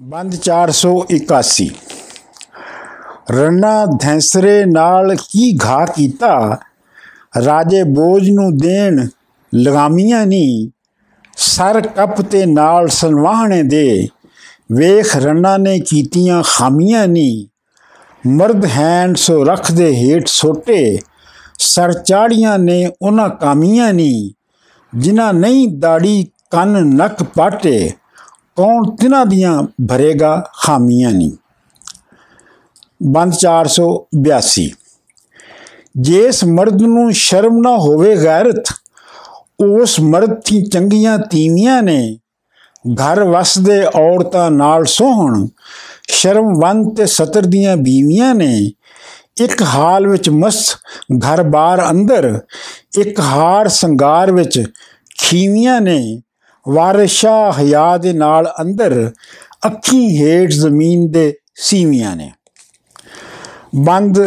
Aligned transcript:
ਬੰਦ 0.00 0.34
481 0.34 1.66
ਰੰਨਾ 3.30 3.86
ਧੈਂਸਰੇ 3.86 4.64
ਨਾਲ 4.64 5.14
ਕੀ 5.14 5.58
ਘਾ 5.64 5.86
ਕੀਤਾ? 5.86 6.58
ਰਾਜੇ 7.44 7.82
ਬੋਝ 7.82 8.30
ਨੂੰ 8.30 8.56
ਦੇਣ 8.56 9.08
ਲਗਾਮੀਆਂ 9.54 10.26
ਨੀ। 10.26 10.70
ਸਰ 11.36 11.80
ਕੱਪ 11.80 12.20
ਤੇ 12.22 12.46
ਨਾਲ 12.46 12.88
ਸਨਵਾਹਣੇ 12.88 13.62
ਦੇ। 13.62 14.08
ਵੇਖ 14.72 15.16
ਰੰਨਾ 15.16 15.56
ਨੇ 15.56 15.80
ਕੀਤੀਆਂ 15.80 16.42
ਖਾਮੀਆਂ 16.46 17.08
ਨੀ। 17.08 17.48
ਮਰਦ 18.26 18.64
ਹੈਨ 18.64 19.14
ਸੋ 19.14 19.44
ਰੱਖਦੇ 19.44 19.96
ਹੇਠ 19.96 20.28
ਸੋਟੇ। 20.28 20.98
ਸਰ 21.58 21.92
ਚਾੜੀਆਂ 21.92 22.58
ਨੇ 22.58 22.90
ਉਹਨਾਂ 23.02 23.28
ਕਾਮੀਆਂ 23.28 23.92
ਨੀ। 23.94 24.34
ਜਿਨ੍ਹਾਂ 24.96 25.34
ਨਹੀਂ 25.34 25.68
ਦਾੜੀ 25.78 26.26
ਕੰਨ 26.50 26.86
ਨੱਕ 26.86 27.22
ਪਾਟੇ। 27.22 27.92
ਕੌਣ 28.56 28.96
ਤਿਨਾਂ 28.96 29.26
ਦੀਆਂ 29.26 29.62
ਭਰੇਗਾ 29.88 30.50
ਖਾਮੀਆਂ 30.62 31.10
ਨਹੀਂ 31.10 31.32
ਬੰਦ 33.02 33.32
482 33.32 34.68
ਜਿਸ 35.96 36.44
ਮਰਦ 36.44 36.82
ਨੂੰ 36.82 37.12
ਸ਼ਰਮ 37.12 37.58
ਨਾ 37.58 37.76
ਹੋਵੇ 37.76 38.24
ਗੈਰਤ, 38.24 38.64
ਉਸ 39.64 40.00
ਮਰਦ 40.00 40.30
ਦੀ 40.30 40.62
ਚੰਗੀਆਂ 40.64 41.18
ਤੀਵੀਆਂ 41.18 41.82
ਨੇ। 41.82 42.18
ਘਰ 42.94 43.24
ਵਸਦੇ 43.24 43.84
ਔਰਤਾਂ 43.84 44.50
ਨਾਲ 44.50 44.84
ਸੋਹਣ 44.84 45.46
ਸ਼ਰਮਵੰਤ 46.08 46.96
ਤੇ 46.96 47.06
ਸਤਰ 47.06 47.46
ਦੀਆਂ 47.46 47.76
ਬੀਵੀਆਂ 47.76 48.34
ਨੇ। 48.34 48.72
ਇੱਕ 49.40 49.62
ਹਾਲ 49.62 50.06
ਵਿੱਚ 50.06 50.30
ਮਸਤ 50.30 50.76
ਘਰ-ਬਾਰ 51.12 51.90
ਅੰਦਰ, 51.90 52.40
ਇੱਕ 52.98 53.20
ਹਾਰ 53.20 53.68
ਸੰਗਾਰ 53.68 54.32
ਵਿੱਚ 54.32 54.66
ਖੀਵੀਆਂ 55.18 55.80
ਨੇ। 55.80 56.22
ਵਾਰਿਸ਼ਾ 56.66 57.52
ਹਿਆ 57.58 57.96
ਦੇ 57.96 58.12
ਨਾਲ 58.12 58.52
ਅੰਦਰ 58.60 59.10
ਅੱਖੀ 59.66 60.06
ਹੇਠ 60.18 60.50
ਜ਼ਮੀਨ 60.50 61.10
ਦੇ 61.10 61.34
ਸੀਵੀਆਂ 61.54 62.16
ਨੇ। 62.16 62.30
ਬੰਦ 63.76 64.18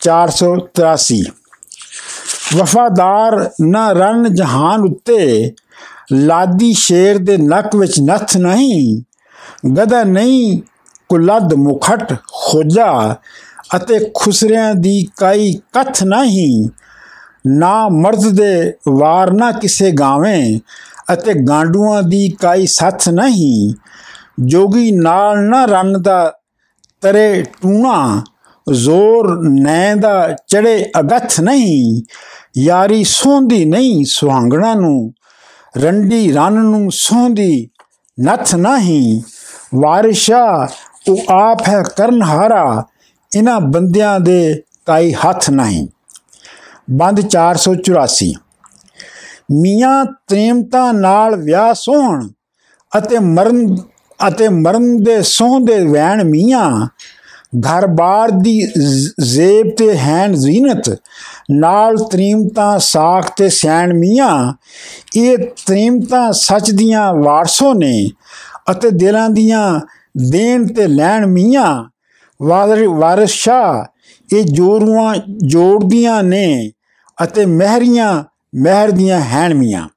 483 0.00 1.20
ਵਫਾਦਾਰ 2.56 3.50
ਨਾ 3.60 3.92
ਰਨ 3.92 4.34
ਜਹਾਨ 4.34 4.80
ਉੱਤੇ 4.80 5.52
ਲਾਦੀ 6.12 6.72
ਸ਼ੇਰ 6.72 7.18
ਦੇ 7.18 7.36
ਨੱਕ 7.36 7.76
ਵਿੱਚ 7.76 8.00
ਨੱਥ 8.00 8.36
ਨਹੀਂ 8.36 9.02
ਗਦਾ 9.76 10.02
ਨਹੀਂ, 10.04 10.60
ਕੁਲਦ 11.08 11.54
ਮੁਖਟ 11.54 12.12
ਖੋਜਾ 12.32 13.16
ਅਤੇ 13.76 13.98
ਖੁਸਰਿਆਂ 14.14 14.74
ਦੀ 14.74 15.08
ਕਾਈ 15.16 15.52
ਕਥ 15.72 16.02
ਨਹੀਂ, 16.02 16.68
ਨਾ 17.46 17.88
ਮਰਦ 17.88 18.28
ਦੇ 18.28 18.74
ਵਾਰ 18.88 19.30
ਨਾ 19.32 19.52
ਕਿਸੇ 19.52 19.90
ਗਾਵੇਂ 19.90 20.60
ਅਤੇ 21.12 21.34
ਗਾਂਡੂਆਂ 21.34 22.02
ਦੀ 22.02 22.28
ਕਾਈ 22.28 22.66
ਸੱਥ 22.66 23.08
ਨਹੀਂ। 23.08 23.74
ਜੋਗੀ 24.40 24.90
ਨਾਲ 24.90 25.38
ਨਾ 25.38 25.64
ਰਨ 25.64 26.02
ਦਾ 26.02 26.34
ਤਰੇ 27.00 27.42
ਟੂਣਾ, 27.42 28.24
ਜ਼ੋਰ 28.72 29.40
ਨੈ 29.42 29.94
ਦਾ 29.94 30.36
ਚੜੇ 30.46 30.90
ਅਗਥ 31.00 31.40
ਨਹੀਂ। 31.40 32.02
ਯਾਰੀ 32.58 33.04
ਸੋਂਦੀ 33.04 33.64
ਨਹੀਂ 33.64 34.04
ਸੁਹਾਗਣਾ 34.04 34.74
ਨੂੰ, 34.74 35.12
ਰੰਡੀ 35.76 36.32
ਰਨ 36.32 36.52
ਨੂੰ 36.52 36.90
ਸੋਂਦੀ 36.92 37.68
ਨਥ 38.22 38.54
ਨਹੀਂ। 38.54 39.22
ਵਾਰਿਸ਼ਾ, 39.74 40.68
ਉਹ 41.08 41.32
ਆਪ 41.32 41.68
ਹੈ 41.68 41.82
ਕਰਨਹਾਰਾ 41.82 42.86
ਇਹਨਾਂ 43.36 43.60
ਬੰਦਿਆਂ 43.60 44.20
ਦੇ 44.20 44.62
ਕਾਈ 44.86 45.12
ਹੱਥ 45.12 45.50
ਨਹੀਂ। 45.50 45.88
ਬੰਦ 46.90 47.20
484 47.20 48.34
ਮੀਆਂ 49.48 50.04
ਤ੍ਰੇਮਤਾ 50.28 50.90
ਨਾਲ 50.92 51.36
ਵਿਆਹ 51.36 51.72
ਸੋਹਣ 51.74 52.28
ਅਤੇ 52.92 53.18
ਮਰਨ 53.18 53.76
ਅਤੇ 54.20 54.48
ਮਰਨ 54.48 54.96
ਦੇ 55.04 55.20
ਸੋਹ 55.22 55.58
ਦੇ 55.60 55.78
ਵੈਣ 55.86 56.22
ਮੀਆਂ, 56.24 56.70
ਘਰ-ਬਾਰ 57.60 58.30
ਦੀ 58.30 58.60
ਜ਼ੇਬ 59.24 59.70
ਤੇ 59.78 59.96
ਹੈਨ 59.96 60.34
ਜ਼ੀਨਤ, 60.34 60.90
ਨਾਲ 61.50 61.96
ਤ੍ਰੀਮਤਾ 62.10 62.76
ਸਾਖ 62.78 63.30
ਤੇ 63.36 63.48
ਸੈਣ 63.48 63.92
ਮੀਆਂ, 63.94 64.52
ਇਹ 65.16 65.38
ਤ੍ਰੀਮਤਾ 65.66 66.30
ਸੱਚ 66.32 66.70
ਦੀਆਂ 66.70 67.12
ਵਾਰਸੋ 67.14 67.72
ਨੇ 67.74 68.08
ਅਤੇ 68.70 68.90
ਦਿਲਾਂ 68.90 69.28
ਦੀਆਂ 69.30 69.80
ਦੇਣ 70.30 70.66
ਤੇ 70.66 70.86
ਲੈਣ 70.86 71.26
ਮੀਆਂ 71.26 71.84
ਵਾਰਿਸ 72.40 73.30
ਸ਼ਾ 73.32 73.86
ਇਹ 74.30 74.44
ਜੋਰੂਆਂ 74.44 75.14
ਜੋੜਦੀਆਂ 75.42 76.22
ਨੇ 76.22 76.72
ਅਤੇ 77.18 77.44
ਮਹਿਰੀਆਂ 77.46 78.22
ਮਹਿਰ 78.56 78.90
ਦੀਆਂ 78.90 79.20
ਹੈਣ 79.20 79.54
ਮੀਆਂ। 79.54 79.88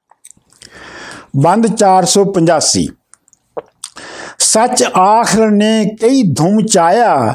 ਬੰਦ 1.36 1.66
485 1.66 2.88
ਸੱਚ 4.38 4.82
ਆਖਰ 4.82 5.50
ਨੇ 5.50 5.96
ਕਈ 6.02 6.22
ਧੁਮ 6.22 6.60
ਚਾਇਆ, 6.66 7.34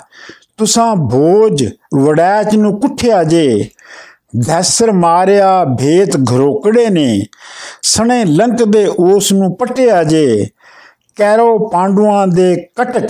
ਤੁਸਾਂ 0.58 0.96
ਭੋਜ 0.96 1.66
ਵੜੈਚ 1.96 2.56
ਨੂੰ 2.56 2.80
ਕੁੱਠਿਆ 2.80 3.24
ਜੇ। 3.24 3.70
ਧੈਸਰ 4.48 4.92
ਮਾਰਿਆ 4.92 5.66
ਭੇਤ 5.66 6.16
ਘਰੋਕੜੇ 6.18 6.90
ਨੇ, 6.90 7.26
ਸਣੇ 7.82 8.26
ਲੰਕ 8.26 8.64
ਦੇ 8.64 8.86
ਉਸ 8.86 9.32
ਨੂੰ 9.34 9.56
ਪਟਿਆ 9.56 10.04
ਜੇ। 10.04 10.48
ਕੈਰੋ 11.16 11.58
ਪਾਂਡੂਆਂ 11.70 12.28
ਦੇ 12.28 12.56
ਕਟਕ 12.76 13.08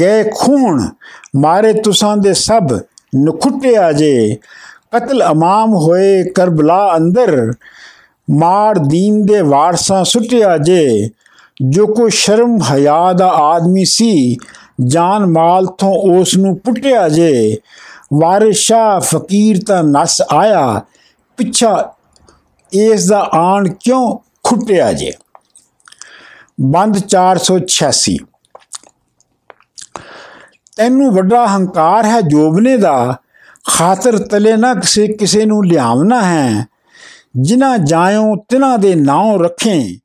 ਗਏ 0.00 0.24
ਖੂਨ, 0.34 0.88
ਮਾਰੇ 1.36 1.72
ਤੁਸਾਂ 1.72 2.16
ਦੇ 2.16 2.34
ਸਭ 2.34 2.80
ਨਖੁੱਟਿਆ 3.16 3.92
ਜੇ। 3.92 4.36
ਕਤਲ 4.92 5.30
ਅਮਾਮ 5.30 5.74
ਹੋਏ 5.74 6.24
ਕਰਬਲਾ 6.24 6.96
ਅੰਦਰ, 6.96 7.52
ਮਾਰ 8.30 8.78
ਦੀਨ 8.78 9.26
ਦੇ 9.26 9.40
ਵਾਰਸਾਂ 9.40 10.04
ਸੁੱਟਿਆ 10.04 10.58
ਜੇ, 10.58 11.10
ਜੋ 11.62 11.86
ਕੋ 11.86 12.08
ਸ਼ਰਮ 12.08 12.58
ਹਿਆ 12.70 13.12
ਦਾ 13.12 13.28
ਆਦਮੀ 13.28 13.84
ਸੀ, 13.84 14.36
ਜਾਨ 14.84 15.26
ਮਾਲ 15.26 15.66
ਤੋਂ 15.66 16.20
ਉਸ 16.20 16.36
ਨੂੰ 16.36 16.58
ਪੁੱਟਿਆ 16.58 17.08
ਜੇ, 17.08 17.56
ਵਾਰਿਸ਼ਾ 18.14 18.98
ਫਕੀਰ 18.98 19.60
ਤਾਂ 19.66 19.84
ਨਸ 19.84 20.22
ਆਇਆ, 20.32 20.80
ਪਿੱਛਾ 21.36 21.94
ਇਸ 22.72 23.08
ਦਾ 23.08 23.30
ਆਣ 23.32 23.68
ਕਿਉਂ 23.68 24.18
ਖੁੱਟਿਆ 24.42 24.92
ਜੇ? 24.92 25.12
ਬੰਦ 26.60 26.98
486 26.98 28.16
ਤੈਨੂੰ 30.76 31.12
ਵੱਡਾ 31.14 31.46
ਹੰਕਾਰ 31.46 32.04
ਹੈ 32.04 32.20
ਜੋਬਨੇ 32.20 32.76
ਦਾ 32.76 33.16
ਖਾਤਰ 33.68 34.18
ਤਲੇ 34.18 34.56
ਨਾ 34.56 34.74
ਕਿਸੇ 34.74 35.08
ਕਿਸੇ 35.08 35.44
ਨੂੰ 35.44 35.66
ਲਿਆਵਣਾ 35.66 36.22
ਹੈ। 36.22 36.66
ਜਿਨ੍ਹਾਂ 37.40 37.78
ਜਾਇਓ 37.78 38.36
ਤਿਨਾਂ 38.36 38.78
ਦੇ 38.78 38.94
ਨਾਂ 38.94 39.38
ਰੱਖੇ। 39.38 39.98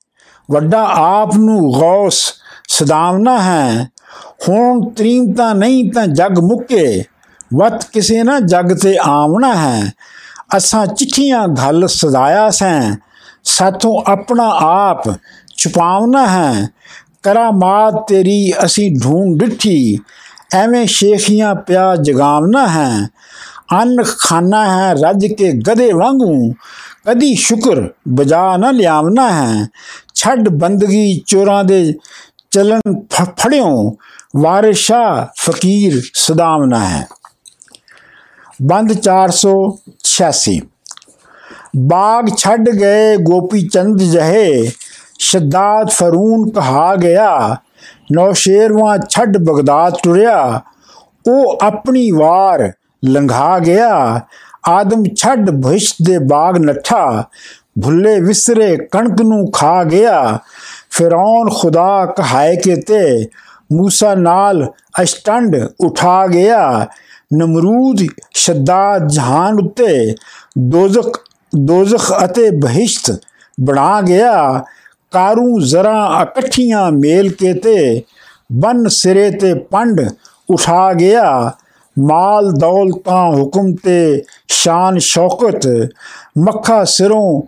ਵੱਡਾ 0.51 0.83
ਆਪ 0.83 1.35
ਨੂੰ 1.35 1.71
ਗੌਸ 1.71 2.33
ਸਦਾਵਨਾ 2.69 3.41
ਹੈ। 3.41 3.89
ਹੁਣ 4.49 4.89
ਤਰੀਮ 4.89 5.35
ਨਹੀਂ 5.53 5.91
ਤਾਂ 5.91 6.07
ਜਗ 6.07 6.39
ਮੁੱਕੇ। 6.39 7.03
ਵਤ 7.57 7.85
ਕਿਸੇ 7.93 8.23
ਨਾ 8.23 8.39
ਜਗ 8.39 8.77
ਤੇ 8.77 8.97
ਆਵਣਾ 9.01 9.55
ਹੈ। 9.55 9.93
ਅਸਾਂ 10.57 10.87
ਚਿੱਠੀਆਂ 10.87 11.47
ਘਲ 11.47 11.87
ਸਦਾਇਆ 11.87 12.49
ਸੈਂ। 12.49 12.97
ਸਾਥੋਂ 13.43 14.11
ਆਪਣਾ 14.11 14.49
ਆਪ 14.61 15.03
ਛੁਪਾਵਣਾ 15.57 16.27
ਹੈ। 16.27 16.69
ਕਰਾਮਾਤ 17.23 17.93
ਤੇਰੀ 18.07 18.53
ਅਸੀਂ 18.65 18.95
ਢੂੰਡ 19.03 19.43
ਡਿੱਠੀ। 19.43 19.99
ਐਵੇਂ 20.53 20.85
ਸ਼ੇਖੀਆਂ 20.85 21.55
ਪਿਆ 21.55 21.95
ਜਗਾਵਣਾ 21.95 22.67
ਹੈ। 22.67 23.07
ਅੰਨ 23.73 24.03
ਖਾਨਾ 24.19 24.65
ਹੈ, 24.77 24.93
ਰੱਜ 24.93 25.25
ਕੇ 25.25 25.51
ਗਦੇ 25.51 25.91
ਵਾਂਗੂ। 25.93 26.53
ਕਦੀ 27.07 27.35
ਸ਼ੁਕਰ 27.35 27.89
ਬਜਾ 28.07 28.57
ਨਾ 28.57 28.71
ਲਿਆਵਨਾ 28.71 29.31
ਹੈ। 29.31 29.67
ਛੱਡ 30.15 30.49
ਬੰਦਗੀ 30.49 31.23
ਚੋਰਾਂ 31.27 31.63
ਦੇ 31.63 31.93
ਚਲਨ 32.51 32.79
ਫੜਿਓ। 33.13 33.95
ਵਾਰਿਸ਼ਾ 34.37 35.27
ਫਕੀਰ 35.37 36.01
ਸਦਾਵਨਾ 36.13 36.79
ਹੈ। 36.79 37.07
ਬੰਦ 38.61 38.93
486 38.93 40.61
ਬਾਗ 41.77 42.27
ਛੱਡ 42.37 42.69
ਗਏ 42.69 43.17
ਗੋਪੀ 43.17 43.67
ਚੰਦ 43.67 44.01
ਜਹੇ। 44.01 44.71
ਸ਼ਦਾਦ 45.19 45.89
ਫਰੂਨ 45.89 46.49
ਕਹਾ 46.49 46.95
ਗਿਆ। 46.95 47.57
ਨੌਸ਼ੇਰਵਾ 48.13 48.97
ਛੱਡ 48.97 49.37
ਬਗਦਾਦ 49.37 49.97
ਟੁਰਿਆ 50.03 50.61
ਉਹ 51.27 51.57
ਆਪਣੀ 51.61 52.11
ਵਾਰ 52.11 52.71
ਲੰਘਾ 53.04 53.58
ਗਿਆ 53.58 54.20
ਆਦਮ 54.68 55.04
ਛੱਡ 55.16 55.50
ਭਿਸ਼ 55.50 55.94
ਦੇ 56.02 56.18
ਬਾਗ 56.18 56.58
ਨੱਠਾ 56.58 57.24
ਭੁੱਲੇ 57.82 58.20
ਵਿਸਰੇ 58.20 58.76
ਕਣਕ 58.76 59.22
ਨੂੰ 59.22 59.50
ਖਾ 59.52 59.84
ਗਿਆ 59.84 60.38
ਫਿਰੌਨ 60.90 61.50
ਖੁਦਾ 61.50 62.06
ਕਹਾਇ 62.06 62.56
ਕੇ 62.56 62.76
ਤੇ 62.76 63.26
موسی 63.74 64.18
ਨਾਲ 64.18 64.72
ਅਸ਼ਟੰਡ 65.02 65.56
ਉਠਾ 65.80 66.26
ਗਿਆ 66.26 66.86
ਨਮਰੂਦ 67.34 68.06
ਸ਼ਦਾਦ 68.34 69.08
ਜਹਾਨ 69.08 69.60
ਉੱਤੇ 69.60 70.14
ਦੋਜ਼ਖ 70.58 71.20
ਦੋਜ਼ਖ 71.56 72.12
ਅਤੇ 72.24 72.50
ਬਹਿਸ਼ਤ 72.50 73.20
ਬਣਾ 73.60 74.00
ਗਿਆ 74.00 74.64
ਕਾਰੂ 75.10 75.60
ਜ਼ਰਾ 75.60 76.22
ਇਕੱਠੀਆਂ 76.22 76.90
ਮੇਲ 76.92 77.32
ਕੇ 77.32 77.52
ਤੇ 77.52 78.02
ਬਨ 78.52 78.88
ਸਿਰੇ 78.88 79.30
ਤੇ 79.30 79.54
ਪੰਡ 79.54 80.00
ਉਠਾ 80.50 80.92
ਗਿਆ 80.92 81.52
ਮਾਲ 81.99 82.51
ਦੌਲਤਾਂ 82.51 83.25
ਹੁਕਮ 83.31 83.73
ਤੇ 83.75 84.23
ਸ਼ਾਨ 84.47 84.97
ਸ਼ੌਕਤ, 84.97 85.67
ਮੱਖਾ 86.37 86.83
ਸਿਰੋਂ 86.83 87.41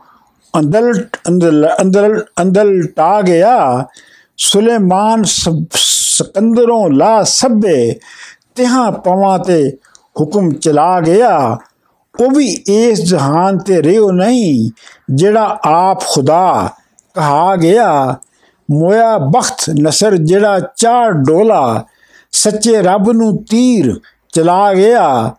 ਅੰਦਲ 0.54 0.94
ਅੰਦਲ 1.30 2.24
ਅੰਦਲ 2.42 2.82
ਟਾ 2.96 3.22
ਗਿਆ, 3.22 3.86
ਸੁਲੇਮਾਨ 4.38 5.24
ਸਿਕੰਦਰੋਂ 5.24 6.90
ਲਾ 6.90 7.22
ਸਭੇ, 7.24 8.00
ਤਿਹਾਂ 8.56 8.92
ਪਵਾਂ 8.92 9.38
ਤੇ 9.40 9.78
ਹੁਕਮ 10.22 10.52
ਚਲਾ 10.52 11.00
ਗਿਆ। 11.02 11.58
ਉਹ 12.16 12.32
ਵੀ 12.32 12.48
ਇਸ 12.68 13.02
ਜਹਾਨ 13.02 13.58
ਤੇ 13.58 13.82
ਰਿਓ 13.84 14.10
ਨਹੀਂ, 14.12 14.72
ਜਿਹੜਾ 15.12 15.60
ਆਪ 15.66 16.02
ਖੁਦਾ 16.08 16.70
ਕਹਾ 17.16 17.56
ਗਿਆ। 17.56 18.16
ਮੋਇਆ 18.70 19.18
ਬਖਤ 19.18 19.70
ਨਸਰ 19.82 20.16
ਜਿਹੜਾ 20.18 20.60
ਚਾਰ 20.60 21.12
ਡੋਲਾ, 21.12 21.84
ਸੱਚੇ 22.32 22.82
ਰੱਬ 22.82 23.12
ਨੂੰ 23.12 23.36
ਤੀਰ 23.44 24.00
ਚਲਾ 24.40 24.74
ਗਿਆ। 24.74 25.36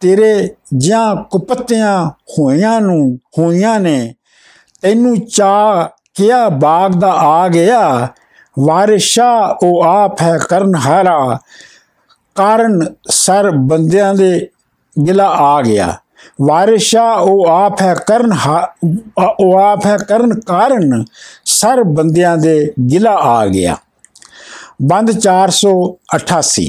ਤੇਰੇ 0.00 0.48
ਜਾਂ 0.76 1.14
ਕੁਪੱਤਿਆਂ 1.30 2.08
ਹੋਈਆਂ 2.08 2.80
ਨੂੰ 2.80 3.18
ਹੋਈਆਂ 3.38 3.80
ਨੇ, 3.80 4.14
ਤੈਨੂੰ 4.82 5.16
ਚਾ 5.26 5.88
ਕਿਆ 6.14 6.48
ਬਾਗ 6.48 6.92
ਦਾ 6.92 7.12
ਆ 7.12 7.48
ਗਿਆ? 7.48 8.08
ਵਾਰਿਸ਼ਾ 8.56 9.58
ਉਹ 9.62 9.82
ਆਪ 9.84 10.22
ਹੈ 10.22 10.36
ਕਰਨ 10.38 10.74
ਹਾਰਾ। 10.76 11.38
ਕਾਰਨ 12.34 12.80
ਸਰ 13.10 13.50
ਬੰਦਿਆਂ 13.50 14.14
ਦੇ 14.14 14.48
ਗਿਲਾ 15.06 15.28
ਆ 15.28 15.62
ਗਿਆ। 15.62 15.96
ਵਾਰਿਸ਼ਾ 16.42 17.12
ਉਹ 17.12 17.46
ਆਪ 17.48 17.82
ਹੈ 17.82 17.94
ਕਰਨ 17.94 18.32
ਉਹ 19.40 19.58
ਆਪ 19.60 19.86
ਹੈ 19.86 19.96
ਕਰਨ 19.96 20.40
ਕਾਰਨ 20.40 21.04
ਸਰ 21.44 21.82
ਬੰਦਿਆਂ 21.82 22.36
ਦੇ 22.36 22.72
ਗਿਲਾ 22.90 23.14
ਆ 23.14 23.46
ਗਿਆ। 23.46 23.76
ਬੰਦ 24.82 25.10
488 25.18 26.68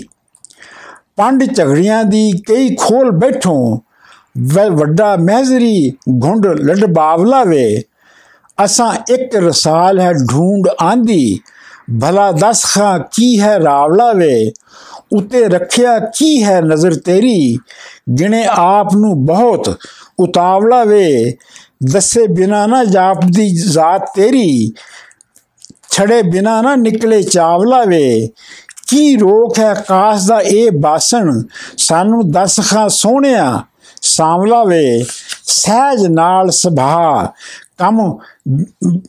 ਪੰਡ 1.17 1.44
ਝਗੜੀਆਂ 1.56 2.03
ਦੀ 2.03 2.31
ਕਈ 2.47 2.75
ਖੋਲ 2.75 3.12
ਬੈਠੋ 3.12 3.56
ਵੱਡਾ 4.71 5.15
ਮਹਿਜ਼ਰੀ 5.15 5.89
ਘੁੰਡ 6.23 6.45
ਲੜ 6.62 6.85
ਬਾਵਲਾ 6.85 7.44
ਵੇ 7.44 7.83
ਅਸਾਂ 8.57 8.94
ਇੱਕ 9.13 9.35
ਰਸਾਲ 9.35 10.00
ਹੈ 10.00 10.12
ਢੂੰਡ 10.31 10.67
ਆਂਦੀ, 10.81 11.39
ਭਲਾ 12.01 12.31
ਦਸ 12.31 12.63
ਖਾਂ 12.65 12.97
ਕੀ 13.13 13.39
ਹੈ 13.39 13.57
ਰਾਵਲਾ 13.59 14.12
ਵੇ 14.13 14.51
ਉਤੇ 15.13 15.44
ਰੱਖਿਆ 15.50 15.97
ਕੀ 16.17 16.44
ਹੈ 16.44 16.59
ਨਜ਼ਰ 16.62 16.95
ਤੇਰੀ 17.06 17.57
ਜਿਨੇ 18.09 18.45
ਆਪ 18.51 18.95
ਨੂੰ 18.95 19.25
ਬਹੁਤ 19.25 19.77
ਉਤਾਵਲਾ 20.19 20.83
ਵੇ 20.83 21.35
ਦੱਸੇ 21.91 22.27
ਬਿਨਾ 22.27 22.65
ਨਾ 22.67 22.83
ਜਾਪਦੀ 22.83 23.50
ਜ਼ਾਤ 23.56 24.06
ਤੇਰੀ, 24.15 24.73
ਛੜੇ 25.91 26.21
ਬਿਨਾ 26.23 26.62
ਨਾ 26.62 26.75
ਨਿਕਲੇ 26.75 27.21
ਚਾਵਲਾ 27.23 27.83
ਵੇ 27.85 28.29
ਕੀ 28.88 29.16
ਰੋਕ 29.16 29.60
ਹੈ 29.60 29.74
ਕਾਸ 29.74 30.26
ਦਾ 30.26 30.40
ਇਹ 30.42 30.72
ਬਾਸਣ? 30.72 31.44
ਸਾਨੂੰ 31.78 32.32
ਦਸ 32.32 32.60
ਖਾਂ 32.70 32.90
ਸੋਹਣਿਆ 32.90 33.64
ਸਾਮਲਾ 34.02 34.64
ਵੇ 34.64 35.06
ਸਹਿਜ 35.44 36.06
ਨਾਲ 36.08 36.50
ਸੁਭਾ 36.52 37.34
ਕੰਮ 37.78 38.18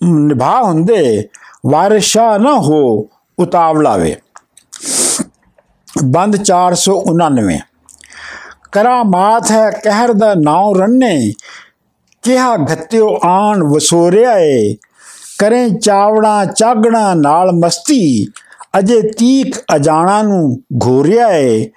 ਨਿਭਾ 0.03 0.63
ਹੁੰਦੇ 0.63 1.29
ਵਾਰਿਸ਼ਾ 1.67 2.39
ਨਾ 2.39 2.53
ਹੋ 2.55 3.09
ਉਤਾਵਲਾ 3.39 3.97
ਵੇ 3.97 4.17
ਬੰਦ 6.05 6.37
499 6.43 7.59
ਕਰਾਮਾਤ 8.73 9.51
ਹੈ 9.51 9.71
ਕਹਿਰ 9.71 10.13
ਦਾ 10.13 10.35
ਨਾਉ 10.35 10.75
ਰੰਨੇ, 10.75 11.33
ਕਿਹਾ 12.23 12.57
ਘੱਤਿਓ 12.57 13.19
ਆਣ 13.25 13.63
ਵਸੋਰਿਆ 13.63 14.39
ਏ 14.39 14.75
ਕਰੇ 15.39 15.71
ਚਾਵੜਾ 15.71 16.45
ਚਾਗਣਾ 16.45 17.15
ਨਾਲ 17.15 17.53
ਮਸਤੀ 17.53 18.27
ਅਜੇ 18.79 19.01
ਤੀਕ 19.19 19.57
ਅਜਾਣਾ 19.77 20.23
ਨੂੰ 20.23 20.63
ਘੋਰਿਆ 20.87 21.29
ਏ। 21.29 21.71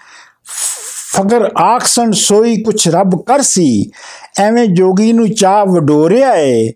ਫਕਰ 1.14 1.50
ਆਖਸਨ 1.58 2.12
ਸੋਈ 2.12 2.56
ਕੁਛ 2.64 2.88
ਰੱਬ 2.88 3.16
ਕਰਸੀ 3.24 3.92
ਐਵੇਂ 4.40 4.68
ਜੋਗੀ 4.68 5.14
ਨੂੰ 5.14 5.30
ਚਾਹ 5.30 5.66
ਵਡੋਰਿਆ 5.66 6.34
ਏ। 6.36 6.72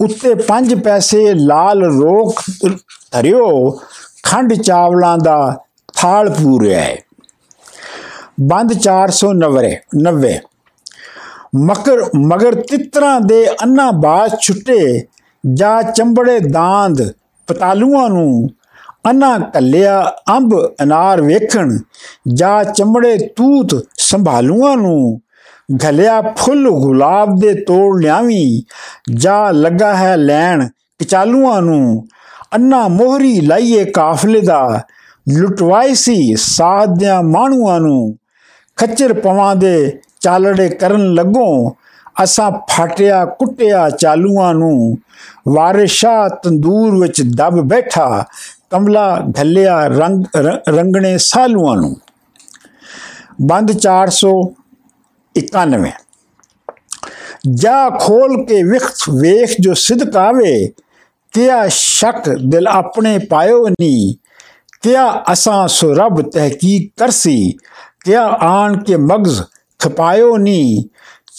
ਉੱਤੇ 0.00 0.34
ਪੰਜ 0.34 0.74
ਪੈਸੇ 0.74 1.34
ਲਾਲ 1.34 1.84
ਰੋਕ 1.84 2.42
ਧਰਿਓ, 3.12 3.70
ਖੰਡ 4.22 4.54
ਚਾਵਲਾਂ 4.54 5.16
ਦਾ 5.18 5.58
ਥਾਲ 5.94 6.30
ਪੂਰਿਆ 6.30 6.80
ਹੈ 6.80 6.96
ਬੰਦ 8.40 8.72
490 8.72 9.70
90 9.98 10.32
ਮਕਰ, 11.56 12.00
ਮਗਰ 12.16 12.54
ਤਿੱਤਰਾਂ 12.54 13.20
ਦੇ 13.20 13.46
ਅੰਨਾ 13.62 13.90
ਬਾਸ 13.90 14.34
ਛੁੱਟੇ, 14.40 15.06
ਜਾ 15.54 15.82
ਚੰਬੜੇ 15.82 16.38
ਦਾੰਦ 16.40 17.12
ਪਤਾਲੂਆਂ 17.48 18.08
ਨੂੰ 18.08 18.48
ਅੰਨਾ 19.06 19.38
ਕੱਲਿਆ 19.38 20.12
ਅੰਬ 20.36 20.74
ਅਨਾਰ 20.82 21.20
ਵੇਖਣ, 21.20 21.78
ਜਾ 22.28 22.64
ਚੰਬੜੇ 22.64 23.18
ਤੂਤ 23.36 23.86
ਸੰਭਾਲੂਆਂ 23.98 24.76
ਨੂੰ, 24.76 25.20
ਘਲਿਆ 25.88 26.20
ਫੁੱਲ 26.36 26.70
ਗੁਲਾਬ 26.70 27.38
ਦੇ 27.38 27.54
ਤੋੜ 27.54 28.02
ਲਿਆਵੀਂ, 28.02 28.62
ਜਾ 29.14 29.50
ਲੱਗਾ 29.50 29.94
ਹੈ 29.96 30.16
ਲੈਣ 30.16 30.68
ਕਚਾਲੂਆਂ 30.98 31.62
ਨੂੰ, 31.62 32.08
ਅੰਨਾ 32.54 32.88
ਮੋਹਰੀ 32.88 33.40
ਲਾਈਏ 33.40 33.84
ਕਾਫਲੇ 33.84 34.40
ਦਾ 34.40 34.80
ਲੁਟਵਾਈ 35.28 35.94
ਸੀ 35.94 36.34
ਸਾਧਿਆਂ 36.36 37.22
ਮਾਣੂਆਂ 37.22 37.80
ਨੂੰ, 37.80 38.16
ਖੱਚਰ 38.76 39.12
ਪਵਾਂ 39.12 39.56
ਦੇ 39.56 40.00
ਚਾਲੜੇ 40.20 40.68
ਕਰਨ 40.68 41.14
ਲੱਗੋ, 41.14 41.76
ਅਸਾਂ 42.22 42.50
ਫਾਟਿਆ 42.70 43.24
ਕੁੱਟਿਆ 43.24 43.90
ਚਾਲੂਆਂ 43.90 44.54
ਨੂੰ, 44.54 44.98
ਵਾਰਿਸ਼ਾ 45.48 46.28
ਤੰਦੂਰ 46.28 47.00
ਵਿੱਚ 47.00 47.22
ਦਬ 47.22 47.60
ਬੈਠਾ 47.60 48.24
ਕਮਲਾ 48.70 49.26
ਘੱਲਿਆ 49.40 49.86
ਰੰਗ 49.86 50.24
ਰੰਗਣੇ 50.68 51.16
ਸਾਲੂਆਂ 51.18 51.76
ਨੂੰ। 51.76 51.96
ਬੰਦ 53.42 53.78
491 53.78 55.90
ਜਾ 57.54 57.90
ਖੋਲ 58.00 58.46
ਕੇ 58.46 58.62
ਵਿਖਤ 58.62 58.96
ਵੇਖ 59.20 59.54
ਜੋ 59.60 59.74
ਸਿਦਕ 59.74 60.16
ਆਵੇ 60.16 60.72
ਕਿਆ 61.34 61.68
ਸ਼ੱਕ 61.68 62.28
ਦਿਲ 62.44 62.68
ਆਪਣੇ 62.68 63.18
ਪਾਇਓ 63.30 63.68
ਨਹੀਂ 63.68 64.14
ਕਿਆ 64.82 65.24
ਅਸਾਂ 65.32 65.68
ਸੋ 65.68 65.94
ਰੱਬ 65.94 66.30
ਤਹਿਕੀਕ 66.30 66.92
ਕਰਸੀ, 66.96 67.56
ਕਿਆ 68.04 68.38
ਆਣ 68.42 68.84
ਕੇ 68.84 68.96
ਮਗਜ਼ 68.96 69.42
ਖਪਾਇਓ 69.80 70.36
ਨਹੀਂ 70.36 70.82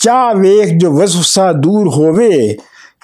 ਚਾ 0.03 0.33
ਵੇਖ 0.33 0.77
ਜੋ 0.77 0.91
ਵਸਵਸਾ 0.91 1.53
ਦੂਰ 1.53 1.87
ਹੋਵੇ, 1.87 2.57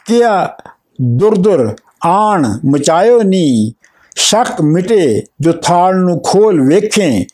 ਕਿਆ 0.06 0.58
ਦੁਰਦਰ 1.02 1.76
ਆਣ 2.06 2.58
ਮਚਾਇਓ 2.66 3.22
ਨਹੀਂ 3.22 3.72
ਸ਼ੱਕ 4.16 4.62
ਮਿਟੇ 4.62 5.24
ਜੋ 5.42 5.52
ਥਾਲ 5.64 5.96
ਨੂੰ 5.96 6.22
ਖੋਲ 6.26 6.62
ਵੇਖੇ, 6.62 7.26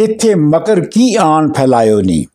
ਇੱਥੇ 0.00 0.34
ਮਕਰ 0.34 0.84
ਕੀ 0.84 1.14
ਆਣ 1.14 1.52
ਫੈਲਾਇਓ 1.52 2.00
ਨਹੀਂ 2.00 2.26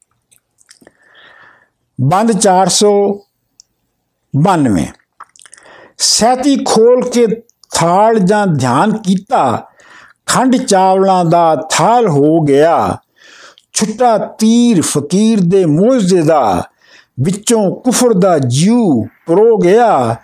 ਬੰਦ 2.00 2.40
492 2.40 4.86
ਸੈਤੀ 5.98 6.66
ਖੋਲ 6.66 7.10
ਕੇ 7.10 7.28
ਥਾਲ 7.76 8.20
ਜਾਂ 8.20 8.48
ਧਿਆਨ 8.48 8.98
ਕੀਤਾ, 8.98 9.68
ਖੰਡ 10.28 10.56
ਚਾਵਲਾਂ 10.56 11.26
ਦਾ 11.26 11.68
ਥਾਲ 11.72 12.08
ਹੋ 12.08 12.42
ਗਿਆ। 12.42 12.98
ਛੁੱਟਾ 13.74 14.36
ਤੀਰ 14.40 14.82
ਫਕੀਰ 14.82 15.42
ਦੇ 15.42 15.66
ਮੋਜ਼ੇ 15.66 16.22
ਦਾ 16.22 16.64
ਵਿੱਚੋਂ 17.20 17.76
ਕੁਫਰ 17.76 18.14
ਦਾ 18.14 18.40
ਜਿਉ 18.40 19.06
ਪਰੋ 19.28 19.58
ਗਿਆ, 19.58 20.16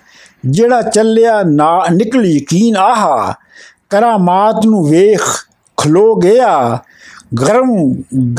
ਜਿਹੜਾ 0.46 0.82
ਚੱਲਿਆ 0.82 1.44
ਨਾ 1.44 1.84
ਨਿਕਲ 1.92 2.26
ਯਕੀਨ 2.26 2.78
ਆਹਾ। 2.78 3.36
ਕਰਾਮਾਤ 3.92 4.66
ਨੂੰ 4.66 4.84
ਵੇਖ 4.90 5.22
ਖਲੋ 5.78 6.16
ਗਿਆ 6.16 6.80
ਗਰਮ 7.42 7.72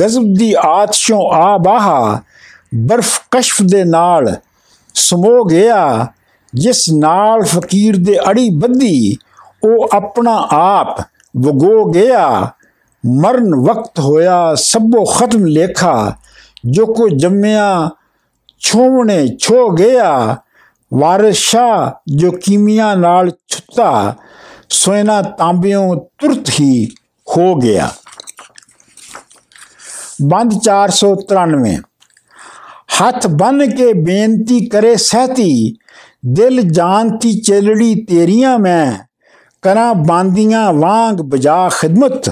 ਗਜ਼ਬ 0.00 0.34
ਦੀ 0.34 0.52
ਆਤਸ਼ੋਂ 0.58 1.20
ਆ 1.34 1.56
ਬਾਹਾ 1.58 2.20
ਬਰਫ 2.86 3.18
ਕਸ਼ਫ 3.30 3.62
ਦੇ 3.62 3.84
ਨਾਲ 3.84 4.34
ਸਮੋ 4.94 5.44
ਗਿਆ 5.44 6.06
ਜਿਸ 6.52 6.84
ਨਾਲ 6.90 7.42
ਫਕੀਰ 7.44 7.96
ਦੇ 7.96 8.18
ਅੜੀ 8.30 8.48
ਬੱਦੀ 8.50 9.16
ਉਹ 9.64 9.88
ਆਪਣਾ 9.92 10.36
ਆਪ 10.52 11.00
ਵਗੋ 11.34 11.84
ਗਿਆ 11.92 12.28
ਮਰਨ 13.04 13.54
ਵਕਤ 13.64 14.00
ਹੋਇਆ 14.00 14.54
ਸਭੋ 14.54 15.04
ਖਤਮ 15.04 15.44
ਲੇਖਾ 15.46 16.12
ਜੋ 16.66 16.86
ਕੋ 16.86 17.08
ਜੰਮਿਆ 17.08 17.90
ਛੋਵਣੇ 18.60 19.26
ਛੋ 19.40 19.68
ਗਿਆ 19.70 20.36
ਵਾਰਿਸ਼ਾ 20.92 21.92
ਜੋ 22.08 22.30
ਕੀਮੀਆਂ 22.42 22.96
ਨਾਲ 22.96 23.30
ਛੁੱਤਾ 23.48 24.14
ਸੋਇਨਾ 24.70 25.22
ਤਾਂਬਿਓਂ 25.22 25.96
ਤੁਰਤ 25.96 26.50
ਹੀ 26.60 26.88
ਹੋ 27.36 27.54
ਗਿਆ। 27.54 27.90
ਬੰਦ 30.22 30.60
493 30.62 31.76
ਹੱਥ 33.02 33.26
ਬੰਨ 33.26 33.76
ਕੇ 33.76 33.92
ਬੇਨਤੀ 33.92 34.66
ਕਰੇ 34.66 34.96
ਸਹਤੀ, 34.96 35.76
ਦਿਲ 36.26 36.60
ਜਾਣਤੀ 36.62 37.40
ਚਲੜੀ 37.40 37.94
ਤੇਰੀਆਂ 37.94 38.58
ਮੈਂ, 38.58 38.92
ਕਰਾਂ 39.62 39.94
ਬਾਂਦੀਆਂ 39.94 40.72
ਵਾਂਗ 40.72 41.16
ਬਜਾ 41.16 41.68
ਖਿਦਮਤ, 41.68 42.28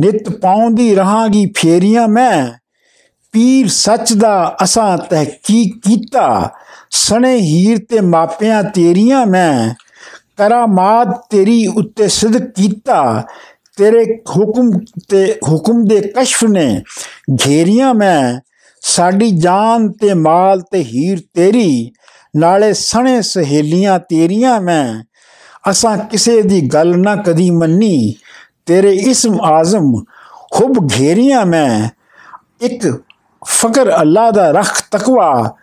ਨਿਤ 0.00 0.30
ਪਾਉਂਦੀ 0.30 0.94
ਰਹਾਂਗੀ 0.94 1.52
ਫੇਰੀਆਂ 1.56 2.08
ਮੈਂ। 2.08 2.52
ਪੀਰ 3.32 3.68
ਸੱਚ 3.68 4.12
ਦਾ 4.12 4.56
ਅਸਾਂ 4.64 4.98
ਤਹਿਕੀਕ 4.98 5.88
ਕੀਤਾ, 5.88 6.50
ਸਣੇ 6.90 7.36
ਹੀਰ 7.36 7.78
ਤੇ 7.88 8.00
ਮਾਪਿਆਂ 8.00 8.62
ਤੇਰੀਆਂ 8.62 9.26
ਮੈਂ 9.26 9.85
ਕਰਾਮਾਤ 10.36 11.08
ਤੇਰੀ 11.30 11.66
ਉੱਤੇ 11.66 12.08
ਸਦਕ 12.08 12.50
ਕੀਤਾ। 12.50 13.22
ਤੇਰੇ 13.76 14.22
ਹੁਕਮ 14.36 14.70
ਤੇ 15.08 15.38
ਹੁਕਮ 15.48 15.84
ਦੇ 15.84 16.00
ਕਸ਼ਫ 16.00 16.44
ਨੇ। 16.44 16.82
ਘੇਰੀਆਂ 17.46 17.94
ਮੈਂ। 17.94 18.40
ਸਾਡੀ 18.80 19.30
ਜਾਨ 19.30 19.92
ਤੇ 19.92 20.14
ਮਾਲ 20.14 20.60
ਤੇ 20.60 20.84
ਹੀਰ 20.84 21.22
ਤੇਰੀ। 21.34 21.92
ਨਾਲੇ 22.36 22.72
ਸਣੇ 22.72 23.22
ਸਹੇਲੀਆਂ 23.22 23.98
ਤੇਰੀਆਂ 23.98 24.60
ਮੈਂ। 24.60 25.04
ਅਸਾਂ 25.70 25.98
ਕਿਸੇ 25.98 26.42
ਦੀ 26.42 26.60
ਗੱਲ 26.60 26.98
ਨਾ 26.98 27.16
ਕਦੀ 27.16 27.50
ਮੰਨੀ। 27.50 28.14
ਤੇਰੇ 28.66 28.92
ਇਸਮ 28.92 29.40
ਆਜ਼ਮ 29.40 30.04
ਖੁਬ 30.52 30.88
ਘੇਰੀਆਂ 31.00 31.46
ਮੈਂ। 31.46 31.88
ਇੱਕ 32.60 33.02
ਫਕਰ 33.44 34.00
ਅੱਲਾ 34.00 34.30
ਦਾ 34.30 34.50
ਰਖ 34.50 34.82
ਤਕਵਾ। 34.90 35.54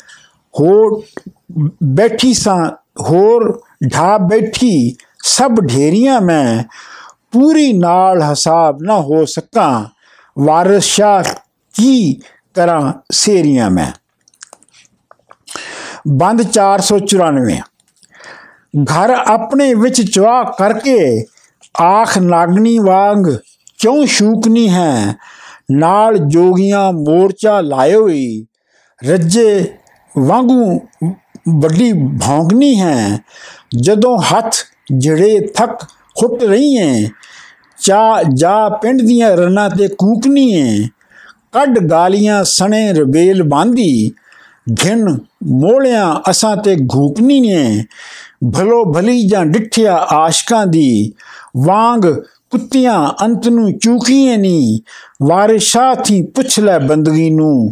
ਹੋ 0.59 1.03
ਬੈਠੀ 1.83 2.33
ਸਾਂ 2.33 2.71
ਹੋਰ 3.01 3.61
ਢਾ 3.93 4.17
ਬੈਠੀ 4.17 4.95
ਸਭ 5.23 5.51
ਢੇਰੀਆਂ 5.51 6.21
ਮੈਂ, 6.21 6.63
ਪੂਰੀ 7.31 7.73
ਨਾਲ 7.73 8.23
ਹਿਸਾਬ 8.23 8.77
ਨਾ 8.81 9.01
ਹੋ 9.01 9.25
ਸਕਾਂ, 9.25 9.85
ਵਾਰਿਸ 10.39 10.83
ਸ਼ਾ 10.83 11.23
ਕੀ 11.75 12.19
ਕਰਾਂ 12.53 12.93
ਸੇਰੀਆਂ 13.11 13.69
ਮੈਂ। 13.69 13.91
ਬੰਦ 16.07 16.41
494 16.41 17.61
ਘਰ 18.83 19.09
ਆਪਣੇ 19.09 19.73
ਵਿੱਚ 19.73 20.11
ਚਵਾ 20.11 20.43
ਕਰਕੇ 20.43 21.25
ਆਖ 21.81 22.17
ਨਾਗਣੀ 22.17 22.79
ਵਾਂਗ 22.79 23.25
ਕਿਉਂ 23.79 24.05
ਸ਼ੂਕਨੀ 24.05 24.69
ਹੈ? 24.69 25.15
ਨਾਲ 25.71 26.17
ਜੋਗੀਆਂ 26.17 26.91
ਮੋਰਚਾ 26.93 27.61
ਲਾਇਓ 27.61 28.07
ਹੀ 28.07 28.45
ਰੱਜੇ 29.05 29.73
ਵਾਂਗੂ 30.19 30.79
ਵੱਡੀ 31.45 31.91
ਭੌਂਕਣੀ 32.19 32.79
ਹੈ। 32.79 33.19
ਜਦੋਂ 33.77 34.17
ਹੱਥ 34.23 34.55
ਜਿਹੜੇ 34.93 35.39
ਥੱਕ 35.55 35.83
ਖੁੱਟ 36.19 36.43
ਰਹੀ 36.43 36.77
ਹੈ 36.77 37.09
ਚਾ 37.81 38.21
ਜਾ 38.33 38.67
ਪਿੰਡ 38.81 39.01
ਦੀਆਂ 39.01 39.35
ਰਨਾਂ 39.37 39.69
ਤੇ 39.69 39.87
ਕੂਕਣੀ 39.97 40.53
ਹੈ, 40.55 40.87
ਕੱਢ 41.53 41.79
ਗਾਲੀਆਂ 41.79 42.43
ਸਣੇ 42.43 42.91
ਰਬੇਲ 42.93 43.43
ਬਾਂਦੀ 43.43 44.11
ਘਿਣ 44.83 45.09
ਮੋਲਿਆਂ 45.43 46.13
ਅਸਾਂ 46.31 46.55
ਤੇ 46.57 46.75
ਘੂਕਨੀ 46.93 47.39
ਨੇ, 47.39 47.83
ਭਲੋ 48.53 48.83
ਭਲੀ 48.93 49.27
ਜਾਂ 49.27 49.45
ਡਿੱਠਿਆ 49.45 49.95
ਆਸ਼ਕਾਂ 50.11 50.65
ਦੀ, 50.67 51.11
ਵਾਂਗ 51.57 52.05
ਕੁੱਤੀਆਂ 52.51 52.97
ਅੰਤ 53.21 53.47
ਨੂੰ 53.47 53.77
ਚੂਕੀਏ 53.77 54.37
ਨੀ 54.37 54.81
ਵਾਰਿਸ਼ਾ 55.23 55.93
ਥੀ 55.95 56.21
ਪੁੱਛ 56.25 56.59
ਲੈ 56.59 56.77
ਬੰਦਗੀ 56.79 57.29
ਨੂੰ, 57.29 57.71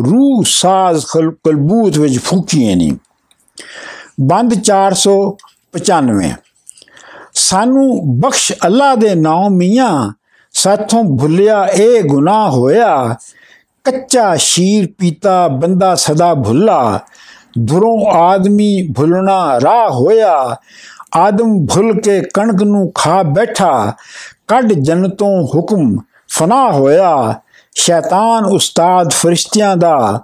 ਰੂਹ 0.00 0.42
ਸਾਜ਼ 0.46 1.04
ਕਲਬੂਤ 1.06 1.98
ਵਿੱਚ 1.98 2.18
ਫੂਕੀਏ 2.18 2.74
ਨੀ। 2.74 2.90
ਬੰਦ 4.20 4.54
495 4.54 6.32
ਸਾਨੂੰ 7.34 8.20
ਬਖਸ਼ 8.20 8.52
ਅੱਲਾ 8.52 8.94
ਦੇ 8.94 9.14
ਨਾਮ 9.14 9.50
ਮੀਆਂ, 9.50 10.12
ਸਾਥੋਂ 10.52 11.18
ਭੁੱਲਿਆ 11.18 11.64
ਇਹ 11.64 12.04
ਗੁਨਾਹ 12.04 12.50
ਹੋਇਆ। 12.50 13.16
ਕੱਚਾ 13.84 14.36
ਸ਼ੀਰ 14.36 14.88
ਪੀਤਾ 14.98 15.48
ਬੰਦਾ 15.48 15.94
ਸਦਾ 15.94 16.34
ਭੁੱਲਾ। 16.34 17.00
ਦੁਰੋਂ 17.58 18.06
ਆਦਮੀ 18.10 18.92
ਭੁੱਲਣਾ 18.96 19.60
ਰਾਹ 19.60 19.90
ਹੋਇਆ। 19.90 20.56
ਆਦਮ 21.16 21.66
ਭੁੱਲ 21.66 22.00
ਕੇ 22.00 22.20
ਕਣਕ 22.34 22.62
ਨੂੰ 22.62 22.92
ਖਾ 22.94 23.22
ਬੈਠਾ। 23.22 23.92
ਕੱਢ 24.48 24.72
ਜਨਤੋਂ 24.72 25.46
ਹੁਕਮ 25.54 25.96
ਫਨਾ 26.28 26.70
ਹੋਇਆ। 26.70 27.40
ਸ਼ੈਤਾਨ 27.74 28.44
ਉਸਤਾਦ 28.44 29.10
ਫਰਿਸ਼ਤਿਆਂ 29.10 29.76
ਦਾ 29.76 30.22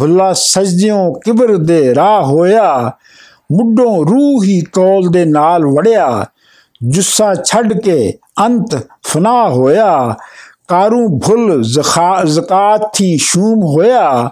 ਭੁੱਲਾ 0.00 0.32
ਸਜਦਿਓਂ 0.32 1.14
ਕਿਬਰ 1.14 1.56
ਦੇ 1.56 1.94
ਰਾਹ 1.94 2.22
ਹੋਇਆ। 2.22 2.92
ਮੁੱਢੋਂ 3.52 4.04
ਰੂਹ 4.04 4.44
ਹੀ 4.44 4.60
ਕੌਲ 4.60 5.08
ਦੇ 5.08 5.24
ਨਾਲ 5.24 5.66
ਵੜਿਆ। 5.66 6.26
ਜੁੱਸਾ 6.88 7.34
ਛੱਡ 7.34 7.80
ਕੇ 7.80 8.14
ਅੰਤ 8.46 8.86
ਫਨਾ 9.04 9.48
ਹੋਇਆ। 9.48 10.14
ਕਾਰੂ 10.68 11.18
ਭੁੱਲ 11.18 11.62
ਜ਼ਕਾਤ 12.26 12.92
ਥੀ 12.94 13.16
ਸ਼ੂਮ 13.16 13.62
ਹੋਇਆ। 13.62 14.30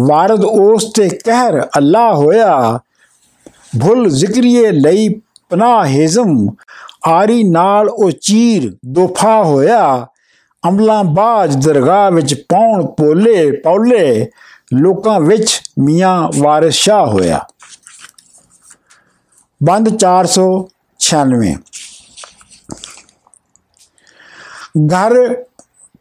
ਵਾਰਦ 0.00 0.44
ਉਸ 0.44 0.92
ਤੇ 0.92 1.08
ਕਹਿਰ 1.08 1.60
ਅੱਲਾ 1.60 2.14
ਹੋਇਆ। 2.14 2.80
ਭੁੱਲ 3.80 4.10
ਜ਼ਿਕਰੀਏ 4.10 4.70
ਲਈ 4.70 5.08
ਪਨਾਹ 5.50 5.86
ਹੇਜ਼ਮ। 5.86 6.46
ਆਰੀ 7.06 7.44
ਨਾਲ 7.44 7.88
ਉਹ 7.88 8.10
ਚੀਰ 8.10 8.76
ਦੋਫਾ 8.86 9.42
ਹੋਇਆ। 9.42 10.06
ਅਮਲਾਂ 10.68 11.04
ਬਾਜ 11.04 11.54
ਦਰਗਾਹ 11.64 12.10
ਵਿੱਚ 12.10 12.34
ਪੌਣ 12.48 12.86
ਪੋਲੇ 12.86 13.50
ਪੌਲੇ 13.50 14.30
ਲੋਕਾਂ 14.74 15.20
ਵਿੱਚ 15.20 15.60
ਮੀਆਂ 15.78 16.30
ਵਾਰਿਸ 16.38 16.74
ਸ਼ਾਹ 16.74 17.06
ਹੋਇਆ। 17.06 17.40
ਬੰਦ 19.62 19.88
496 19.96 21.54
ਘਰ 24.94 25.14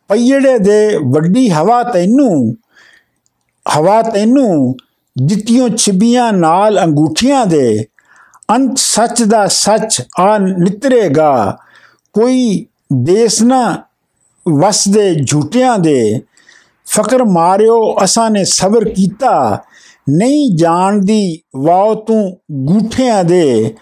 ਪਈੜੇ 0.08 0.58
ਦੇ 0.60 0.98
ਵੱਡੀ 1.04 1.50
ਹਵਾ 1.50 1.84
ਤੈਨੂੰ 1.84 2.56
ਹਵਾ 3.66 4.02
ਤੈਨੂੰ 4.02 4.76
ਦਿੱਤੀਆਂ 5.16 5.70
ਛਿਬੀਆਂ 5.70 6.32
ਨਾਲ 6.34 6.80
ਅੰਗੂਠੀਆਂ 6.84 7.46
ਦੇ। 7.46 7.86
ਅੰਤ 8.52 8.78
ਸੱਚ 8.78 9.24
ਦਾ 9.24 9.48
ਸੱਚ 9.48 10.02
ਆ 10.20 10.38
ਨਿਤਰੇਗਾ, 10.38 11.58
ਕੋਈ 12.14 12.66
ਦੇਸ 12.94 13.42
ਨਾ 13.42 13.62
ਵਸਦੇ 14.48 15.16
ਝੂਟਿਆਂ 15.16 15.80
ਦੇ 15.80 16.22
ਫਕਰ 16.86 17.24
ਮਾਰਿਓ, 17.24 17.96
ਅਸਾਂ 18.04 18.32
ਨੇ 18.32 18.44
ਸਬਰ 18.44 18.90
ਕੀਤਾ। 18.90 19.64
ਨਹੀਂ 20.10 20.56
ਜਾਣਦੀ 20.56 21.40
ਵਾਓ 21.56 21.96
ਤੂੰ 21.96 22.38
ਗੂਠਿਆਂ 22.52 23.24
ਦੇ, 23.24 23.76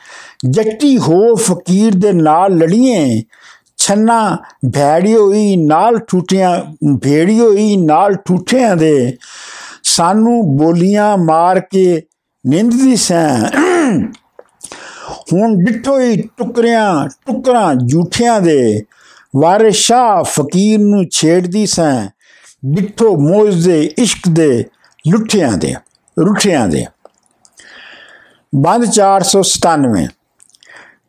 ਜੱਟੀ 0.50 0.98
ਹੋ 0.98 1.36
ਫਕੀਰ 1.36 1.96
ਦੇ 1.96 2.12
ਨਾਲ 2.14 2.58
ਲੜੀਏ। 2.58 3.24
ਛੰਨਾ 3.78 4.38
ਭੈੜਿਓ 4.74 5.34
ਹੀ 5.34 5.56
ਨਾਲ 5.56 5.98
ਠੂਠਿਆਂ, 5.98 6.62
ਭੇੜਿਓ 6.98 7.54
ਹੀ 7.54 7.78
ਨਾਲ 7.78 8.16
ਠੂਠਿਆਂ 8.16 8.76
ਦੇ। 8.76 9.18
ਸਾਨੂੰ 9.84 10.58
ਬੋਲੀਆਂ 10.58 11.18
ਮਾਰ 11.18 11.60
ਕੇ 11.60 12.02
ਨਿੰਦਦੀ 12.48 12.96
ਸੈਂ। 12.96 13.48
ਹੁਣ 15.34 15.56
ਡਿੱਠੋ 15.56 16.00
ਹੀ 16.00 16.22
ਟੁਕਰਿਆਂ, 16.22 17.10
ਟੁਕਰਾਂ 17.26 17.76
ਝੂਠਿਆਂ 17.76 18.42
ਦੇ। 18.42 18.82
ਵਾਰਿਸ 19.36 19.76
ਸ਼ਾਹ 19.76 20.24
ਫਕੀਰ 20.24 20.80
ਨੂੰ 20.80 21.06
ਛੇੜਦੀ 21.12 21.66
ਸੈਂ 21.66 22.08
ਡਿੱਠੋ 22.66 23.18
ਮੋਜ 23.18 23.66
ਦੇ 23.66 23.92
ਇਸ਼ਕ 23.98 24.30
ਦੇ 24.30 24.66
ਲੁੱਠਿਆਂ 25.08 25.52
ਦੇ, 25.52 25.76
ਰੁੱਠਿਆਂ 26.20 26.68
ਦੇ। 26.68 26.86
ਬੰਦ 28.56 28.86
497 28.86 30.08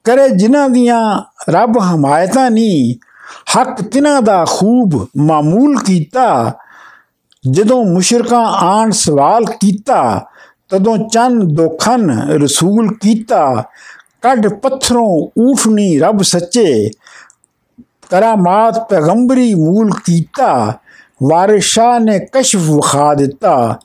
ਕਰੇ 0.04 0.28
ਜਿਨ੍ਹਾਂ 0.28 0.68
ਦੀਆਂ 0.68 1.22
ਰੱਬ 1.50 1.78
ਹਮਾਇਤਾਂ 1.78 2.50
ਨਹੀਂ 2.50 2.94
ਹੱਕ 3.56 3.82
ਤਿਨਾਂ 3.82 4.22
ਦਾ 4.22 4.44
ਖੂਬ 4.44 5.08
ਮਾਮੂਲ 5.16 5.78
ਕੀਤਾ। 5.84 6.54
ਜਦੋਂ 7.50 7.84
ਮੁਸ਼ਰਕਾਂ 7.84 8.46
ਆਣ 8.46 8.90
ਸਵਾਲ 8.90 9.44
ਕੀਤਾ, 9.44 10.26
ਤਦੋਂ 10.68 10.98
ਚੰਨ 11.08 11.54
ਦੋਖਨ 11.54 12.10
ਰਸੂਲ 12.30 12.96
ਕੀਤਾ। 13.02 13.64
ਕੱਢ 14.22 14.48
ਪੱਥਰੋਂ 14.48 15.30
ਊਠਨੀ 15.40 15.98
ਰੱਬ 15.98 16.22
ਸੱਚੇ 16.22 16.90
ਕਰਾਮਾਤ 18.10 18.90
ਪੈਗੰਬਰੀ 18.90 19.54
ਮੂਲ 19.54 19.90
ਕੀਤਾ। 20.04 20.78
ਵਾਰਿਸ 21.22 21.78
ਨੇ 22.00 22.18
ਕਸ਼ਫ 22.18 22.60
ਵਿਖਾ 22.60 23.14
ਦਿੱਤਾ। 23.14 23.78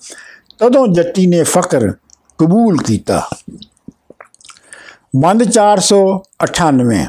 ਤਦੋਂ 0.60 0.88
ਜੱਟੀ 0.88 1.28
ਨੇ 1.28 1.44
ਫਕਰ 1.44 1.92
ਕਬੂਲ 2.38 2.78
ਕੀਤਾ। 2.78 3.30
ਬੰਦ 5.16 5.44
498 5.44 7.08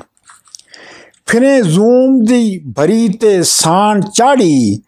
ਫਿਰੇ 1.27 1.63
ਜ਼ੂਮ 1.63 2.25
ਦੀ 2.25 2.73
ਭਰੀ 2.77 3.09
ਤੇ 3.09 3.43
ਸਾਨ 3.43 4.01
ਚਾੜੀ, 4.01 4.83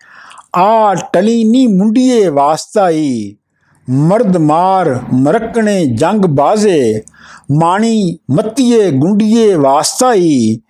ਆ 0.56 0.94
ਟਲੀ 1.12 1.44
ਨੀ 1.44 1.66
ਮੁੰਡੀਏ 1.66 2.28
ਵਾਸਤਾਈ। 2.28 3.36
ਮਰਦ 3.90 4.36
ਮਾਰ 4.36 5.00
ਮਰਕਣੇ 5.14 5.86
ਜੰਗ 5.86 6.24
ਬਾਜ਼ੇ, 6.24 7.02
ਮਾਣੀ 7.58 8.18
ਮੱਤੀਏ 8.30 8.90
ਗੁੰਡੀਏ 8.90 9.54
ਵਾਸਤਾਈ। 9.54 10.60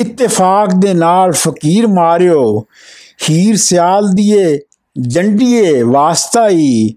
ਇਤਫਾਕ 0.00 0.74
ਦੇ 0.74 0.94
ਨਾਲ 0.94 1.32
ਫਕੀਰ 1.32 1.86
ਮਾਰਿਓ, 1.86 2.60
ਹੀਰ 3.30 3.56
ਸਿਆਲ 3.56 4.08
ਦੀਏ, 4.14 4.58
ਜੰਡੀਏ 4.96 5.82
ਵਾਸਤਾਈ, 5.82 6.94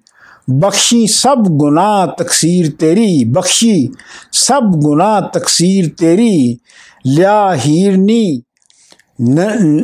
ਬਖਸ਼ੀ 0.49 1.05
ਸਭ 1.07 1.37
ਗੁਨਾਹ 1.49 2.07
ਤਕਸੀਰ 2.07 2.71
ਤੇਰੀ, 2.79 3.23
ਬਖਸ਼ੀ 3.23 3.89
ਸਭ 4.31 4.63
ਗੁਨਾਹ 4.63 5.21
ਤਕਸੀਰ 5.21 5.89
ਤੇਰੀ, 5.97 6.57
ਲਿਆ 7.07 7.55
ਹੀਰਨੀ 7.55 8.41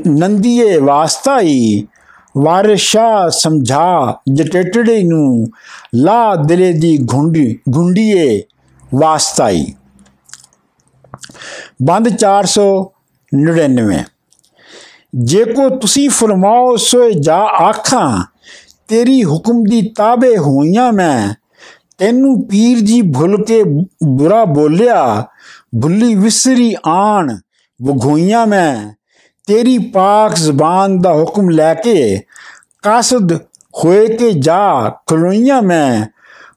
ਨੰਦੀਏ 0.07 0.77
ਵਾਸਤਾਈ, 0.77 1.85
ਵਾਰਿਸ਼ਾ 2.37 3.29
ਸਮਝਾ 3.29 4.17
ਜਟੇਟੜੇ 4.33 5.01
ਨੂੰ, 5.03 5.47
ਲਾ 5.95 6.35
ਦਿਲੇ 6.35 6.71
ਦੀ 6.73 6.97
ਘੁੰਡੀ, 7.13 7.59
ਘੁੰਡੀਏ 7.75 8.41
ਵਾਸਤਾਈ। 8.95 9.65
ਬੰਦ 11.83 12.09
499 13.33 14.03
ਜੇ 15.15 15.43
ਕੋ 15.45 15.69
ਤੁਸੀਂ 15.69 16.09
ਫਰਮਾਓ 16.09 16.75
ਸੋ 16.75 17.11
ਜਾ 17.11 17.37
ਆਖਾਂ, 17.37 18.23
ਤੇਰੀ 18.87 19.23
ਹੁਕਮ 19.23 19.63
ਦੀ 19.63 19.81
ਤਾਬੇ 19.97 20.37
ਹੋਈਆਂ 20.37 20.91
ਮੈਂ। 20.93 21.33
ਤੈਨੂੰ 21.97 22.47
ਪੀਰ 22.47 22.79
ਜੀ 22.79 23.01
ਭੁੱਲ 23.01 23.43
ਕੇ 23.43 23.63
ਬੁਰਾ 24.03 24.45
ਬੋਲਿਆ, 24.45 25.27
ਭੁੱਲੀ 25.81 26.15
ਵਿਸਰੀ 26.15 26.75
ਆਣ 26.85 27.37
ਵਗੋਈਆਂ 27.83 28.47
ਮੈਂ। 28.47 28.93
ਤੇਰੀ 29.47 29.77
ਪਾਕ 29.77 30.35
ਜ਼ਬਾਨ 30.35 31.01
ਦਾ 31.01 31.13
ਹੁਕਮ 31.13 31.49
ਲੈ 31.49 31.73
ਕੇ 31.73 32.21
ਕਾਸਦ 32.83 33.35
ਹੋਏ 33.83 34.07
ਕੇ 34.07 34.31
ਜਾ 34.31 34.91
ਖਲੋਈਆਂ 35.07 35.61
ਮੈਂ। 35.61 36.05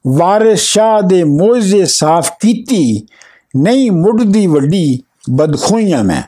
ਵਾਰਿਸ 0.07 0.59
ਸ਼ਾਹ 0.59 1.01
ਦੇ 1.01 1.23
ਮੋਜ਼ੇ 1.23 1.85
ਸਾਫ਼ 1.85 2.31
ਕੀਤੀ, 2.41 3.07
ਨਹੀਂ 3.55 3.91
ਮੁੱਢਦੀ 3.91 4.47
ਵੱਡੀ 4.47 5.03
ਬਦਖੋਈਆਂ 5.29 6.03
ਮੈਂ। 6.03 6.21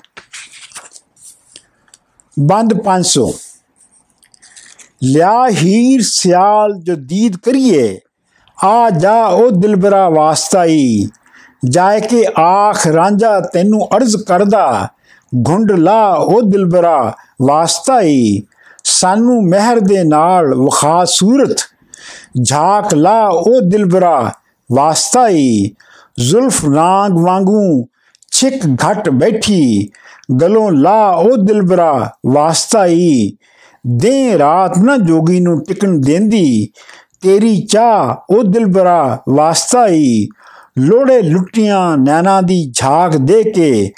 ਬੰਦ 2.38 2.73
500 2.83 3.23
ਲਿਆ 5.03 5.47
ਹੀਰ 5.51 6.01
ਸਿਆਲ 6.03 6.73
ਜੋ 6.79 6.95
ਦੀਦ 6.97 7.35
ਕਰੀਏ, 7.38 8.00
ਆ 8.57 8.89
ਜਾ 8.89 9.25
ਉਹ 9.25 9.51
ਦਿਲਬਰਾ 9.51 10.07
ਵਾਸਤਾਈ 10.09 11.07
ਜਾਏ 11.65 12.00
ਕੇ 12.01 12.25
ਆਖ 12.39 12.85
ਰਾਂਝਾ 12.88 13.39
ਤੈਨੂੰ 13.53 13.88
ਅਰਜ਼ 13.97 14.15
ਕਰਦਾ, 14.17 14.88
ਘੁੰਡ 15.47 15.71
ਲਾ 15.71 16.13
ਉਹ 16.15 16.41
ਦਿਲਬਰਾ 16.41 17.13
ਵਾਸਤਾਈ, 17.41 18.41
ਸਾਨੂੰ 18.83 19.41
ਮਹਿਰ 19.47 19.79
ਦੇ 19.79 20.03
ਨਾਲ 20.03 20.53
ਵਖਾ 20.55 21.03
ਸੂਰਤ, 21.05 21.57
ਝਾਕ 22.43 22.93
ਲਾ 22.93 23.21
ਉਹ 23.27 23.61
ਦਿਲਬਰਾ 23.61 24.31
ਵਾਸਤਾਈ, 24.69 25.71
ਜ਼ੁਲਫ 26.19 26.63
ਨਾਗ 26.65 27.17
ਵਾਂਗੂ 27.17 27.85
ਛਿਕ 28.41 28.62
ਘਟ 28.75 29.10
ਬੈਠੀ, 29.10 29.89
ਗਲੋਂ 30.41 30.71
ਲਾ 30.71 31.10
ਉਹ 31.10 31.38
ਦਿਲਬਰਾ 31.38 32.13
ਵਾਸਤਾਈ। 32.27 33.38
ਦੇ 33.88 34.38
ਰਾਤ 34.38 34.77
ਨਾ 34.77 34.98
ਜੋਗੀ 34.98 35.39
ਨੂੰ 35.39 35.63
ਟਿਕਣ 35.63 36.00
ਦੇਂਦੀ, 36.01 36.67
ਤੇਰੀ 37.21 37.62
ਚਾਹ 37.62 38.33
ਉਹ 38.33 38.43
ਦਿਲਬਰਾ 38.43 39.19
ਵਾਸਤਾਈ। 39.29 40.27
ਲੋੜੇ 40.77 41.21
ਲੁੱਟੀਆਂ 41.21 41.98
ਨੈਣਾ 41.98 42.41
ਦੀ 42.41 42.71
ਝਾਕ 42.71 43.15
ਦੇ 43.17 43.43
ਕੇ 43.43 43.91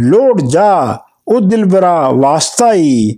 ਲੋੜ 0.00 0.40
ਜਾ 0.42 0.98
ਉਹ 1.28 1.40
ਦਿਲਬਰਾ 1.40 2.10
ਵਾਸਤਾਈ। 2.10 3.10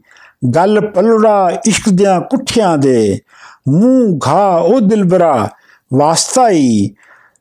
ਗੱਲ 0.54 0.80
ਪਲੜਾ 0.80 1.50
ਇਸ਼ਕ 1.66 1.88
ਦੀਆਂ 1.88 2.20
ਕੁੱਠਿਆਂ 2.20 2.78
ਦੇ, 2.78 3.18
ਮੂੰਹ 3.68 4.18
ਘਾ 4.26 4.56
ਉਹ 4.56 4.80
ਦਿਲਬਰਾ 4.80 5.48
ਵਾਸਤਾਈ। 5.94 6.90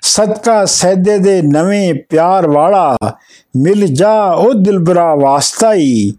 ਸਦਕਾ 0.04 0.64
ਸੈਦੇ 0.66 1.18
ਦੇ 1.18 1.42
ਨਵੇਂ 1.42 1.94
ਪਿਆਰ 2.10 2.48
ਵਾਲਾ 2.48 2.98
ਮਿਲ 3.58 3.86
ਜਾ 3.88 4.14
ਉਹ 4.34 4.54
ਦਿਲਬਰਾ 4.54 5.14
ਵਾਸਤਾਈ 5.16 6.14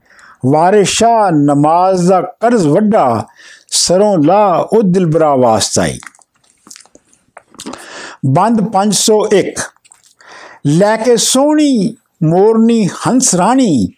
ਵਾਰਿਸ਼ਾ 0.47 1.31
ਨਮਾਜ਼ 1.31 2.09
ਦਾ 2.09 2.21
ਕਰਜ਼ 2.41 2.67
ਵੱਡਾ 2.67 3.25
ਸਰੋਂ 3.71 4.17
ਲਾ 4.19 4.45
ਉਹ 4.73 4.83
ਦਿਲਬਰਾ 4.83 5.35
ਵਾਸਤਾਈ 5.37 5.99
ਬੰਦ 8.31 8.61
501 8.73 9.61
ਲੈ 10.69 10.97
ਕੇ 10.97 11.17
ਸੋਹਣੀ 11.17 11.95
ਮੋਰਨੀ 12.23 12.87
ਹੰਸ 12.97 13.35
ਰਾਣੀ 13.35 13.89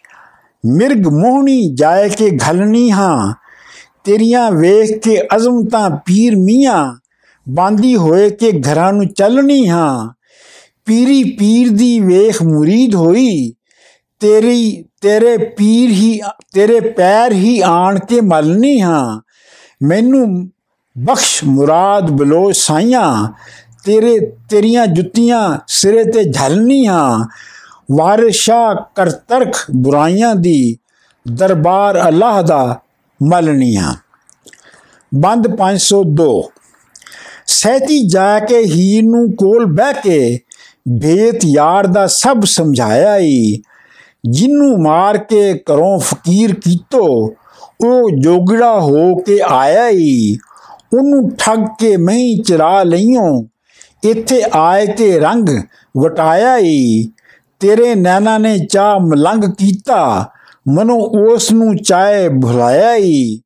ਮਿਰਗ 0.64 1.06
ਮੋਹਣੀ 1.12 1.62
ਜਾਏ 1.74 2.08
ਕੇ 2.08 2.30
ਘਲਣੀ 2.38 2.90
ਹਾਂ 2.90 3.32
ਤੇਰੀਆਂ 4.04 4.50
ਵੇਖ 4.50 4.98
ਕੇ 5.04 5.20
ਅਜ਼ਮਤਾਂ 5.36 5.88
ਪੀਰ 6.06 6.36
ਮੀਆਂ 6.36 6.78
ਬਾਂਦੀ 7.48 7.96
ਹੋਏ 7.96 8.30
ਕੇ 8.30 8.52
ਘਰਾਂ 8.60 8.92
ਨੂੰ 8.92 9.08
ਚੱਲਣੀ 9.08 9.68
ਹਾਂ। 9.68 10.12
ਪੀਰੀ 10.84 11.24
ਪੀਰ 11.24 11.70
ਦੀ 11.70 12.00
ਵੇਖ 12.00 12.42
ਮੁਰੀਦ 12.42 12.94
ਹੋਈ। 12.94 13.54
ਤੇਰੀ, 14.20 14.84
ਤੇਰੇ 15.00 15.36
ਪੀਰ 15.36 15.90
ਹੀ, 15.90 16.20
ਤੇਰੇ 16.52 16.80
ਪੈਰ 16.80 17.32
ਹੀ 17.32 17.60
ਆਣ 17.60 17.98
ਕੇ 17.98 18.20
ਮਲਨੀ 18.20 18.80
ਹਾਂ। 18.80 19.20
ਮੈਨੂੰ 19.82 20.50
ਬਖਸ਼ 20.98 21.44
ਮੁਰਾਦ 21.44 22.10
ਬਲੋ 22.10 22.52
ਸਾਈਆਂ। 22.52 23.32
ਤੇਰੇ, 23.84 24.32
ਤੇਰੀਆਂ 24.50 24.86
ਜੁੱਤੀਆਂ 24.86 25.58
ਸਿਰੇ 25.68 26.04
ਤੇ 26.04 26.24
ਝਲਨੀ 26.24 26.86
ਹਾਂ। 26.86 27.24
ਵਾਰਿਸ਼ਾ 27.92 28.86
ਕਰਤਰਖ 28.94 29.66
ਬੁਰਾਈਆਂ 29.70 30.34
ਦੀ 30.34 30.76
ਦਰਬਾਰ 31.32 32.08
ਅੱਲਾਹ 32.08 32.42
ਦਾ 32.42 32.80
ਮਲਨੀਆਂ 33.22 33.94
ਬੰਦ 35.14 35.56
502 35.56 36.50
ਸਹਿਤੀ 37.52 38.06
ਜਾ 38.08 38.38
ਕੇ 38.38 38.58
ਹੀਰ 38.58 39.04
ਨੂੰ 39.04 39.32
ਕੋਲ 39.32 39.66
ਬਹਿ 39.66 39.94
ਕੇ 40.02 40.38
ਭੇਤ 41.02 41.44
ਯਾਰ 41.44 41.86
ਦਾ 41.86 42.06
ਸਭ 42.06 42.44
ਸਮਝਾਇਆ 42.44 43.16
ਈ। 43.16 43.58
ਜਿੰਨੂੰ 44.28 44.82
ਮਾਰ 44.82 45.18
ਕੇ 45.18 45.52
ਘਰੋਂ 45.54 45.98
ਫਕੀਰ 45.98 46.54
ਕੀਤੋ, 46.54 47.04
ਉਹ 47.84 48.10
ਜੋਗੜਾ 48.18 48.80
ਹੋ 48.80 49.14
ਕੇ 49.16 49.38
ਆਇਆ 49.48 49.88
ਈ। 49.88 50.36
ਉਹਨੂੰ 50.94 51.30
ਠੱਗ 51.38 51.64
ਕੇ 51.78 51.96
ਮੈਂ 51.96 52.42
ਚਰਾ 52.42 52.82
ਲਈਓ, 52.82 53.46
ਇੱਥੇ 54.04 54.42
ਆਏ 54.54 54.86
ਕੇ 54.86 55.18
ਰੰਗ 55.18 55.48
ਵਟਾਇਆ 55.98 56.56
ਈ। 56.58 57.08
ਤੇਰੇ 57.60 57.94
ਨੈਣਾ 57.94 58.38
ਨੇ 58.38 58.58
ਚਾਹ 58.58 58.98
ਮਲੰਗ 59.00 59.44
ਕੀਤਾ, 59.44 60.30
ਮਨੋ 60.68 60.98
ਉਸ 60.98 61.52
ਨੂੰ 61.52 61.76
ਚਾਏ 61.76 62.28
ਭੁਲਾਇਆ 62.28 62.94
ਈ। 62.94 63.40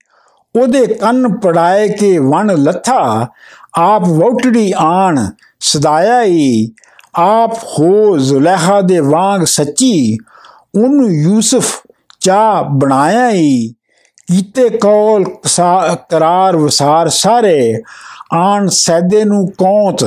ਉਹਦੇ 0.57 0.87
ਕੰਨ 0.87 1.38
ਪੜਾਏ 1.38 1.88
ਕੇ 1.88 2.18
ਵਣ 2.18 2.57
ਲੱਥਾ 2.57 3.28
ਆਪ 3.78 4.02
ਵੋਟੜੀ 4.02 4.72
ਆਣ 4.78 5.18
ਸਦਾਇਆ 5.60 6.22
ਈ 6.22 6.68
ਆਪ 7.18 7.54
ਹੋ 7.54 8.16
ਜ਼ੁਲੈਖਾ 8.18 8.80
ਦੇ 8.80 9.00
ਵਾਂਗ 9.00 9.44
ਸੱਚੀ 9.44 10.18
ਉਹਨੂੰ 10.76 11.10
ਯੂਸਫ 11.12 11.82
ਚਾ 12.20 12.62
ਬਣਾਇਆ 12.62 13.28
ਈ 13.30 13.74
ਕੀਤੇ 14.28 14.68
ਕੌਲ 14.68 15.24
ਕਰਾਰ 16.10 16.56
ਵਸਾਰ 16.56 17.08
ਸਾਰੇ, 17.08 17.82
ਆਣ 18.32 18.66
ਸੈਦੇ 18.68 19.24
ਨੂੰ 19.24 19.46
ਕੌਂਤ 19.58 20.04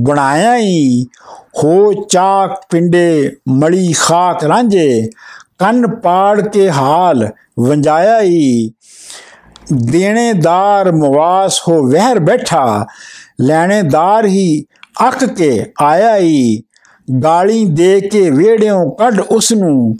ਬਣਾਇਆ 0.00 0.56
ਈ 0.56 1.04
ਹੋ 1.64 1.92
ਚਾਕ 2.10 2.60
ਪਿੰਡੇ 2.70 3.36
ਮੜੀ 3.48 3.92
ਖਾਕ 3.92 4.44
ਰਾਂਝੇ, 4.44 5.10
ਕੰਨ 5.58 5.86
ਪਾੜ 6.00 6.40
ਕੇ 6.48 6.70
ਹਾਲ 6.70 7.28
ਵੰਜਾਇਆ 7.60 8.20
ਈ 8.20 8.70
ਦੇਣੇਦਾਰ 9.72 10.92
ਮਵਾਸ 10.92 11.60
ਹੋ 11.68 11.82
ਵਹਿਰ 11.82 12.18
ਬੈਠਾ, 12.18 12.86
ਲੈਣੇਦਾਰ 13.40 14.26
ਹੀ 14.26 14.64
ਅੱਕ 15.08 15.24
ਕੇ 15.24 15.72
ਆਇਆ 15.82 16.16
ਈ। 16.16 16.62
ਗਾਲੀ 17.24 17.64
ਦੇ 17.64 18.00
ਕੇ 18.00 18.30
ਵੇੜਿਓਂ 18.30 18.90
ਕੱਢ 18.90 19.20
ਉਸ 19.20 19.52
ਨੂੰ 19.52 19.96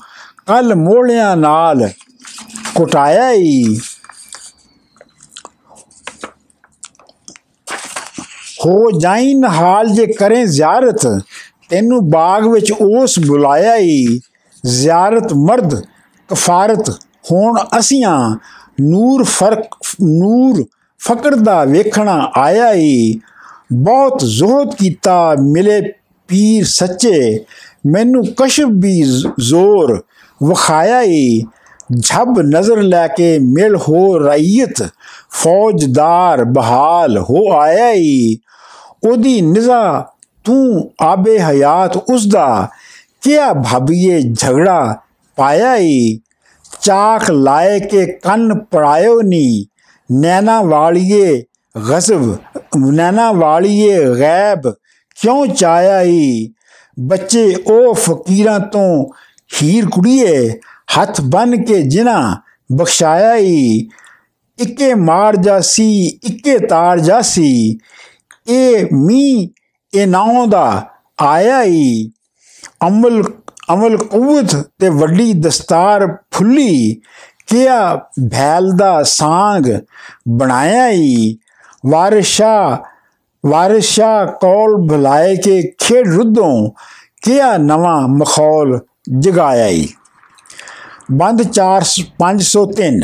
ਕੱਲ 0.47 0.75
ਮੋੜਿਆਂ 0.75 1.37
ਨਾਲ 1.37 1.89
ਕੁਟਾਇਆ 2.75 3.31
ਈ। 3.31 3.79
ਹੋ 8.67 8.91
ਜਾਈਨ 8.99 9.45
ਹਾਲ 9.45 9.89
ਜੇ 9.89 10.07
ਕਰੇ 10.07 10.47
ਜ਼ਿਆਰਤ, 10.47 11.07
ਤੈਨੂੰ 11.69 12.11
ਬਾਗ 12.11 12.47
ਵਿੱਚ 12.47 12.73
ਉਸ 12.73 13.19
ਬੁਲਾਇਆ 13.27 13.77
ਈ। 13.77 14.21
ਜ਼ਿਆਰਤ 14.67 15.33
ਮਰਦ, 15.33 15.81
ਕਫਾਰਤ 16.29 16.91
ਹੋਣ 17.31 17.59
ਅਸੀਆਂ 17.79 18.37
ਨੂਰ 18.81 19.25
ਫ਼ਰਕ, 19.25 19.77
ਨੂਰ 20.03 20.65
ਫਕਰ 20.99 21.35
ਦਾ 21.35 21.65
ਵੇਖਣਾ 21.65 22.31
ਆਇਆ 22.37 22.73
ਈ। 22.73 23.15
ਬਹੁਤ 23.73 24.19
ਜ਼ੋਹਦ 24.27 24.75
ਕੀਤਾ, 24.75 25.37
ਮਿਲੇ 25.43 25.83
ਪੀਰ 26.29 26.65
ਸੱਚੇ। 26.67 27.45
ਮੈਨੂੰ 27.87 28.25
ਕਸ਼ਫ 28.37 28.65
ਵੀ 28.71 29.03
ਜ਼ੋਰ 29.41 30.05
ਵਖਾਇਆ 30.45 31.03
ਈ। 31.03 31.43
ਝਬ 32.01 32.41
ਨਜ਼ਰ 32.41 32.77
ਲੈ 32.77 33.09
ਕੇ 33.09 33.39
ਮਿਲ 33.39 33.77
ਹੋ 33.77 34.19
ਰਈਅਤ, 34.19 34.89
ਫੌਜਦਾਰ 35.31 36.45
ਬਹਾਲ 36.45 37.19
ਹੋ 37.19 37.59
ਆਇਆ 37.59 37.91
ਈ। 37.91 38.37
ਉਹਦੀ 39.11 39.41
ਨਿਜ਼ਾ 39.41 40.07
ਤੂੰ 40.45 40.91
ਆਬੇ 41.01 41.39
ਹਯਾਤ 41.39 41.97
ਉਸ 41.97 42.27
ਦਾ 42.27 42.69
ਕਿਆ 43.23 43.53
ਭਾਬੀਏ 43.53 44.21
ਝਗੜਾ 44.21 44.97
ਪਾਇਆ 45.37 45.77
ਈ। 45.77 46.19
ਚਾਖ 46.83 47.31
ਲਾਏ 47.31 47.79
ਕੇ 47.81 48.07
ਕੰਨ 48.23 48.55
ਪੜਾਇਓ 48.65 49.21
ਨੀ। 49.23 49.67
ਨੈਣਾ 50.11 50.61
ਵਾਲੀਏ 50.63 51.43
ਗਜ਼ਬ, 51.91 52.37
ਨੈਣਾ 52.77 53.31
ਵਾਲੀਏ 53.33 53.99
ਗੈਬ 54.19 54.71
ਕਿਉਂ 55.19 55.47
ਚਾਇਆ 55.47 56.01
ਈ 56.03 56.53
ਬੱਚੇ 56.99 57.55
ਉਹ 57.67 57.95
ਫਕੀਰਾਂ 57.95 58.59
ਤੋਂ 58.61 59.05
ਹੀਰ 59.55 59.87
ਕੁੜੀਏ, 59.87 60.51
ਹੱਥ 60.99 61.21
ਬਨ 61.21 61.65
ਕੇ 61.65 61.83
ਜਿਨਾ 61.83 62.37
ਬਖਸ਼ਾਇਆ 62.73 63.35
ਈ 63.37 63.89
ਇੱਕੇ 64.59 64.95
ਮਾਰ 64.95 65.37
ਜਾਸੀ, 65.37 66.07
ਇੱਕੇ 66.07 66.59
ਤਾਰ 66.59 67.01
ਜਾਸੀ। 67.01 67.79
ਇਹ 68.49 68.87
ਮੀ 68.93 69.51
ਇਹ 69.95 70.07
ਨਾਉ 70.07 70.47
ਦਾ 70.47 70.89
ਆਇਆ 71.21 71.63
ਈ 71.63 72.11
ਅਮਲ 72.87 73.23
ਅਮਲ 73.73 73.97
ਕੂਵਤ 73.97 74.55
ਤੇ 74.79 74.89
ਵੱਡੀ 74.89 75.33
ਦਸਤਾਰ 75.33 76.07
ਫੁੱਲੀ, 76.33 77.01
ਕਿਆ 77.47 77.97
ਭੈਲ 78.33 78.71
ਦਾ 78.73 79.03
ਸਾੰਗ 79.03 79.67
ਬਣਾਇਆ 80.29 80.89
ਈ। 80.89 81.37
ਵਾਰਿਸ਼ਾ 81.87 82.85
ਵਾਰਿਸ਼ਾ 83.45 84.25
ਕੋਲ 84.41 84.77
ਭਲਾਏ 84.89 85.37
ਕੇ 85.37 85.63
ਖੇਡ 85.79 86.09
ਰੁੱਦੋਂ 86.09 86.71
ਕਿਆ 87.23 87.57
ਨਵਾਂ 87.57 88.01
ਮਖੌਲ 88.09 88.79
ਜਗਾਇਆ 89.19 89.67
ਈ। 89.67 89.87
ਬੰਦ 91.13 91.43
4 91.51 91.87
503 92.19 93.01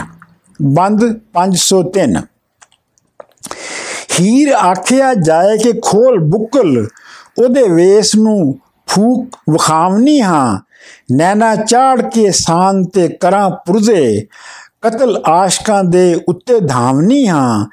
ਬੰਦ 0.62 1.05
503 1.35 2.20
ਹੀਰ 4.20 4.52
ਆਖਿਆ 4.55 5.14
ਜਾਏ 5.14 5.57
ਕਿ 5.59 5.72
ਖੋਲ 5.83 6.18
ਬੁੱਕਲ, 6.24 6.87
ਉਹਦੇ 7.38 7.62
ਵੇਸ 7.68 8.14
ਨੂੰ 8.16 8.59
ਫੂਕ 8.88 9.37
ਵਖਾਵਨੀ 9.51 10.20
ਹਾਂ 10.22 10.59
ਨੈਣਾ 11.12 11.55
ਚਾੜ 11.57 12.01
ਕੇ 12.03 12.31
ਸਾਨ 12.31 12.85
ਤੇ 12.85 13.09
ਕਰਾਂ 13.20 13.49
ਪੁਰਜ਼ੇ 13.66 14.27
ਕਤਲ 14.83 15.20
ਆਸ਼ਕਾਂ 15.29 15.83
ਦੇ 15.85 16.14
ਉੱਤੇ 16.29 16.61
ਧਾਵਨੀ 16.61 17.27
ਹਾਂ 17.29 17.66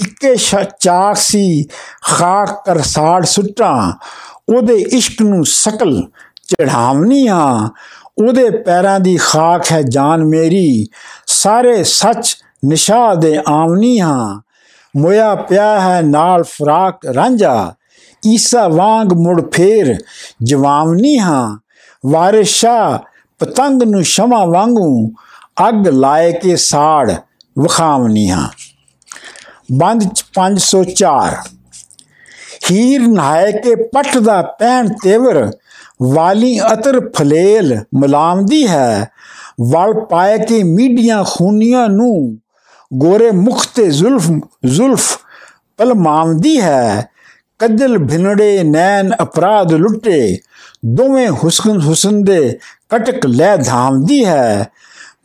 ਇੱਕੇ 0.00 0.34
ਚਾਕ 0.80 1.16
ਸੀ 1.16 1.66
ਖਾਕ 2.04 2.62
ਕਰ 2.66 2.80
ਸਾੜ 2.82 3.24
ਸੁੱਟਾਂ 3.24 3.92
ਉਹਦੇ 4.48 4.76
ਇਸ਼ਕ 4.92 5.22
ਨੂੰ 5.22 5.44
ਸਕਲ 5.44 6.00
ਚੜਾਵਨੀ 6.48 7.26
ਹਾਂ 7.28 7.68
ਉਹਦੇ 8.18 8.48
ਪੈਰਾਂ 8.62 8.98
ਦੀ 9.00 9.16
ਖਾਕ 9.16 9.72
ਹੈ 9.72 9.82
ਜਾਨ 9.82 10.24
ਮੇਰੀ 10.24 10.86
ਸਾਰੇ 11.26 11.82
ਸੱਚ 11.84 12.36
ਨਿਸ਼ਾ 12.64 13.14
ਦੇ 13.14 13.36
ਆਵਨੀ 13.48 14.00
ਹਾਂ 14.00 14.40
ਮੋਇਆ 14.94 15.34
ਪਿਆ 15.34 15.80
ਹੈ 15.80 16.00
ਨਾਲ 16.02 16.42
ਫਰਾਕ 16.42 17.06
ਰਾਂਝਾ 17.06 17.74
ਈਸਾ 18.26 18.68
ਵਾਂਗ 18.68 19.12
ਮੁੜ 19.12 19.50
ਫੇਰ 19.50 19.98
ਜਵਾਵਨੀ 20.42 21.18
ਹਾਂ। 21.18 21.58
ਵਾਰਿਸ਼ਾ 22.06 23.04
ਪਤੰਗ 23.38 23.82
ਨੂੰ 23.82 24.02
ਸ਼ਮਾ 24.02 24.44
ਵਾਂਗੂ 24.44 25.12
ਅੱਗ 25.68 25.88
ਲਾਏ 25.88 26.32
ਕੇ 26.32 26.56
ਸਾੜ 26.56 27.12
ਵਖਾਵਨੀ 27.58 28.30
ਹਾਂ। 28.30 28.48
ਬੰਦ 29.72 30.04
504 30.34 31.36
ਹੀਰ 32.70 33.00
ਨਹਾਏ 33.00 33.52
ਕੇ 33.52 33.74
ਪੱਟ 33.74 34.18
ਦਾ 34.18 34.42
ਪੈਣ 34.42 34.88
ਤੇਵਰ 35.02 35.50
ਵਾਲੀ 36.02 36.60
ਅਤਰ 36.60 37.10
ਫਲੇਲ 37.10 37.84
ਮਲਾਮਦੀ 37.94 38.68
ਹੈ। 38.68 39.10
ਵਲ 39.60 40.04
ਪਾਏ 40.04 40.38
ਕੇ 40.38 40.62
ਮੀਡੀਆਂ 40.62 41.24
ਖੂਨੀਆਂ 41.28 41.88
ਨੂੰ 41.88 42.38
ਗੋਰੇ 42.94 43.30
ਮੁਖ 43.30 43.66
ਤੇ 43.74 43.90
ਜ਼ੁਲਫ 43.90 44.30
ਜ਼ੁਲਫ 44.66 45.18
ਪਲਮਾਵਦੀ 45.76 46.60
ਹੈ। 46.60 47.11
ਕਦਲ 47.62 47.98
ਭਿਨੜੇ 47.98 48.62
ਨੈਣ 48.62 49.10
ਅਪਰਾਧ 49.22 49.72
ਲੁੱਟੇ। 49.72 50.38
ਦੋਵੇਂ 50.86 51.28
ਹੁਸਨ 51.30 51.80
ਹੁਸਨ 51.80 52.24
ਦੇ 52.24 52.58
ਕਟਕ 52.88 53.26
ਲੈ 53.26 53.56
ਧਾਮਦੀ 53.56 54.24
ਹੈ। 54.24 54.68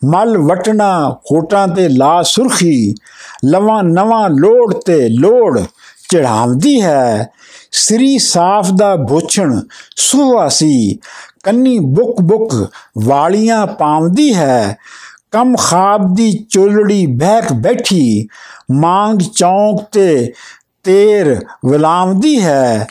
ਮਲ 0.06 0.38
ਵਟਣਾ 0.38 1.20
ਹੋਟਾਂ 1.32 1.68
ਤੇ 1.68 1.90
ਲਾ 1.90 2.22
ਸੁਰਖੀ, 2.22 2.96
ਲਵਾਂ 3.46 3.84
ਨਵਾਂ 3.84 4.30
ਲੋੜ 4.30 4.74
ਤੇ 4.74 5.10
ਲੋੜ 5.10 5.60
ਚੜਾਉਂਦੀ 6.10 6.82
ਹੈ। 6.82 7.30
ਸ੍ਰੀ 7.72 8.18
ਸਾਫ਼ 8.18 8.72
ਦਾ 8.72 8.96
ਭੋਛਣ 8.96 9.62
ਸੁਵਾਸੀ 9.96 11.00
ਕੰਨੀ 11.44 11.80
ਬੁੱਕ 11.80 12.22
ਬੁੱਕ 12.22 12.68
ਵਾਲੀਆਂ 12.98 13.68
ਪਾਉਂਦੀ 13.68 14.34
ਹੈ। 14.36 14.78
ਕਮ 15.32 15.56
ਖਾਬ 15.56 16.16
ਦੀ 16.16 16.46
ਚੋਲੜੀ 16.50 17.06
ਬਹਿਕ 17.06 17.54
ਬੈਠੀ, 17.54 18.28
ਮੰਗ 18.72 19.20
ਚੌਂਕ 19.36 19.82
ਤੇ 19.92 20.34
ਤੇਰ 20.88 21.40
ਵਲਾਮਦੀ 21.66 22.42
ਹੈ। 22.42 22.88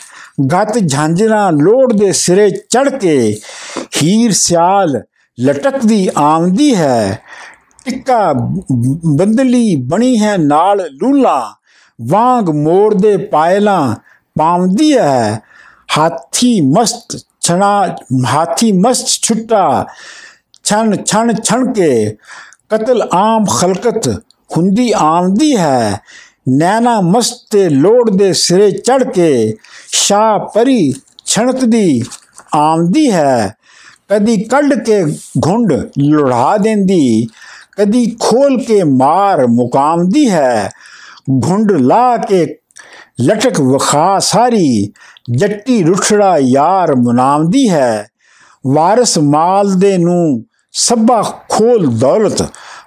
ਗਤ 0.53 0.77
ਝਾਂਜਰਾ 0.87 1.49
ਲੋੜ 1.49 1.93
ਦੇ 1.93 2.11
ਸਿਰੇ 2.11 2.49
ਚੜ 2.49 2.89
ਕੇ 2.89 3.15
ਹੀਰ 3.97 4.31
ਸਿਆਲ 4.31 5.01
ਲਟਕਦੀ 5.37 6.07
ਆਉਂਦੀ 6.17 6.75
ਹੈ। 6.75 7.21
ਟਿੱਕਾ 7.85 8.33
ਬੰਦਲੀ 9.15 9.75
ਬਣੀ 9.75 10.19
ਹੈ 10.19 10.37
ਨਾਲ 10.37 10.85
ਲੂਲਾ, 10.91 11.53
ਵਾਂਗ 12.01 12.49
ਮੋੜ 12.49 12.93
ਦੇ 12.93 13.15
ਪਾਇਲਾਂ 13.17 13.95
ਪਾਉਂਦੀ 14.39 14.97
ਹੈ। 14.97 15.41
ਹਾਥੀ 15.97 16.59
ਮਸਤ 16.61 17.17
ਛਣਾ, 17.41 17.95
ਹਾਥੀ 18.25 18.71
ਮਸਤ 18.71 19.07
ਛੁੱਟਾ, 19.21 19.85
ਛਣ 20.63 20.95
ਛਣ 21.03 21.33
ਛਣ 21.33 21.71
ਕੇ 21.73 22.17
ਕਤਲ 22.69 23.01
ਆਮ 23.13 23.45
ਖਲਕਤ 23.59 24.07
ਹੁੰਦੀ 24.57 24.91
ਆਮਦੀ 24.95 25.55
ਹੈ। 25.57 26.01
ਨੈਣਾ 26.49 27.01
ਮਸਤ 27.01 27.35
ਤੇ 27.51 27.69
ਲੋੜ 27.69 28.09
ਦੇ 28.09 28.33
ਸਿਰੇ 28.33 28.71
ਚੜ 28.71 29.03
ਕੇ 29.03 29.55
ਸ਼ਾ 29.87 30.37
ਪਰੀ 30.37 30.93
ਛਣਕਦੀ 31.25 32.03
ਆਉਂਦੀ 32.55 33.11
ਹੈ। 33.11 33.55
ਕਦੀ 34.09 34.43
ਕੱਢ 34.43 34.73
ਕੇ 34.73 35.03
ਘੁੰਡ 35.45 35.73
ਲੁੜਾ 35.99 36.57
ਦਿੰਦੀ, 36.57 37.27
ਕਦੀ 37.77 38.17
ਖੋਲ 38.19 38.63
ਕੇ 38.63 38.83
ਮਾਰ 38.83 39.47
ਮੁਕਾਮਦੀ 39.47 40.29
ਹੈ। 40.29 40.71
ਘੁੰਡ 41.49 41.71
ਲਾ 41.71 42.17
ਕੇ 42.17 42.57
ਲਟਕ 43.21 43.61
ਵਖਾ 43.61 44.19
ਸਾਰੀ, 44.19 44.91
ਜੱਟੀ 45.31 45.83
ਰੁਠੜਾ 45.83 46.37
ਯਾਰ 46.37 46.95
ਮਨਾਉਂਦੀ 46.95 47.69
ਹੈ। 47.69 48.07
ਵਾਰਿਸ 48.67 49.17
ਮਾਲ 49.17 49.79
ਦੇ 49.79 49.97
ਨੂੰ 49.97 50.43
ਸਭਾ 50.71 51.21
ਖੋਲ 51.49 51.87
ਦੌਲਤ, 51.87 52.41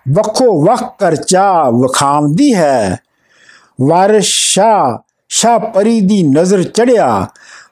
ਵੱਖੋ 0.08 0.64
ਵੱਖ 0.64 0.98
ਕਰ 0.98 1.16
ਚਾ 1.16 1.70
ਵਖਾਮਦੀ 1.70 2.54
ਹੈ। 2.54 2.98
ਵਾਰਿਸ 3.82 4.24
ਸ਼ਾ 4.24 5.02
ਸ਼ਾ 5.28 5.58
ਪਰੀ 5.58 6.00
ਦੀ 6.00 6.22
ਨਜ਼ਰ 6.22 6.62
ਚੜਿਆ 6.62 7.26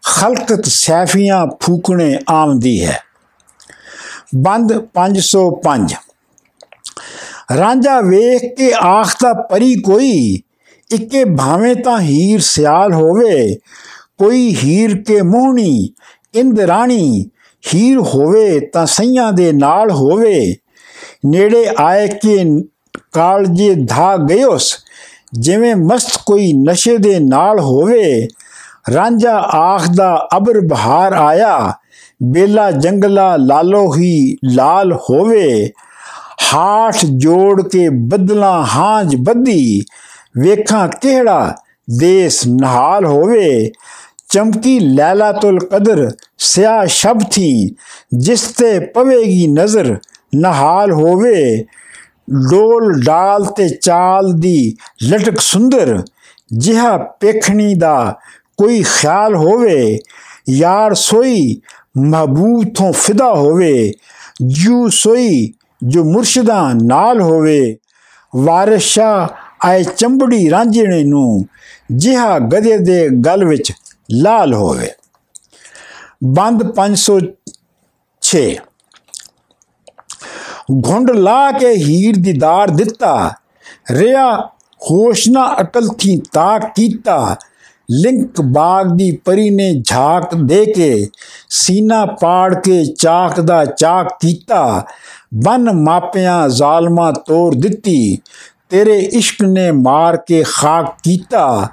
ਖਲਕਤ 0.05 0.67
ਸੈਫੀਆਂ 0.67 1.47
ਫੂਕਣੇ 1.63 2.19
ਆਮਦੀ 2.29 2.87
ਹੈ। 2.87 3.01
ਬੰਦ 4.35 4.73
505 4.95 5.97
ਰਾਂਝਾ 7.57 8.01
ਵੇਖ 8.01 8.57
ਕੇ 8.59 8.73
ਆਖਦਾ, 8.73 9.33
ਪਰੀ 9.33 9.75
ਕੋਈ, 9.75 10.43
ਇੱਕੇ 10.91 11.25
ਭਾਵੇਂ 11.25 11.75
ਤਾਂ 11.77 12.01
ਹੀਰ 12.01 12.41
ਸਿਆਲ 12.41 12.93
ਹੋਵੇ, 12.93 13.55
ਕੋਈ 14.19 14.57
ਹੀਰ 14.65 15.03
ਕੇ 15.03 15.23
ਮੋਹਣੀ 15.23 15.91
ਇੰਦਰਾਣੀ 16.35 17.31
ਹੀਰ 17.75 17.99
ਹੋਵੇ 17.99 18.61
ਤਾਂ 18.61 18.87
ਸਈਆਂ 18.87 19.33
ਦੇ 19.33 19.53
ਨਾਲ 19.53 19.91
ਹੋਵੇ। 19.91 20.57
ਨੇੜੇ 21.27 21.67
ਆਏ 21.79 22.09
ਕਿ 22.09 22.65
ਕਾਲਜੇ 23.13 23.75
ਧਾ 23.75 24.17
ਗਇਓਸ 24.17 24.77
ਜਿਵੇਂ 25.33 25.75
ਮਸਤ 25.77 26.19
ਕੋਈ 26.27 26.53
ਨਸ਼ੇ 26.59 26.97
ਦੇ 26.99 27.19
ਨਾਲ 27.21 27.61
ਹੋਵੇ 27.61 28.29
ਰਾਂਝਾ 28.93 29.37
ਆਖਦਾ 29.55 30.29
ਅਬਰ 30.37 30.61
ਬਹਾਰ 30.61 31.13
ਆਇਆ 31.13 31.73
ਬੇਲਾ 32.25 32.71
ਜੰਗਲਾ 32.71 33.35
ਲਾਲੋ 33.37 33.85
ਹੀ 33.95 34.37
ਲਾਲ 34.47 34.93
ਹੋਵੇ 35.11 35.73
ਹਾਠ 36.53 37.05
ਜੋੜ 37.05 37.63
ਕੇ 37.63 37.89
ਬਦਲਾ 37.89 38.53
ਹਾਂਜ 38.69 39.17
ਬੱਦੀ 39.17 39.83
ਵੇਖਾਂ 40.39 40.87
ਕਿਹੜਾ 41.01 41.55
ਦੇਸ 41.91 42.47
ਨਹਾਲ 42.47 43.07
ਹੋਵੇ 43.07 43.71
ਚਮਕੀ 44.29 44.79
ਲੈਲਾ 44.81 45.31
ਤੁਲ 45.33 45.59
ਕਦਰ 45.65 46.09
ਸਿਆ 46.39 46.85
ਸ਼ਬ 46.87 47.23
ਥੀ 47.33 47.77
ਜਿਸ 48.15 48.43
ਤੇ 48.53 48.79
ਪਵੇਗੀ 48.95 49.47
ਨਜ਼ਰ 49.47 49.97
ਨਹਾਲ 50.35 50.93
ਹੋਵੇ 50.93 51.65
ਡੋਲ 52.51 53.03
ਡਾਲ 53.05 53.45
ਤੇ 53.45 53.69
ਚਾਲ 53.69 54.33
ਦੀ 54.33 54.77
ਲਟਕ 55.09 55.41
ਸੁੰਦਰ, 55.41 56.03
ਜਿਹਾ 56.53 56.97
ਪੇਖਣੀ 56.99 57.75
ਦਾ 57.75 58.19
ਕੋਈ 58.57 58.83
ਖਿਆਲ 58.83 59.35
ਹੋਵੇ, 59.35 59.99
ਯਾਰ 60.49 60.95
ਸੋਈ 60.95 61.61
ਮਹਬੂਬ 61.99 62.65
ਤੋਂ 62.75 62.93
ਫਿਦਾ 62.93 63.35
ਹੋਵੇ, 63.35 63.93
ਜੂ 64.47 64.89
ਸੋਈ 64.89 65.53
ਜੋ 65.83 66.05
ਮੁਰਸ਼ਿਦਾ 66.05 66.71
ਨਾਲ 66.83 67.21
ਹੋਵੇ, 67.21 67.77
ਵਾਰਿਸ਼ਾ 68.37 69.35
ਆਏ 69.65 69.85
ਚੰਬੜੀ 69.85 70.51
ਰਾਂਝਣੇ 70.51 71.05
ਨੂੰ 71.05 71.45
ਜਿਹਾ 71.93 72.39
ਗਧੇ 72.39 72.79
ਦੇ 72.79 73.09
ਗਲ 73.09 73.45
ਵਿੱਚ 73.45 73.73
ਲਾਲ 74.13 74.55
ਹੋਵੇ। 74.55 74.89
ਬੰਦ 76.25 76.73
506 76.75 78.68
ਘੁੰਡ 80.73 81.11
ਲਾ 81.11 81.51
ਕੇ 81.53 81.71
ਹੀਰ 81.71 82.17
ਦੀਦਾਰ 82.17 82.71
ਦਿੱਤਾ। 82.71 83.33
ਰਿਆ 83.91 84.49
ਹੋਸ਼ਨਾ 84.91 85.57
ਅਕਲ 85.61 85.89
ਥੀ 85.89 86.23
ਤਾਕ 86.33 86.63
ਕੀਤਾ। 86.77 87.37
ਲਿੰਕ 87.91 88.41
ਬਾਗ 88.41 88.87
ਦੀ 88.97 89.11
ਪਰੀ 89.11 89.51
ਨੇ 89.51 89.75
ਝਾਕ 89.75 90.35
ਦੇ 90.35 90.67
ਕੇ 90.67 91.09
ਸੀਨਾ 91.51 92.07
ਪਾੜ 92.07 92.55
ਕੇ 92.55 92.85
ਚਾਕ 92.85 93.41
ਦਾ 93.41 93.65
ਚਾਕ 93.65 94.09
ਕੀਤਾ। 94.21 94.85
ਬਨ 95.35 95.73
ਮਾਪਿਆਂ 95.73 96.49
ਜ਼ਾਲਮਾ 96.49 97.13
ਤੋੜ 97.13 97.55
ਦਿੱਤੀ। 97.55 98.19
ਤੇਰੇ 98.69 98.99
ਇਸ਼ਕ 98.99 99.45
ਨੇ 99.45 99.71
ਮਾਰ 99.71 100.17
ਕੇ 100.17 100.43
ਖਾਕ 100.43 100.95
ਕੀਤਾ। 101.03 101.69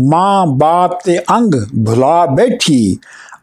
ਮਾਂ 0.00 0.46
ਬਾਪ 0.46 1.04
ਤੇ 1.04 1.18
ਅੰਗ 1.18 1.54
ਭੁਲਾ 1.86 2.26
ਬੈਠੀ। 2.26 2.98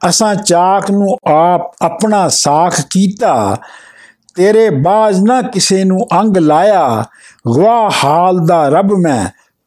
ਅਸਾਂ 0.10 0.36
ਚਾਕ 0.36 0.92
ਨੂੰ 0.92 1.18
ਆਪ 1.32 1.72
ਆਪਣਾ 1.82 2.28
ਸਾਖ 2.28 2.82
ਕੀਤਾ। 2.90 3.58
ਤੇਰੇ 4.36 4.70
ਬਾਜ 4.70 5.20
ਨਾ 5.20 5.42
ਕਿਸੇ 5.42 5.84
ਨੂੰ 5.84 6.08
ਅੰਗ 6.20 6.38
ਲਾਇਆ। 6.38 7.06
ਗਵਾ 7.58 7.90
ਹਾਲ 8.04 8.46
ਦਾ 8.46 8.70
ਰੱਬ 8.70 8.92
ਮੈਂ 8.92 9.26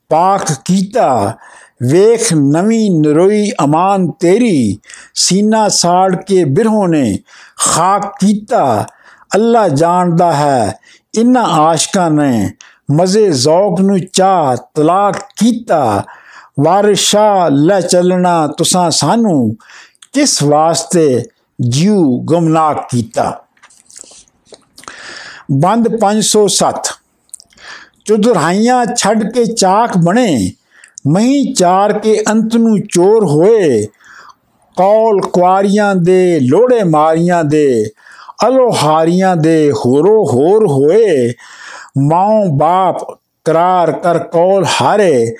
ਪਾਕ 0.08 0.42
ਕੀਤਾ। 0.64 1.36
ਵੇਖ 1.82 2.34
ਨਵੀਂ 2.34 2.90
ਨਰੋਈ 2.90 3.50
ਅਮਾਨ 3.64 4.10
ਤੇਰੀ। 4.10 4.78
ਸੀਨਾ 5.14 5.68
ਸਾੜ 5.68 6.16
ਕੇ 6.16 6.44
ਬਿਰਹੋਂ 6.44 6.88
ਨੇ 6.88 7.18
ਖਾਕ 7.58 8.12
ਕੀਤਾ। 8.20 8.86
ਅੱਲਾ 9.34 9.68
ਜਾਣਦਾ 9.68 10.32
ਹੈ, 10.32 10.78
ਇਨ੍ਹਾਂ 11.14 11.44
ਆਸ਼ਕਾਂ 11.44 12.10
ਨੇ 12.10 12.50
ਮਜ਼ੇ 12.90 13.30
ਜ਼ੌਕ 13.30 13.80
ਨੂੰ 13.80 14.00
ਚਾਹ 14.12 14.56
ਤਲਾਕ 14.74 15.16
ਕੀਤਾ। 15.36 16.04
ਵਾਰਿਸ਼ਾ 16.60 17.48
ਲੈ 17.48 17.80
ਚੱਲਣਾ 17.80 18.46
ਤੁਸਾਂ 18.46 18.90
ਸਾਨੂੰ। 18.90 19.56
ਕਿਸ 20.12 20.42
ਵਾਸਤੇ 20.42 21.22
ਜਿਉ 21.60 22.20
ਗਮਨਾਕ 22.20 22.88
ਕੀਤਾ? 22.90 23.43
ਬੰਦ 25.52 25.88
507 25.96 26.92
ਚੁਦਰਾਈਆਂ 28.04 28.86
ਛੱਡ 28.96 29.32
ਕੇ 29.32 29.44
ਚਾਕ 29.44 29.96
ਬਣੇ, 29.98 30.52
ਮਹੀਂ 31.06 31.54
ਚਾਰ 31.54 31.98
ਕੇ 31.98 32.22
ਅੰਤ 32.30 32.56
ਨੂੰ 32.56 32.80
ਚੋਰ 32.80 33.24
ਹੋਏ। 33.24 33.86
ਕੌਲ 34.76 35.20
ਕੁਆਰੀਆਂ 35.20 35.94
ਦੇ 35.94 36.40
ਲੋੜੇ 36.40 36.84
ਮਾਰੀਆਂ 36.84 37.44
ਦੇ, 37.44 37.90
ਅਲੋਹਾਰੀਆਂ 38.46 39.36
ਦੇ 39.36 39.72
ਹੋਰੋ 39.72 40.24
ਹੋਰ 40.32 40.66
ਹੋਏ। 40.66 41.32
ਮਾਂ 41.98 42.46
ਬਾਪ 42.46 43.20
ਕਰਾਰ 43.44 43.92
ਕਰ 43.92 44.18
ਕੌਲ 44.18 44.64
ਹਾਰੇ, 44.80 45.34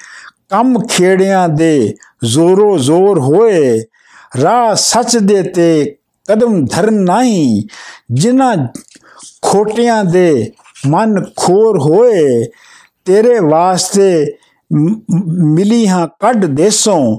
ਕੰਮ 0.49 0.87
ਖੇੜਿਆਂ 0.87 1.49
ਦੇ 1.49 1.95
ਜ਼ੋਰੋ 2.25 2.79
ਜ਼ੋਰ 2.79 3.21
ਹੋਏ। 3.21 3.83
ਰਾਹ 4.43 4.75
ਸੱਚ 4.75 5.17
ਦੇ 5.17 5.43
ਤੇ 5.43 5.97
ਕਦਮ 6.29 6.65
ਧਰਨ 6.65 6.95
ਨਹੀਂ, 6.95 7.63
ਜਿਨ੍ਹਾਂ 8.13 8.57
ਖੋਟਿਆਂ 9.45 10.05
ਦੇ 10.05 10.51
ਮਨ 10.87 11.25
ਖੋਰ 11.37 11.79
ਹੋਏ, 11.81 12.45
ਤੇਰੇ 13.05 13.39
ਵਾਸਤੇ 13.41 14.37
ਮਿਲੀ 14.73 15.87
ਹਾਂ 15.89 16.07
ਕੱਢ 16.21 16.45
ਦੇਸੋਂ। 16.45 17.19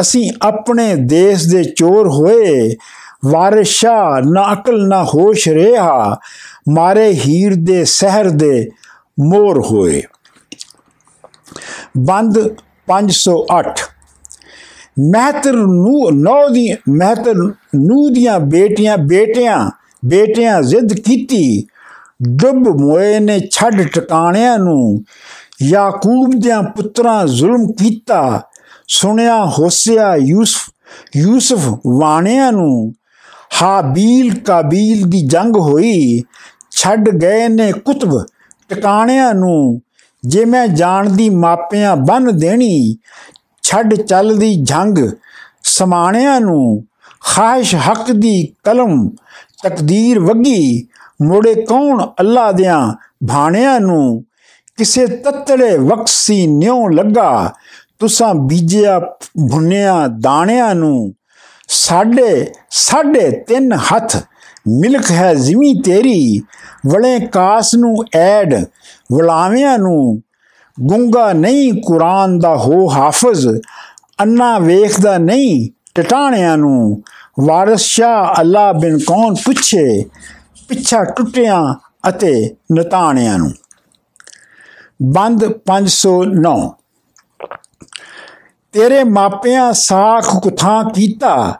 ਅਸੀਂ 0.00 0.30
ਆਪਣੇ 0.42 0.94
ਦੇਸ਼ 0.96 1.46
ਦੇ 1.48 1.62
ਚੋਰ 1.64 2.08
ਹੋਏ, 2.08 2.76
ਵਾਰਿਸ਼ਾ 3.24 4.20
ਨਾ 4.26 4.52
ਅਕਲ 4.52 4.86
ਨਾ 4.88 5.02
ਹੋਸ਼ 5.04 5.48
ਰਿਹਾ, 5.48 6.16
ਮਾਰੇ 6.68 7.08
ਹੀਰ 7.16 7.54
ਦੇ 7.54 7.84
ਸ਼ਹਿਰ 7.84 8.30
ਦੇ 8.30 8.68
ਮੋਰ 9.20 9.62
ਹੋਏ। 9.62 10.02
ਬੰਦ 11.98 12.38
508 12.88 13.90
ਮਹਿਤਰ 15.00 15.52
ਨੂੰ, 15.52 16.08
ਨੌ 16.12 16.48
ਦੀ, 16.48 16.68
ਮਹਿਤਰ 16.88 17.34
ਨੂੰ 17.74 18.12
ਦੀਆਂ 18.12 18.38
ਬੇਟੀਆਂ, 18.40 18.96
ਬੇਟਿਆਂ 18.98 19.70
ਬੇਟਿਆਂ 20.04 20.62
ਜ਼ਿੱਦ 20.62 20.92
ਕੀਤੀ, 20.92 21.66
ਡੁੱਬ 22.22 22.80
ਮੋਏ 22.80 23.18
ਨੇ 23.18 23.40
ਛੱਡ 23.50 23.82
ਟਿਕਾਣਿਆਂ 23.82 24.58
ਨੂੰ। 24.58 25.04
ਯਾਕੂਬ 25.62 26.30
ਦੇ 26.30 26.50
ਪੁੱਤਰਾਂ 26.76 27.26
ਜ਼ੁਲਮ 27.26 27.72
ਕੀਤਾ, 27.72 28.42
ਸੁਣਿਆ 28.88 29.44
ਹੋਸਿਆ 29.44 30.16
ਯੂਸਫ 30.16 30.70
ਯੂਸਫ 31.16 31.78
ਵਾਣਿਆਂ 32.00 32.52
ਨੂੰ। 32.52 32.94
ਹਾਬੀਲ 33.62 34.38
ਕਾਬੀਲ 34.38 35.02
ਦੀ 35.10 35.26
ਜੰਗ 35.26 35.56
ਹੋਈ, 35.56 36.22
ਛੱਡ 36.70 37.08
ਗਏ 37.08 37.48
ਨੇ 37.48 37.72
ਕੁਤਬ 37.72 38.24
ਟਿਕਾਣਿਆਂ 38.68 39.34
ਨੂੰ। 39.34 39.80
ਜੇ 40.26 40.44
ਮੈਂ 40.44 40.68
ਜਾਣਦੀ 40.68 41.30
ਮਾਪਿਆਂ 41.30 41.96
ਬੰਨ 41.96 42.38
ਦੇਣੀ, 42.38 42.96
ਛੱਡ 43.62 43.94
ਚੱਲਦੀ 43.94 44.54
ਜੰਗ 44.62 44.98
ਸਮਾਣਿਆਂ 45.62 46.40
ਨੂੰ। 46.40 46.84
ਖਾਹਿਸ਼ 47.24 47.74
ਹੱਕ 47.74 48.12
ਦੀ 48.12 48.54
ਕਲਮ 48.64 49.10
ਤਕਦੀਰ 49.62 50.18
ਵਗੀ। 50.20 50.86
ਮੋੜੇ 51.22 51.54
ਕੌਣ 51.54 52.06
ਅੱਲਾ 52.20 52.52
ਦਿਆਂ 52.52 52.92
ਭਾਣਿਆਂ 53.28 53.80
ਨੂੰ? 53.80 54.24
ਕਿਸੇ 54.76 55.06
ਤਤੜੇ 55.06 55.76
ਵਕਸੀ 55.76 56.46
ਨਿਉ 56.46 56.88
ਲੱਗਾ। 56.88 57.52
ਤੁਸਾਂ 57.98 58.34
ਬੀਜਿਆ 58.34 58.98
ਭੁੰਨਿਆ 59.50 60.06
ਦਾਣਿਆਂ 60.20 60.74
ਨੂੰ। 60.74 61.14
ਸਾਡੇ 61.68 62.52
ਸਾਡੇ 62.70 63.30
ਤਿੰਨ 63.30 63.72
ਹੱਥ 63.72 64.16
ਮਿਲਕ 64.68 65.10
ਹੈ 65.10 65.34
ਜ਼ਮੀ 65.34 65.74
ਤੇਰੀ। 65.74 66.42
ਵਲੇ 66.86 67.20
ਕਾਸ 67.26 67.74
ਨੂੰ 67.74 67.96
ਐਡ, 68.14 68.64
ਵਲਾਵਿਆਂ 69.12 69.78
ਨੂੰ। 69.78 70.22
ਗੁੰਗਾ 70.82 71.32
ਨਹੀਂ 71.32 71.72
ਕੁਰਾਨ 71.86 72.38
ਦਾ 72.38 72.56
ਹੋ 72.56 72.90
ਹਾਫਜ਼, 72.90 73.48
ਅੰਨਾ 74.20 74.58
ਵੇਖਦਾ 74.58 75.18
ਨਹੀਂ 75.18 75.68
ਟਟਾਣਿਆਂ 75.94 76.58
ਨੂੰ। 76.58 77.02
ਵਾਰਿਸ 77.40 77.80
ਸ਼ਾ 77.80 78.34
ਅੱਲਾ 78.40 78.72
ਬਿਨ 78.72 78.98
ਕੌਣ 78.98 79.34
ਪੁੱਛੇ 79.34 80.04
ਪਿੱਛਾ 80.68 81.04
ਟੁੱਟਿਆਂ 81.04 81.74
ਅਤੇ 82.08 82.56
ਨਤਾਣਿਆਂ 82.72 83.38
ਨੂੰ। 83.38 83.52
ਬੰਦ 85.02 85.44
509 85.66 86.54
ਤੇਰੇ 88.72 89.04
ਮਾਪਿਆਂ 89.04 89.72
ਸਾਖ 89.72 90.36
ਕੁਥਾਂ 90.36 90.90
ਕੀਤਾ? 90.90 91.54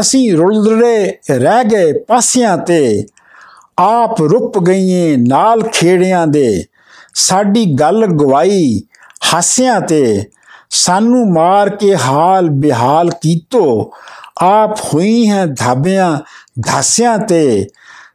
ਅਸੀਂ 0.00 0.32
ਰੁਲਦੇ 0.32 1.18
ਰਹਿ 1.30 1.64
ਗਏ 1.64 1.92
ਪਾਸਿਆਂ 1.92 2.58
ਤੇ। 2.58 3.06
ਆਪ 3.78 4.22
ਰੁੱਪ 4.22 4.58
ਗਈਏ 4.58 5.16
ਨਾਲ 5.16 5.62
ਖੇੜਿਆਂ 5.62 6.26
ਦੇ। 6.26 6.64
ਸਾਡੀ 7.14 7.74
ਗੱਲ 7.74 8.06
ਗਵਾਈ 8.06 8.82
ਹਾਸਿਆਂ 9.34 9.80
ਤੇ। 9.80 10.24
ਸਾਨੂੰ 10.70 11.32
ਮਾਰ 11.32 11.68
ਕੇ 11.68 11.96
ਹਾਲ 11.96 12.50
ਬਿਹਾਲ 12.50 13.10
ਕੀਤੋ। 13.10 13.92
ਆਪ 14.42 14.80
ਹੋਈ 14.80 15.30
ਹੈ 15.30 15.46
ਧਾਬਿਆਂ, 15.46 16.18
ਧਾਸਿਆਂ 16.66 17.18
ਤੇ। 17.18 17.66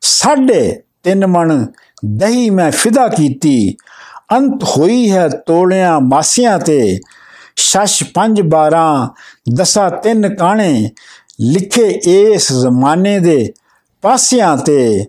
ਸਾਡੇ 0.02 0.82
ਤਿੰਨ 1.04 1.28
ਮਣ 1.28 1.66
ਦਹੀਂ 2.06 2.52
ਮੈਂ 2.52 2.72
ਫਿਦਾ 2.72 3.08
ਕੀਤੀ। 3.08 3.76
ਅੰਤ 4.32 4.64
ਹੋਈ 4.64 5.12
ਹੈ 5.12 5.28
ਤੋਲਿਆਂ 5.28 6.00
ਮਾਸਿਆਂ 6.00 6.60
ਤੇ। 6.60 7.00
ਸ਼ਸ਼ 7.56 8.04
5 8.14 8.42
12 8.42 9.10
ਦਸਾ 9.54 9.90
ਤਿੰਨ 9.90 10.36
ਕਾਣੇ। 10.36 10.90
ਲਿਖੇ 11.42 12.00
ਇਸ 12.06 12.54
ਜ਼ਮਾਨੇ 12.54 13.20
ਦੇ 13.20 13.54
ਪਾਸਿਆਂ 14.02 14.58
ਤੇ। 14.58 15.06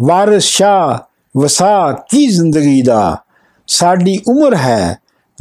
ਵਾਰਿਸ 0.00 0.44
ਸ਼ਾ 0.44 1.06
ਵਸਾ 1.36 1.92
ਕੀ 1.92 2.26
ਜ਼ਿੰਦਗੀ 2.26 2.82
ਦਾ। 2.82 3.22
ਸਾਡੀ 3.66 4.20
ਉਮਰ 4.28 4.56
ਹੈ 4.56 4.98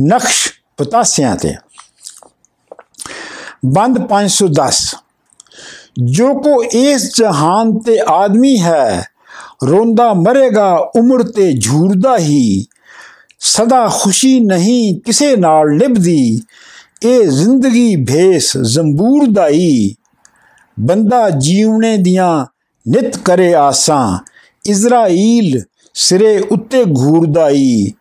ਨਕਸ਼ 0.08 0.50
ਪਤਾਸਿਆਂ 0.78 1.36
ਤੇ। 1.36 1.56
ਬੰਦ 3.66 4.08
510 4.10 4.96
ਜੋ 6.06 6.34
ਕੋ 6.34 6.64
ਇਸ 6.64 7.04
ਜਹਾਨ 7.18 7.78
ਤੇ 7.80 7.98
ਆਦਮੀ 8.08 8.60
ਹੈ, 8.62 9.04
ਰੋਂਦਾ 9.64 10.14
ਮਰੇਗਾ 10.14 10.74
ਉਮਰ 10.96 11.24
ਤੇ 11.24 11.52
ਝੂਰਦਾ 11.54 12.18
ਹੀ। 12.18 12.66
ਸਦਾ 13.40 13.88
ਖੁਸ਼ੀ 13.88 14.40
ਨਹੀਂ 14.40 15.00
ਕਿਸੇ 15.02 15.36
ਨਾਲ 15.36 15.70
ਨਿਭਦੀ 15.70 16.42
ਇਹ 17.04 17.28
ਜ਼ਿੰਦਗੀ 17.28 17.96
ਭੇਸ 17.96 18.58
ਜ਼ੰਬੂਰ 18.58 19.26
ਦਾਈ। 19.32 19.96
ਬੰਦਾ 20.80 21.30
ਜੀਵਣੇ 21.30 21.98
ਦੀਆਂ 21.98 22.46
ਨਿਤ 22.86 23.18
ਕਰੇ 23.18 23.54
ਆਸਾਂ, 23.56 24.18
ਇਜ਼ਰਾਈਲ 24.66 25.62
ਸਿਰੇ 25.94 26.38
ਉੱਤੇ 26.52 26.84
ਘੂਰਦਾਈ 26.84 27.92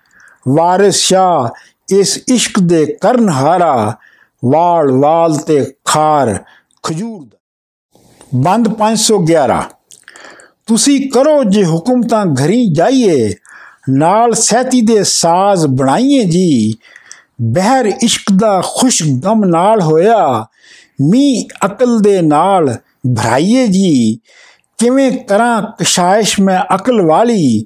ਵਾਰਿਸ 0.48 0.96
ਸ਼ਾ 0.96 1.50
ਇਸ 1.88 2.18
ਇਸ਼ਕ 2.28 2.59
ਦੇ 2.59 2.85
ਕਰਨ 3.00 3.28
ਹਾਰਾ 3.28 3.96
ਵਾਲ 4.44 4.92
ਵਾਲ 4.92 5.37
ਤੇ 5.37 5.64
ਖਾਰ 5.85 6.44
ਖਜੂਰ 6.82 7.24
ਬੰਦ 8.34 8.68
511 8.78 9.62
ਤੁਸੀਂ 10.66 11.00
ਕਰੋ 11.10 11.42
ਜੇ 11.44 11.64
ਹੁਕਮ 11.64 12.00
ਤਾਂ 12.02 12.24
ਘਰੀ 12.26 12.66
ਜਾਈਏ, 12.72 13.34
ਨਾਲ 13.88 14.34
ਸਹਿਤੀ 14.34 14.80
ਦੇ 14.80 15.02
ਸਾਜ਼ 15.04 15.66
ਬਣਾਈਏ 15.66 16.24
ਜੀ। 16.24 16.74
ਬਹਿਰ 17.40 17.86
ਇਸ਼ਕ 18.02 18.32
ਦਾ 18.32 18.60
ਖੁਸ਼ 18.66 19.02
ਗਮ 19.24 19.44
ਨਾਲ 19.44 19.82
ਹੋਇਆ 19.82 20.46
ਮੀ 21.00 21.46
ਅਕਲ 21.66 21.98
ਦੇ 22.00 22.20
ਨਾਲ 22.22 22.76
ਭਰਾਈਏ 23.16 23.66
ਜੀ। 23.66 24.18
ਕਿਵੇਂ 24.78 25.10
ਕਰਾਂ 25.18 25.62
ਕਸ਼ਾਇਸ਼ 25.80 26.38
ਮੈਂ 26.40 26.60
ਅਕਲ 26.74 27.02
ਵਾਲੀ, 27.02 27.64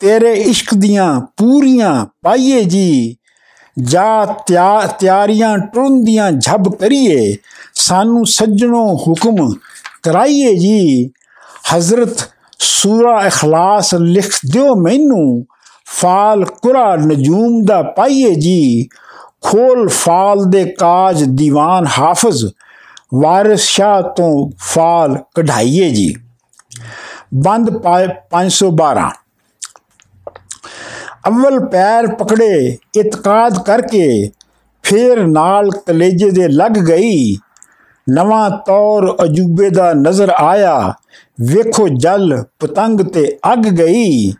ਤੇਰੇ 0.00 0.32
ਇਸ਼ਕ 0.32 0.74
ਦੀਆਂ 0.74 1.20
ਪੂਰੀਆਂ 1.36 2.06
ਪਾਈਏ 2.22 2.64
ਜੀ। 2.64 3.16
ਜਾ 3.78 4.86
ਤਿਆਰੀਆਂ 5.00 5.56
ਟੁੰਦੀਆਂ 5.58 6.30
ਝਬ 6.32 6.74
ਕਰੀਏ, 6.76 7.36
ਸਾਨੂੰ 7.74 8.26
ਸੱਜਣੋ 8.26 8.86
ਹੁਕਮ 8.96 9.52
ਕਰਾਈਏ 10.02 10.54
ਜੀ। 10.54 11.10
ਹਜ਼ਰਤ 11.74 12.30
ਸੂਰਾ 12.58 13.26
ਇਖਲਾਸ 13.26 13.94
ਲਿਖ 13.94 14.38
ਦਿਓ 14.52 14.74
ਮੈਨੂੰ। 14.74 15.44
ਫਾਲ 15.86 16.44
ਕੁਰਾ 16.44 16.96
ਨਜੂਮ 16.96 17.64
ਦਾ 17.64 17.82
ਪਾਈਏ 17.82 18.34
ਜੀ। 18.34 18.88
ਖੋਲ 19.40 19.88
ਫਾਲ 19.88 20.44
ਦੇ 20.44 20.64
ਕਾਜ 20.64 21.24
ਦੀਵਾਨ 21.24 21.86
ਹਾਫਜ਼। 21.98 22.46
ਵਾਰਿਸ 23.14 23.60
ਸ਼ਾਹ 23.60 24.02
ਤੋਂ 24.02 24.50
ਫਾਲ 24.58 25.18
ਕਢਾਈਏ 25.34 25.90
ਜੀ। 25.90 26.14
ਬੰਦ 27.34 27.70
512 27.82 29.10
ਅਵਲ 31.28 31.66
ਪੈਰ 31.66 32.06
ਪਕੜੇ 32.06 32.76
ਇਤਕਾਦ 32.94 33.62
ਕਰਕੇ 33.62 34.30
ਫੇਰ 34.82 35.26
ਨਾਲ 35.26 35.70
ਕਲੇਜੇ 35.70 36.30
ਦੇ 36.30 36.48
ਲੱਗ 36.48 36.72
ਗਈ। 36.72 37.36
ਨਵਾਂ 38.12 38.50
ਤੌਰ 38.50 39.16
ਅਜੂਬੇ 39.24 39.70
ਦਾ 39.70 39.92
ਨਜ਼ਰ 39.92 40.28
ਆਇਆ। 40.28 40.94
ਵੇਖੋ 41.40 41.88
ਜਲ 41.88 42.44
ਪਤੰਗ 42.58 43.00
ਤੇ 43.00 43.38
ਅੱਗ 43.52 43.58
ਗਈ। 43.58 44.32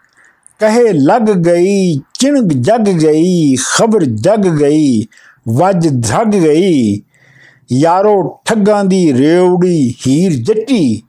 ਕਹੇ 0.59 0.93
ਲੱਗ 0.93 1.23
ਗਈ, 1.23 1.95
ਚਿਣਗ 1.95 2.49
ਜਗ 2.49 2.89
ਗਈ, 2.89 3.55
ਖਬਰ 3.55 4.05
ਜਗ 4.05 4.49
ਗਈ, 4.61 5.03
ਵੱਜ 5.49 5.89
ਧਗ 5.89 6.29
ਗਈ। 6.29 7.03
ਯਾਰੋ 7.73 8.41
ਠੱਗਾਂ 8.45 8.85
ਦੀ 8.85 9.15
ਰੇਵੜੀ 9.15 9.95
ਹੀਰ 10.07 10.33
ਜੱਟੀ, 10.33 11.03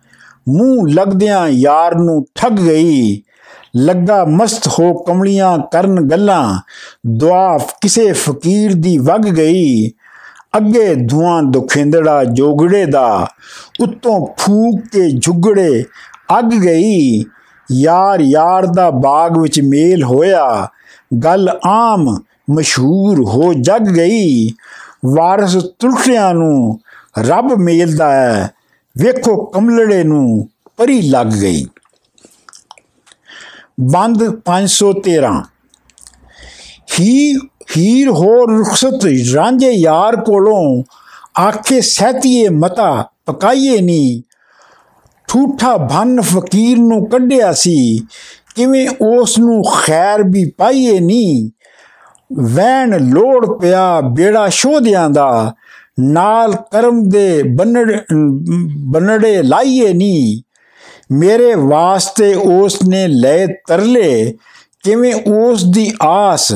ਮੂੰਹ 0.50 0.90
ਲੱਗਦਿਆਂ 0.90 1.48
ਯਾਰ 1.48 1.96
ਨੂੰ 1.96 2.26
ਠੱਗ 2.36 2.52
ਗਈ। 2.52 3.22
ਲੱਗਾ 3.76 4.26
ਮਸਤ 4.26 4.68
ਹੋ 4.68 4.94
ਕਮਲੀਆਂ 4.94 5.58
ਕਰਨ 5.72 6.02
ਗੱਲਾਂ 6.02 6.60
ਦੁਆ 7.08 7.58
ਕਿਸੇ 7.82 8.12
ਫਕੀਰ 8.14 8.74
ਦੀ 8.74 8.98
ਵਗ 8.98 9.22
ਗਈ। 9.22 9.92
ਅੱਗੇ 10.58 10.96
ਧੂਆਂ 10.96 11.44
ਦੁਖਿੰਦੜਾ 11.44 12.24
ਜੋਗੜੇ 12.24 12.86
ਦਾ, 12.86 13.28
ਉੱਤੋਂ 13.80 14.28
ਫੂਕ 14.38 14.82
ਕੇ 14.92 15.10
ਝੁਗੜੇ, 15.12 15.84
ਅੱਗ 16.40 16.46
ਗਈ। 16.46 17.24
ਯਾਰ 17.72 18.20
ਯਾਰ 18.20 18.66
ਦਾ 18.66 18.90
ਬਾਗ 18.90 19.38
ਵਿੱਚ 19.38 19.62
ਮੇਲ 19.62 20.04
ਹੋਇਆ, 20.04 20.68
ਗੱਲ 21.24 21.50
ਆਮ 21.68 22.20
ਮਸ਼ਹੂਰ 22.50 23.24
ਹੋ 23.24 23.54
ਜਗ 23.54 23.88
ਗਈ। 23.96 24.50
ਵਾਰਸ 25.06 25.54
ਤੁਲਖਿਆਂ 25.80 26.34
ਨੂੰ 26.34 26.80
ਰੱਬ 27.20 27.54
ਮੇਲਦਾ 27.58 28.12
ਹੈ 28.12 28.52
ਵੇਖੋ 28.98 29.46
ਕਮਲੜੇ 29.46 30.04
ਨੂੰ 30.04 30.50
ਪਰੀ 30.78 31.02
ਲੱਗ 31.02 31.28
ਗਈ। 31.28 31.66
ਬੰਦ 33.80 34.24
513 34.46 35.44
ਹੀ 37.00 37.38
ਹੀਰ 37.68 38.10
ਹੋਰ 38.10 38.52
ਰੁਖਸਤ 38.52 39.06
ਰਾਂਝੇ 39.36 39.72
ਯਾਰ 39.72 40.16
ਕੋਲੋਂ 40.16 40.84
ਆਖੇ 41.40 41.80
ਸਹਤੀਏ 41.82 42.50
ਮਤਾ 42.50 43.10
ਪਕਾਈਏ 43.26 43.80
ਨੀ। 43.82 44.24
ਠੂਠਾ 45.28 45.76
ਭੰਨ 45.78 46.22
ਫਕੀਰ 46.22 46.78
ਨੂੰ 46.78 47.06
ਕੱਢਿਆ 47.10 47.52
ਸੀ, 47.52 48.06
ਕਿਵੇਂ 48.56 48.88
ਉਸ 49.02 49.38
ਨੂੰ 49.40 49.62
ਖੈਰ 49.74 50.24
ਵੀ 50.24 50.44
ਪਾਈਏ 50.58 51.00
ਨਹੀਂ 51.00 51.50
ਵੈਣ 52.46 52.98
ਲੋੜ 53.04 53.46
ਪਿਆ 53.62 54.02
ਬੇੜਾ 54.02 54.48
ਸ਼ੋਧਿਆਂ 54.50 55.10
ਦਾ, 55.10 55.54
ਨਾਲ 56.00 56.56
ਕਰਮ 56.72 57.04
ਦੇ 57.10 57.44
ਬੰਨੜ, 57.44 57.92
ਬੰਨੜੇ 58.88 59.42
ਲਾਈਏ 59.44 59.94
ਨਹੀਂ 59.94 60.42
ਮੇਰੇ 61.12 61.54
ਵਾਸਤੇ 61.56 62.34
ਉਸ 62.34 62.82
ਨੇ 62.84 63.08
ਲੈ 63.08 63.46
ਤਰਲੇ, 63.68 64.38
ਕਿਵੇਂ 64.84 65.14
ਉਸ 65.16 65.64
ਦੀ 65.66 65.92
ਆਸ 66.02 66.52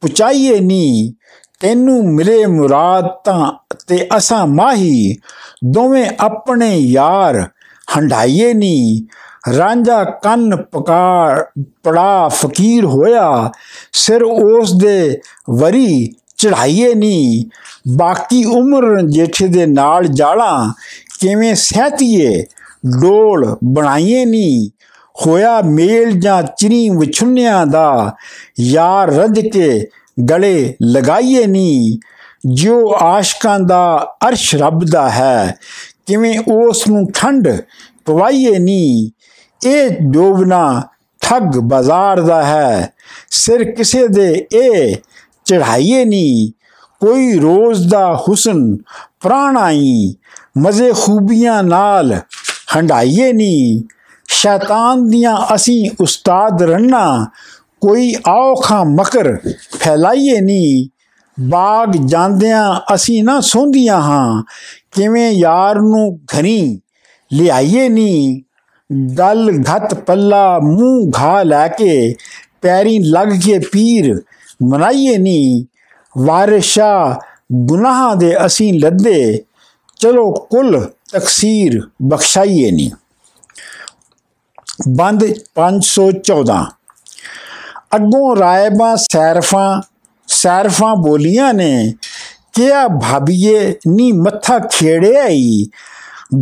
ਪੁਚਾਈਏ 0.00 0.60
ਨਹੀਂ 0.60 1.12
ਤੈਨੂੰ 1.60 2.14
ਮਿਲੇ 2.14 2.46
ਮੁਰਾਦ 2.46 3.08
ਤਾਂ 3.24 3.52
ਤੇ 3.88 4.06
ਅਸਾਂ 4.16 4.46
ਮਾਹੀ। 4.46 5.16
ਦੋਵੇਂ 5.64 6.10
ਆਪਣੇ 6.20 6.78
ਯਾਰ 6.78 7.48
ਹੰਡਾਈਏ 7.96 8.52
ਨਹੀਂ 8.54 9.02
ਰਾਂਝਾ 9.56 10.04
ਕੰਨ 10.04 10.56
ਪਕਾਰ, 10.56 11.46
ਪੜਾ 11.82 12.28
ਫਕੀਰ 12.28 12.84
ਹੋਇਆ। 12.84 13.50
ਸਿਰ 13.92 14.22
ਉਸ 14.22 14.72
ਦੇ 14.72 15.20
ਵਰੀ 15.50 16.12
ਚੜਾਈਏ 16.36 16.94
ਨਹੀਂ 16.94 17.44
ਬਾਕੀ 17.96 18.44
ਉਮਰ 18.44 19.00
ਜੇਠੇ 19.08 19.46
ਦੇ 19.46 19.66
ਨਾਲ 19.66 20.06
ਜਾਲਾਂ, 20.06 20.72
ਕਿਵੇਂ 21.20 21.54
ਸਹਤੀਏ? 21.54 22.44
ਡੋਲ 23.00 23.56
ਬਣਾਈਏ 23.64 24.24
ਨਹੀਂ 24.24 24.70
ਹੋਇਆ 25.16 25.60
ਮੇਲ 25.62 26.10
ਜਾਂ 26.20 26.42
ਚਿਰੀ 26.58 26.88
ਵਿਛੁੰਨਿਆਂ 26.90 27.66
ਦਾ, 27.66 28.16
ਯਾਰ 28.60 29.12
ਰੱਜ 29.12 29.40
ਕੇ 29.48 29.86
ਗਲੇ 30.28 30.74
ਲਗਾਈਏ 30.82 31.46
ਨਹੀਂ 31.46 31.98
ਜੋ 32.54 32.94
ਆਸ਼ਕਾਂ 33.00 33.58
ਦਾ 33.60 34.14
ਅਰਸ਼ 34.28 34.54
ਰੱਬ 34.54 34.84
ਦਾ 34.84 35.08
ਹੈ, 35.10 35.56
ਕਿਵੇਂ 36.06 36.38
ਉਸ 36.52 36.86
ਨੂੰ 36.88 37.06
ਠੰਡ 37.14 37.48
ਪਵਾਈਏ 38.04 38.58
ਨਹੀਂ 38.58 39.10
ਇਹ 39.60 39.90
ਡੋਬਣਾ 40.02 40.82
ਠੱਗ 41.22 41.56
ਬਾਜ਼ਾਰ 41.62 42.20
ਦਾ 42.20 42.42
ਹੈ, 42.44 42.92
ਸਿਰ 43.30 43.64
ਕਿਸੇ 43.72 44.06
ਦੇ 44.08 44.32
ਇਹ 44.52 44.96
ਚੜਾਈਏ 45.46 46.04
ਨਹੀਂ 46.04 46.50
ਕੋਈ 47.02 47.38
ਰੋਜ਼ 47.38 47.86
ਦਾ 47.88 48.14
ਹੁਸਨ 48.28 48.76
ਪ੍ਰਾਣਾਈ 49.20 50.14
ਮਜ਼ੇ 50.58 50.92
ਖੂਬੀਆਂ 50.92 51.62
ਨਾਲ 51.62 52.20
ਹੰਡਾਈਏ 52.76 53.32
ਨਹੀਂ 53.32 53.82
ਸ਼ੈਤਾਨ 54.30 55.06
ਦੀਆਂ 55.08 55.36
ਅਸੀਂ 55.54 55.90
ਉਸਤਾਦ 56.00 56.62
ਰੰਨਾ, 56.62 57.26
ਕੋਈ 57.80 58.14
ਆਉਖਾ 58.28 58.82
ਮਕਰ 58.84 59.36
ਫੈਲਾਈਏ 59.78 60.40
ਨਹੀਂ 60.40 60.88
ਬਾਗ 61.38 61.96
ਜਾਂਦਿਆਂ 62.06 62.64
ਅਸੀਂ 62.94 63.22
ਨਾ 63.24 63.38
ਸੌਂਦੀਆਂ 63.40 64.00
ਹਾਂ, 64.00 64.42
ਕਿਵੇਂ 64.92 65.30
ਯਾਰ 65.32 65.80
ਨੂੰ 65.80 66.18
ਘਰੀ 66.32 66.80
ਲਿਆਈਏ 67.30 67.88
ਨਹੀਂ 67.88 68.40
ਗਲ 69.18 69.50
ਘਤ 69.62 69.94
ਪੱਲਾ 69.96 70.58
ਮੂੰਹ 70.58 71.10
ਘਾ 71.18 71.42
ਲੈ 71.42 71.66
ਕੇ 71.68 72.14
ਪੈਰੀ 72.62 72.98
ਲੱਗ 72.98 73.28
ਕੇ 73.44 73.58
ਪੀਰ 73.72 74.14
ਮਨਾਈਏ 74.62 75.16
ਨਹੀਂ 75.18 75.64
ਵਾਰਿਸ਼ਾ 76.14 77.20
ਗੁਨਾਹਾਂ 77.66 78.16
ਦੇ 78.16 78.34
ਅਸੀਂ 78.46 78.72
ਲੱਦੇ, 78.80 79.44
ਚਲੋ 80.00 80.30
ਕੁੱਲ 80.50 80.80
ਤਕਸੀਰ 81.12 81.80
ਬਖਸ਼ਾਈਏ 82.02 82.70
ਨਹੀਂ 82.70 82.90
ਬੰਦ 84.88 85.24
514 85.56 86.64
ਅੱਗੋਂ 87.96 88.36
ਰਾਇਬਾ 88.36 88.94
ਸੈਰਫਾਂ 88.96 89.80
ਸੈਰਫਾਂ 90.28 90.94
ਬੋਲੀਆਂ 90.96 91.52
ਨੇ 91.54 91.92
ਕਿਆ 92.52 92.86
ਭਾਬੀਏ, 92.88 93.74
ਨੀ 93.88 94.10
ਮੱਥਾ 94.12 94.58
ਖੇੜਿਆ 94.58 95.28
ਹੀ 95.28 95.68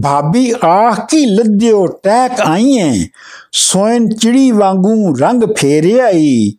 ਭਾਬੀ, 0.02 0.52
ਆਹ 0.64 0.94
ਕੀ 1.10 1.24
ਲੱਦਿਓ, 1.26 1.86
ਟੈਕ 1.86 2.40
ਆਈਏ 2.40 3.08
ਸੋਇਨ 3.52 4.08
ਚਿੜੀ 4.08 4.50
ਵਾਂਗੂ 4.50 5.14
ਰੰਗ 5.20 5.42
ਫੇਰਿਆ 5.56 6.08
ਹੀ 6.10 6.58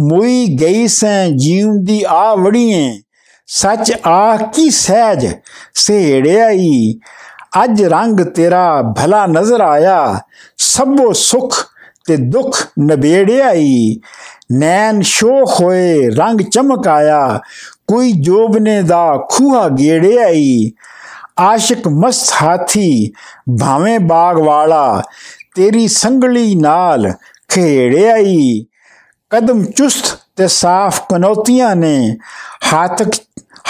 ਮੋਈ 0.00 0.46
ਗਈ 0.60 0.86
ਸੈਂ 0.88 1.28
ਜੀਵ 1.30 1.72
ਦੀ 1.84 2.02
ਆ 2.08 2.34
ਵੜੀਏ 2.34 3.00
ਸੱਚ, 3.48 3.92
ਆਹ 4.06 4.38
ਕੀ 4.54 4.70
ਸਹਿਜ 4.70 5.26
ਸੇੜਿਆ 5.74 6.50
ਹੀ 6.50 6.98
ਅੱਜ 7.62 7.82
ਰੰਗ 7.84 8.20
ਤੇਰਾ 8.34 8.82
ਭਲਾ 8.96 9.26
ਨਜ਼ਰ 9.26 9.60
ਆਇਆ, 9.60 10.20
ਸਭੋ 10.58 11.12
ਸੁਖ 11.12 11.54
ਤੇ 12.06 12.16
ਦੁੱਖ 12.16 12.56
ਨਬੇੜਿਆ 12.80 13.52
ਹੀ 13.52 14.00
ਨੈਣ 14.52 15.00
ਸ਼ੋਖ 15.02 15.60
ਹੋਏ 15.60 16.08
ਰੰਗ 16.16 16.40
ਚਮਕ 16.42 16.88
ਆਇਆ 16.88 17.40
ਕੋਈ 17.88 18.12
ਜੋਬਨੇ 18.12 18.80
ਦਾ 18.82 19.16
ਖੂਹਾ 19.30 19.68
ਗੇੜੇ 19.68 20.16
ਆਈ 20.24 20.72
ਆਸ਼ਿਕ 21.38 21.88
ਮਸਤ 21.88 22.32
ਹਾਥੀ, 22.42 23.12
ਭਾਵੇਂ 23.60 23.98
ਬਾਗ 24.00 24.38
ਵਾਲਾ, 24.38 25.02
ਤੇਰੀ 25.56 25.86
ਸੰਗਲੀ 25.88 26.54
ਨਾਲ 26.54 27.12
ਖੇੜਿਆ 27.48 28.16
ਹੀ 28.16 28.66
ਕਦਮ 29.30 29.64
ਚੁਸਤ 29.66 30.16
ਤੇ 30.36 30.48
ਸਾਫ਼ 30.48 31.00
ਕਨੌਤੀਆਂ 31.10 31.74
ਨੇ 31.76 32.16
ਹੱਥ 32.66 33.02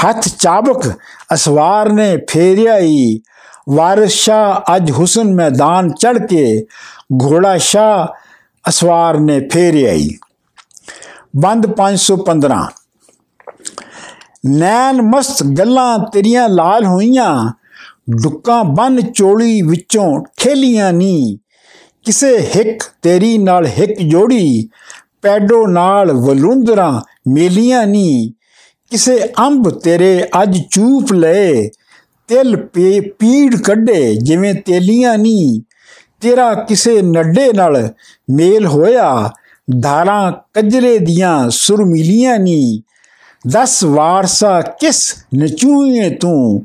ਹੱਥ 0.05 0.29
ਚਾਬਕ 0.29 0.91
ਅਸਵਾਰ 1.35 1.93
ਨੇ 1.93 2.17
ਫੇਰਿਆਈ। 2.31 3.21
ਹੀ 3.71 3.77
ਵਾਰਿਸ 3.77 4.13
ਸ਼ਾਹ 4.13 4.77
ਅੱਜ 4.77 4.91
ਹੁਸਨ 4.91 5.35
ਮੈਦਾਨ 5.35 5.91
ਚੜ 5.91 6.27
ਕੇ 6.27 6.67
ਘੋੜਾ 7.23 7.59
ਸ਼ਾਹ 7.59 8.07
ਅਸਵਾਰ 8.69 9.19
ਨੇ 9.19 9.41
ਫੇਰ 9.41 9.89
ਆਈ 9.89 10.11
ਬੰਦ 11.37 11.67
515 11.67 12.69
ਨੈਣ 14.47 15.03
ਮਸਤ 15.03 15.43
ਗੱਲਾਂ 15.43 15.99
ਤੇਰੀਆਂ 15.99 16.49
ਲਾਲ 16.49 16.85
ਹੋਈਆਂ, 16.85 17.53
ਡੁੱਕਾਂ 18.23 18.65
ਬੰਨ 18.65 19.01
ਚੋਲੀ 19.01 19.63
ਵਿੱਚੋਂ 19.63 20.25
ਠੇਲੀਆਂ 20.37 20.93
ਨੀ। 20.93 21.39
ਕਿਸੇ 22.05 22.39
ਹਿੱਕ 22.39 22.83
ਤੇਰੀ 23.03 23.39
ਨਾਲ 23.39 23.67
ਹਿੱਕ 23.67 24.01
ਜੋੜੀ, 24.01 24.69
ਪੈਡੋ 25.23 25.67
ਨਾਲ 25.67 26.13
ਵਲੁੰਦਰਾ 26.13 27.03
ਮੇਲੀਆਂ 27.29 27.87
ਨੀ। 27.87 28.33
ਕਿਸੇ 28.91 29.21
ਅੰਬ 29.47 29.71
ਤੇਰੇ 29.71 30.25
ਅੱਜ 30.43 30.59
ਚੂਪ 30.71 31.13
ਲਏ 31.13 31.71
ਤਿਲ 32.29 32.57
ਪੇ 32.57 33.01
ਪੀੜ 33.01 33.57
ਕੱਢੇ 33.57 34.15
ਜਿਵੇਂ 34.15 34.55
ਤੇਲੀਆਂ 34.55 35.19
ਨਹੀਂ 35.19 35.61
ਤੇਰਾ 36.21 36.53
ਕਿਸੇ 36.55 37.01
ਨੱਡੇ 37.03 37.53
ਨਾਲ 37.53 37.89
ਮੇਲ 38.31 38.67
ਹੋਇਆ 38.67 39.31
ਧਾਰਾਂ 39.83 40.33
ਕਜਰੇ 40.55 40.99
ਦੀਆਂ 40.99 41.51
ਸੁਰਮੀਲੀਆਂ 41.51 42.39
ਨਹੀਂ 42.39 42.81
ਦਸ 43.49 43.85
ਵਾਰਸਾ 43.85 44.61
ਕਿਸ 44.81 45.15
ਨਚੂਏ 45.37 46.11
ਤੂੰ 46.11 46.65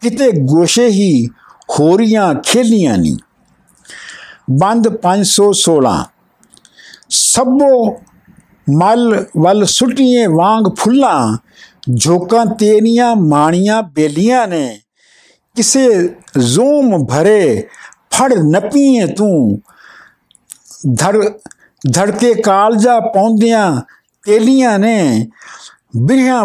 ਕਿਤੇ 0.00 0.30
ਗੋਸ਼ੇ 0.32 0.86
ਹੀ 0.88 1.26
ਹੋਰੀਆਂ 1.78 2.34
ਖੇਲੀਆਂ 2.34 2.96
ਨਹੀਂ 2.98 3.16
ਬੰਦ 4.50 4.88
516 5.02 5.94
ਸਭੋ 7.10 7.98
ਮਲ 8.70 9.24
ਵੱਲ 9.36 9.64
ਸੁਟੀਏ 9.64 10.26
ਵਾਂਗ 10.26 10.74
ਫੁੱਲਾਂ 10.78 11.36
ਝੋਕਾਂ 11.96 12.46
ਤੇਰੀਆਂ 12.46 13.14
ਮਾਣੀਆਂ 13.16 13.82
ਬੇਲੀਆਂ 13.82 14.46
ਨੇ 14.46 14.64
ਕਿਸੇ 15.56 15.88
ਜ਼ੂਮ 16.38 17.04
ਭਰੇ 17.06 17.68
ਫੜ 18.12 18.32
ਨਪੀਏ 18.34 19.06
ਤੂੰ 19.06 19.58
ਧੜ 20.94 21.16
ਧੜਕੇ 21.84 22.34
ਕਾਲਜਾ 22.34 22.98
ਪੌਂਦਿਆਂ 23.14 23.70
ਤੇਲੀਆਂ 24.24 24.78
ਨੇ 24.78 25.26
ਬਿਰਹਾਂ 25.96 26.44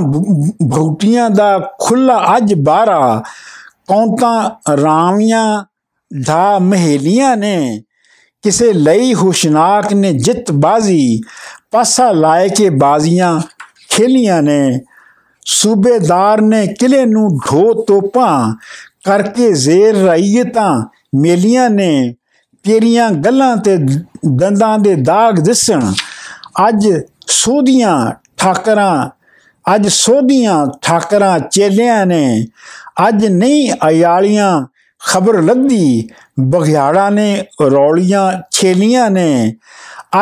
ਭੌਟੀਆਂ 0.70 1.30
ਦਾ 1.30 1.58
ਖੁੱਲਾ 1.80 2.20
ਅੱਜ 2.38 2.54
ਬਾਰਾ 2.54 3.24
ਕੌਂਤਾਂ 3.88 4.76
ਰਾਮੀਆਂ 4.78 5.64
ਦਾ 6.12 6.60
ਮਹੇਲੀਆਂ 6.60 7.36
ਨੇ 7.38 7.82
ਕਿਸੇ 8.44 8.72
ਲਈ 8.74 9.14
ਹੁਸ਼ਨਾਕ 9.14 9.94
ਨੇ 9.94 10.12
ਜਿੱਤ 10.14 10.52
ਬਾਜ਼ੀ 10.52 11.22
ਪਾਸਾ 11.72 12.12
ਲਾਏ 12.12 12.50
ਕੇ 12.50 12.70
ਬਾਜ਼ੀਆਂ 12.70 13.40
ਖੇਲੀਆਂ 13.90 14.42
ਨੇ 14.42 14.60
ਸੂਬੇਦਾਰ 15.46 16.42
ਨੇ 16.42 16.66
ਕਿਲੇ 16.80 17.06
ਨੂੰ 17.06 17.30
ਢੋ 17.38 17.74
ਤੋਪਾਂ 17.84 18.54
ਕਰਕੇ 19.06 19.54
ਜ਼ੇਰ 19.54 19.96
ਰਈਅਤਾਂ 19.96 20.86
ਮੇਲੀਆਂ 21.16 21.70
ਨੇ 21.70 22.16
ਤੇਰੀਆਂ 22.64 23.12
ਗੱਲਾਂ 23.12 23.58
ਤੇ 23.58 23.78
ਦੰਦਾਂ 24.28 24.80
ਦੇ 24.80 24.96
ਦਾਗ 24.96 25.40
ਦਿਸਣ। 25.40 25.92
ਅੱਜ 26.68 26.88
ਸੋਧੀਆਂ 27.28 28.12
ਠਾਕਰਾਂ, 28.38 29.10
ਅੱਜ 29.76 29.88
ਸੋਧੀਆਂ 29.88 30.66
ਠਾਕਰਾਂ 30.82 31.40
ਚੇਲਿਆਂ 31.40 32.06
ਨੇ, 32.06 32.48
ਅੱਜ 33.08 33.26
ਨਹੀਂ 33.26 33.72
ਅਯਾਲੀਆਂ 33.90 34.66
ਖਬਰ 35.08 35.42
ਲੱਦੀ 35.42 36.10
ਬਘਿਆੜਾ 36.40 37.10
ਨੇ 37.10 37.44
ਰੌਲੀਆਂ 37.62 38.32
ਛੇਲੀਆਂ 38.52 39.10
ਨੇ, 39.12 39.56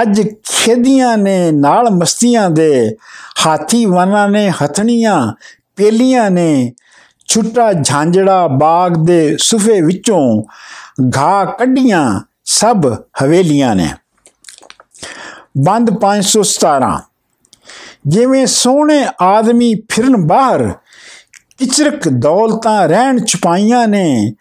ਅੱਜ 0.02 0.22
ਖੇਦੀਆਂ 0.44 1.18
ਨੇ 1.18 1.52
ਨਾਲ 1.52 1.90
ਮਸਤੀਆਂ 1.90 2.50
ਦੇ, 2.50 2.96
ਹਾਥੀ 3.46 3.86
ਵਾਨਾਂ 3.86 4.30
ਨੇ 4.30 4.50
ਹਥਣੀਆਂ, 4.50 5.34
ਪੇਲੀਆਂ 5.76 6.32
ਨੇ 6.32 6.74
ਛੁੱਟਾ 7.28 7.74
ਝਾਂਜੜਾ 7.74 8.48
ਬਾਗ 8.48 9.06
ਦੇ 9.06 9.38
ਸੁਫੇ 9.40 9.82
ਵਿੱਚੋਂ 9.82 10.44
ਘਾ 11.18 11.46
ਕੱਢੀਆਂ 11.46 12.22
ਸਭ 12.46 12.94
ਹਵੇਲੀਆਂ 13.24 13.76
ਨੇ। 13.76 13.90
ਬੰਦ 15.58 15.92
517 16.02 17.00
ਜਿਵੇਂ 18.08 18.46
ਸੋਹਣੇ 18.46 19.08
ਆਦਮੀ 19.22 19.76
ਫਿਰਨ 19.90 20.28
ਬਾਹਰ, 20.28 20.74
ਕਿਚਰਕ 21.58 22.10
ਦੌਲਤਾਂ 22.10 22.88
ਰਹਿਣ 22.88 23.26
ਛਪਾਈਆਂ 23.26 23.88
ਨੇ, 23.88 24.34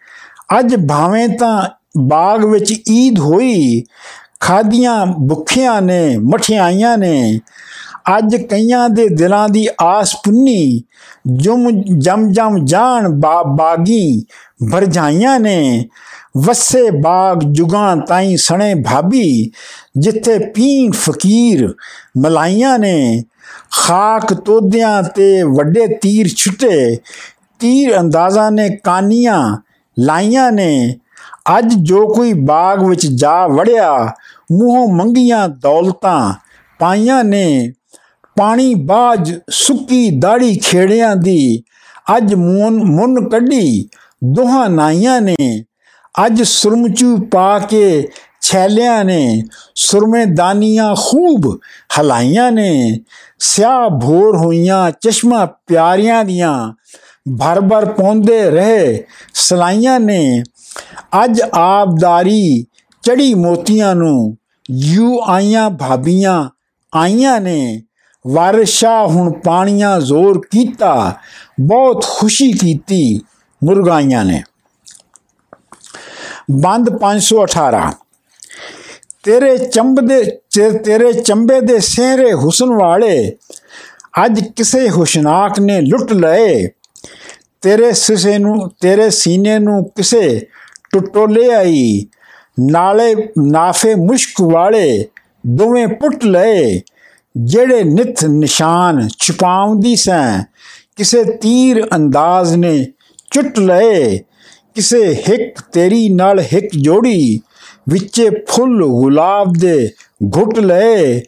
ਅੱਜ 0.59 0.75
ਭਾਵੇਂ 0.75 1.29
ਤਾਂ 1.29 1.69
ਬਾਗ 1.97 2.45
ਵਿੱਚ 2.45 2.73
ਈਦ 2.89 3.19
ਹੋਈ, 3.19 3.83
ਖਾਦੀਆਂ 4.39 5.05
ਭੁੱਖਿਆਂ 5.05 5.81
ਨੇ, 5.81 6.17
ਮਠਿਆਈਆਂ 6.17 6.97
ਨੇ 6.97 7.39
ਅੱਜ 8.17 8.35
ਕਈਆਂ 8.35 8.89
ਦੇ 8.89 9.09
ਦਿਲਾਂ 9.09 9.49
ਦੀ 9.49 9.67
ਆਸ 9.81 10.15
ਪੁੰਨੀ, 10.15 10.81
ਜੁਮ, 11.27 11.83
ਜਮ 11.97 12.31
ਜਮ 12.31 12.65
ਜਾਣ 12.65 13.09
ਬਾਗੀ 13.43 14.25
ਵਰਝਾਈਆਂ 14.69 15.39
ਨੇ। 15.39 15.89
ਵਸੇ 16.37 16.89
ਬਾਗ 16.89 17.39
ਜੁਗਾਂ 17.51 17.97
ਤਾਈ 17.97 18.35
ਸਣੇ 18.37 18.75
ਭਾਬੀ, 18.75 19.51
ਜਿੱਥੇ 19.97 20.39
ਪੀਣ 20.39 20.91
ਫਕੀਰ 20.91 21.73
ਮਲਾਈਆਂ 22.17 22.79
ਨੇ। 22.79 23.23
ਖਾਕ 23.71 24.33
ਤੋਦਿਆਂ 24.33 25.03
ਤੇ 25.03 25.43
ਵੱਡੇ 25.43 25.87
ਤੀਰ 25.87 26.27
ਛੁੱਟੇ, 26.27 26.97
ਤੀਰ 27.59 27.99
ਅੰਦਾਜ਼ਾ 27.99 28.49
ਨੇ 28.49 28.69
ਕਾਨੀਆਂ 28.83 29.57
ਲਾਈਆਂ 29.99 30.51
ਨੇ। 30.51 30.95
ਅੱਜ 31.57 31.73
ਜੋ 31.73 32.07
ਕੋਈ 32.07 32.33
ਬਾਗ 32.33 32.83
ਵਿੱਚ 32.83 33.07
ਜਾ 33.07 33.47
ਵੜਿਆ, 33.47 34.13
ਮੂੰਹੋਂ 34.51 34.87
ਮੰਗੀਆਂ 34.87 35.49
ਦੌਲਤਾਂ 35.49 36.33
ਪਾਈਆਂ 36.79 37.23
ਨੇ। 37.23 37.73
ਪਾਣੀ 38.37 38.75
ਬਾਜ 38.75 39.39
ਸੁੱਕੀ 39.49 40.09
ਦਾੜੀ 40.09 40.57
ਖੇੜਿਆਂ 40.57 41.15
ਦੀ 41.15 41.63
ਅੱਜ 42.17 42.33
ਮੂਨ 42.33 42.83
ਮੁੰਨ 42.83 43.29
ਕੱਢੀ 43.29 43.89
ਦੋਹਾਂ 44.23 44.69
ਨਾਈਆਂ 44.69 45.21
ਨੇ। 45.21 45.35
ਅੱਜ 46.25 46.43
ਸੁਰਮਚੂ 46.43 47.17
ਪਾ 47.17 47.59
ਕੇ 47.59 48.07
ਛੈਲਿਆਂ 48.41 49.05
ਨੇ, 49.05 49.43
ਸੁਰਮੇ 49.75 50.25
ਦਾਨੀਆਂ 50.25 50.95
ਖੂਬ 50.95 51.59
ਹਲਾਈਆਂ 51.99 52.51
ਨੇ। 52.51 52.99
ਸਿਆ 53.39 53.89
ਭੋਰ 53.89 54.37
ਹੋਈਆਂ 54.37 54.91
ਚਸ਼ਮਾ 54.91 55.45
ਪਿਆਰੀਆਂ 55.45 56.25
ਦੀਆਂ, 56.25 56.73
ਭਰ 57.39 57.61
ਭਰ 57.61 57.85
ਪੌਂਦੇ 57.85 58.49
ਰਹੇ 58.49 59.03
ਸਲਾਈਆਂ 59.33 59.99
ਨੇ। 59.99 60.43
ਅੱਜ 61.23 61.41
ਆਬਦਾਰੀ 61.53 62.65
ਚੜੀ 63.03 63.33
ਮੋਤੀਆਂ 63.33 63.95
ਨੂੰ, 63.95 64.37
ਯੂ 64.71 65.19
ਆਈਆਂ 65.27 65.69
ਭਾਬੀਆਂ 65.69 66.49
ਆਈਆਂ 66.95 67.41
ਨੇ। 67.41 67.83
ਵਾਰਿਸ਼ਾ 68.27 69.05
ਹੁਣ 69.05 69.31
ਪਾਣੀਆਂ 69.31 69.99
ਜ਼ੋਰ 69.99 70.41
ਕੀਤਾ, 70.51 71.15
ਬਹੁਤ 71.59 72.05
ਖੁਸ਼ੀ 72.09 72.51
ਕੀਤੀ 72.51 73.21
ਮੁਰਗਾਈਆਂ 73.63 74.25
ਨੇ। 74.25 74.43
ਬੰਦ 76.51 76.89
518 76.99 77.91
ਤੇਰੇ 79.23 79.57
ਚੰਬ 79.57 80.01
ਦੇ 80.07 80.23
ਤੇਰੇ 80.85 81.13
ਚੰਬੇ 81.13 81.59
ਦੇ 81.61 81.79
ਸਿਹਰੇ 81.79 82.33
ਹੁਸਨ 82.33 82.69
ਵਾਲੇ, 82.69 83.35
ਅੱਜ 84.25 84.39
ਕਿਸੇ 84.55 84.89
ਹੁਸ਼ਨਾਕ 84.89 85.59
ਨੇ 85.59 85.81
ਲੁੱਟ 85.81 86.11
ਲਏ। 86.11 86.67
ਤੇਰੇ 87.61 87.91
ਸਿਸੇ 87.93 88.37
ਨੂੰ, 88.37 88.69
ਤੇਰੇ 88.81 89.09
ਸੀਨੇ 89.09 89.59
ਨੂੰ 89.59 89.83
ਕਿਸੇ 89.95 90.47
ਟੁੱਟੋਲੇ 90.91 91.53
ਆਈ 91.53 92.05
ਨਾਲੇ 92.59 93.15
ਨਾਫੇ 93.39 93.95
ਮੁਸ਼ਕ 93.95 94.41
ਵਾਲੇ 94.41 95.07
ਦੋਵੇਂ 95.47 95.87
ਪੁੱਟ 95.87 96.23
ਲਏ। 96.23 96.81
ਜਿਹੜੇ 97.45 97.83
ਨਿਤ 97.83 98.25
ਨਿਸ਼ਾਨ 98.25 99.07
ਛੁਪਾਉਂਦੀ 99.19 99.95
ਸੈਂ, 99.95 100.43
ਕਿਸੇ 100.95 101.23
ਤੀਰ 101.23 101.87
ਅੰਦਾਜ਼ 101.95 102.55
ਨੇ 102.55 102.85
ਚੁੱਟ 103.31 103.59
ਲਏ, 103.59 104.17
ਕਿਸੇ 104.75 105.15
ਹਿੱਕ 105.15 105.61
ਤੇਰੀ 105.71 106.09
ਨਾਲ 106.09 106.39
ਹਿੱਕ 106.39 106.69
ਜੋੜੀ, 106.81 107.39
ਵਿੱਚੇ 107.89 108.29
ਫੁੱਲ 108.29 108.85
ਗੁਲਾਬ 108.85 109.53
ਦੇ 109.59 109.91
ਘੁੱਟ 110.35 110.59
ਲਏ, 110.59 111.19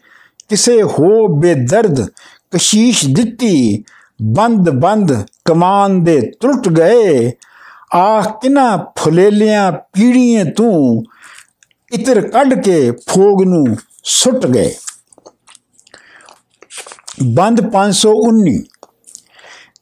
ਕਿਸੇ 0.49 0.83
ਹੋ 0.83 1.27
ਬੇਦਰਦ 1.27 2.07
ਕਸ਼ੀਸ਼ 2.51 3.05
ਦਿੱਤੀ, 3.09 3.83
ਬੰਦ 4.21 4.69
ਬੰਦ 4.69 5.25
ਕਮਾਨ 5.45 6.03
ਦੇ 6.03 6.31
ਟੁੱਟ 6.39 6.69
ਗਏ। 6.69 7.31
ਆਹ 7.95 8.23
ਕਿਨਾ 8.41 8.93
ਫੁਲੇਲਿਆਂ 8.97 9.71
ਪੀੜੀਆਂ 9.71 10.45
ਤੂੰ, 10.45 11.03
ਇਤਰ 11.93 12.27
ਕੱਢ 12.27 12.53
ਕੇ 12.53 12.91
ਫੋਗ 12.91 13.43
ਨੂੰ 13.43 13.77
ਸੁੱਟ 14.03 14.47
ਗਏ। 14.47 14.71
ਬੰਦ 17.23 17.61
519 17.71 18.59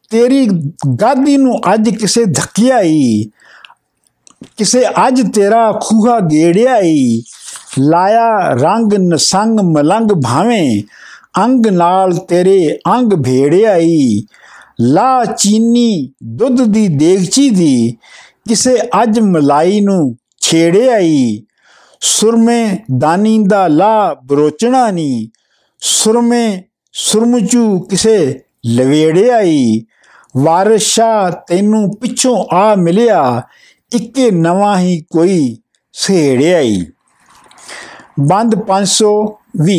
ਤੇਰੀ 0.10 0.48
ਗਾਦੀ 1.02 1.38
ਨੂੰ 1.38 1.60
ਅੱਜ 1.74 1.90
ਕਿਸੇ 1.90 2.26
ਧੱਕਿਆਈ, 2.26 3.30
ਕਿਸੇ 4.58 4.84
ਅੱਜ 5.08 5.22
ਤੇਰਾ 5.34 5.80
ਖੂਹਾ 5.84 6.20
ਗੇੜਿਆਈ, 6.20 7.24
ਲਾਇਆ 7.80 8.50
ਰੰਗ 8.50 8.94
ਨਸੰਗ 8.94 9.60
ਮਲੰਗ 9.60 10.12
ਭਾਵੇਂ, 10.12 10.84
ਅੰਗ 11.44 11.66
ਨਾਲ 11.66 12.18
ਤੇਰੇ 12.18 12.80
ਅੰਗ 12.88 13.14
ਭੇੜਿਆਈ। 13.14 14.24
ਲਾ 14.82 15.26
ਚੀਨੀ 15.26 16.14
ਦੁੱਧ 16.24 16.62
ਦੀ 16.62 16.88
ਦੇਗਚੀ 16.88 17.50
ਦੀ, 17.50 17.98
ਕਿਸੇ 18.50 18.78
ਅੱਜ 19.04 19.20
ਮਲਾਈ 19.20 19.82
ਨੂੰ 19.82 20.16
ਛੇੜਿਆਈ। 20.42 21.44
ਸੁਰਮੇ 22.02 22.78
ਦਾਨੀ 22.98 23.44
ਦਾ 23.48 23.68
ਲਾ 23.68 24.16
ਬਰੋਚਣਾ 24.26 24.92
ਨਹੀਂ 24.92 25.28
ਸੁਰਮੇ 25.80 26.64
ਸੁਰਮਚੂ 27.00 27.80
ਕਿਸੇ 27.80 28.18
ਲਵੇੜਿਆਈ 28.66 29.86
ਵਾਰਸ਼ਾ 30.38 31.30
ਤੈਨੂੰ 31.48 31.89
ਪਿੱਛੋਂ 31.95 32.36
ਆ 32.54 32.76
ਮਿਲਿਆ, 32.76 33.41
ਇੱਕੇ 33.91 34.30
ਨਵਾਂ 34.32 34.78
ਹੀ 34.78 35.00
ਕੋਈ 35.12 35.58
ਸਹੇੜਿਆਈ 35.93 36.86
ਬੰਦ 38.20 38.56
520 38.68 39.78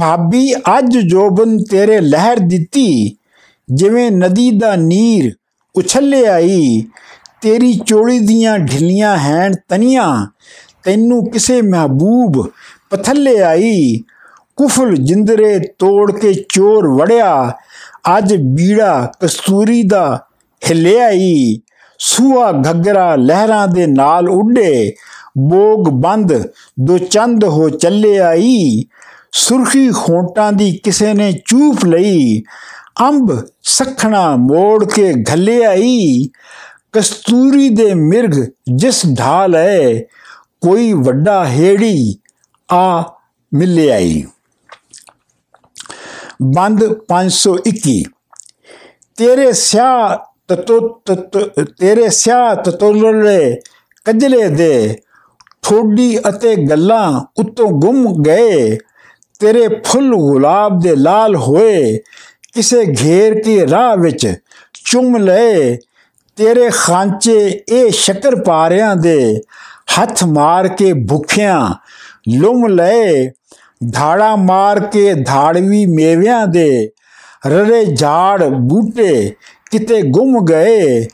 ਭਾਬੀ 0.00 0.52
ਅੱਜ 0.78 0.98
ਜੋਬਨ 0.98 1.56
ਤੇਰੇ 1.70 2.00
ਲਹਿਰ 2.00 2.38
ਦਿੱਤੀ, 2.48 3.16
ਜਿਵੇਂ 3.68 4.10
ਨਦੀ 4.12 4.50
ਦਾ 4.58 4.74
ਨੀਰ 4.76 5.32
ਉਛੱਲੇ 5.74 6.26
ਆਈ। 6.26 6.82
ਤੇਰੀ 7.42 7.72
ਚੋਲੀ 7.86 8.18
ਦੀਆਂ 8.18 8.58
ਢਿੱਲੀਆਂ 8.58 9.16
ਹੈਣ 9.18 9.54
ਤਨੀਆਂ, 9.68 10.26
ਤੈਨੂੰ 10.82 11.24
ਕਿਸੇ 11.30 11.60
ਮਹਬੂਬ 11.62 12.46
ਪਥੱਲੇ 12.90 13.38
ਆਈ। 13.42 14.02
ਕੁਫਲ 14.56 14.94
ਜਿੰਦਰੇ 14.96 15.58
ਤੋੜ 15.58 16.12
ਕੇ 16.12 16.34
ਚੋਰ 16.34 16.88
ਵੜਿਆ, 16.88 17.52
ਅੱਜ 18.18 18.36
ਬੀੜਾ 18.36 19.12
ਕਸਤੂਰੀ 19.20 19.82
ਦਾ 19.82 20.26
ਹਿਲਿਆਈ। 20.70 21.60
ਸੂਆ 21.98 22.52
ਘੱਗਰਾ 22.52 23.16
ਲਹਿਰਾਂ 23.16 23.68
ਦੇ 23.68 23.86
ਨਾਲ 23.86 24.28
ਉੱਡੇ, 24.28 24.94
ਬੋਗ 25.38 25.88
ਬੰਦ 25.88 26.42
ਦੋ 26.80 26.98
ਚੰਦ 26.98 27.44
ਹੋ 27.44 27.68
ਚੱਲੇ 27.68 28.18
ਆਈ। 28.18 28.84
ਸੁਰਖੀ 29.32 29.90
ਖੋਟਾਂ 29.90 30.52
ਦੀ 30.52 30.80
ਕਿਸੇ 30.84 31.14
ਨੇ 31.14 31.32
ਚੂਪ 31.32 31.84
ਲਈ, 31.84 32.42
ਅੰਬ 33.00 33.46
ਸਖਣਾ 33.62 34.36
ਮੋੜ 34.36 34.84
ਕੇ 34.84 35.12
ਘੱਲੇ 35.32 35.64
ਆਈ। 35.64 36.28
ਕਸਤੂਰੀ 36.92 37.68
ਦੇ 37.68 37.94
ਮਿਰਗ 37.94 38.46
ਜਿਸ 38.74 39.02
ਢਾਲ 39.18 39.54
ਹੈ 39.54 39.98
ਕੋਈ 40.60 40.92
ਵੱਡਾ 40.92 41.46
ਹੇੜੀ 41.46 42.16
ਆ 42.72 43.14
ਮਿਲੇ 43.54 43.92
ਆਈ 43.92 44.24
ਬੰਦ 46.42 46.84
521 47.08 48.02
ਤੇਰੇ 49.16 49.52
ਸਿਆ 49.52 50.18
ਤਤੋ 50.48 50.88
ਤੇਰੇ 51.78 52.08
ਸਿਆ 52.08 52.54
ਤਤੋਲੇ 52.54 53.60
ਕਜਲੇ 54.04 54.48
ਦੇ 54.48 54.98
ਥੋੜੀ 55.62 56.18
ਅਤੇ 56.18 56.56
ਗੱਲਾਂ 56.56 57.20
ਉੱਤੋਂ 57.36 57.70
ਗੁੰਮ 57.70 58.22
ਗਏ। 58.22 58.78
ਤੇਰੇ 59.40 59.68
ਫੁੱਲ 59.84 60.14
ਗੁਲਾਬ 60.14 60.80
ਦੇ 60.80 60.96
ਲਾਲ 60.96 61.36
ਹੋਏ। 61.36 61.98
ਕਿਸੇ 62.54 62.94
ਘੇਰ 63.02 63.42
ਕੇ 63.42 63.66
ਰਾਹ 63.68 63.96
ਵਿੱਚ 63.96 64.34
ਚੁੰਮ 64.84 65.16
ਲਏ। 65.16 65.78
ਤੇਰੇ 66.36 66.70
ਖਾਂਚੇ 66.70 67.60
ਇਹ 67.68 67.90
ਸ਼ਕਰ 67.90 68.42
ਪਾਰਿਆਂ 68.42 68.96
ਦੇ 68.96 69.40
ਹੱਥ 69.98 70.24
ਮਾਰ 70.24 70.68
ਕੇ 70.68 70.92
ਭੁੱਖਿਆਂ 70.92 71.74
ਲੁੰਮ 72.34 72.66
ਲਏ। 72.66 73.30
ਧਾੜਾ 73.92 74.36
ਮਾਰ 74.36 74.80
ਕੇ 74.80 75.14
ਧਾੜਵੀ 75.14 75.86
ਮੇਵਿਆਂ 75.86 76.46
ਦੇ 76.46 76.90
ਰਰੇ 77.46 77.84
ਝਾੜ 77.84 78.44
ਬੂਟੇ 78.44 79.34
ਕਿਤੇ 79.70 80.02
ਗੁੰਮ 80.02 80.44
ਗਏ। 80.44 81.08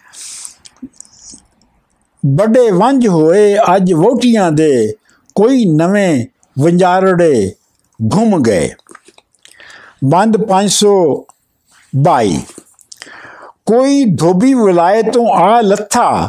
ਵੱਡੇ 2.27 2.71
ਵੰਜ 2.71 3.09
ਹੋਏ 3.09 3.57
ਅੱਜ 3.77 3.93
ਵੋਟੀਆਂ 3.93 4.53
ਦੇ 4.53 4.95
ਕੋਈ 5.35 5.65
ਨਵੇਂ 5.65 6.27
ਵੰਜਾਰੜੇ 6.59 7.55
ਘੁੰਮ 8.15 8.43
ਗਏ। 8.43 8.71
ਬੰਦ 10.05 10.37
522 10.47 12.39
ਕੋਈ 13.67 14.05
ਧੋਬੀ 14.05 14.55
ਵਿਲਾਇਤੋਂ 14.55 15.27
ਆ 15.29 15.61
ਲੱਥਾ, 15.61 16.29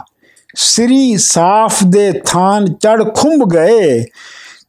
ਸ੍ਰੀ 0.55 1.17
ਸਾਫ਼ 1.17 1.83
ਦੇ 1.83 2.11
ਥਾਨ 2.25 2.73
ਚੜ 2.73 3.15
ਖੁੰਬ 3.15 3.49
ਗਏ। 3.53 4.05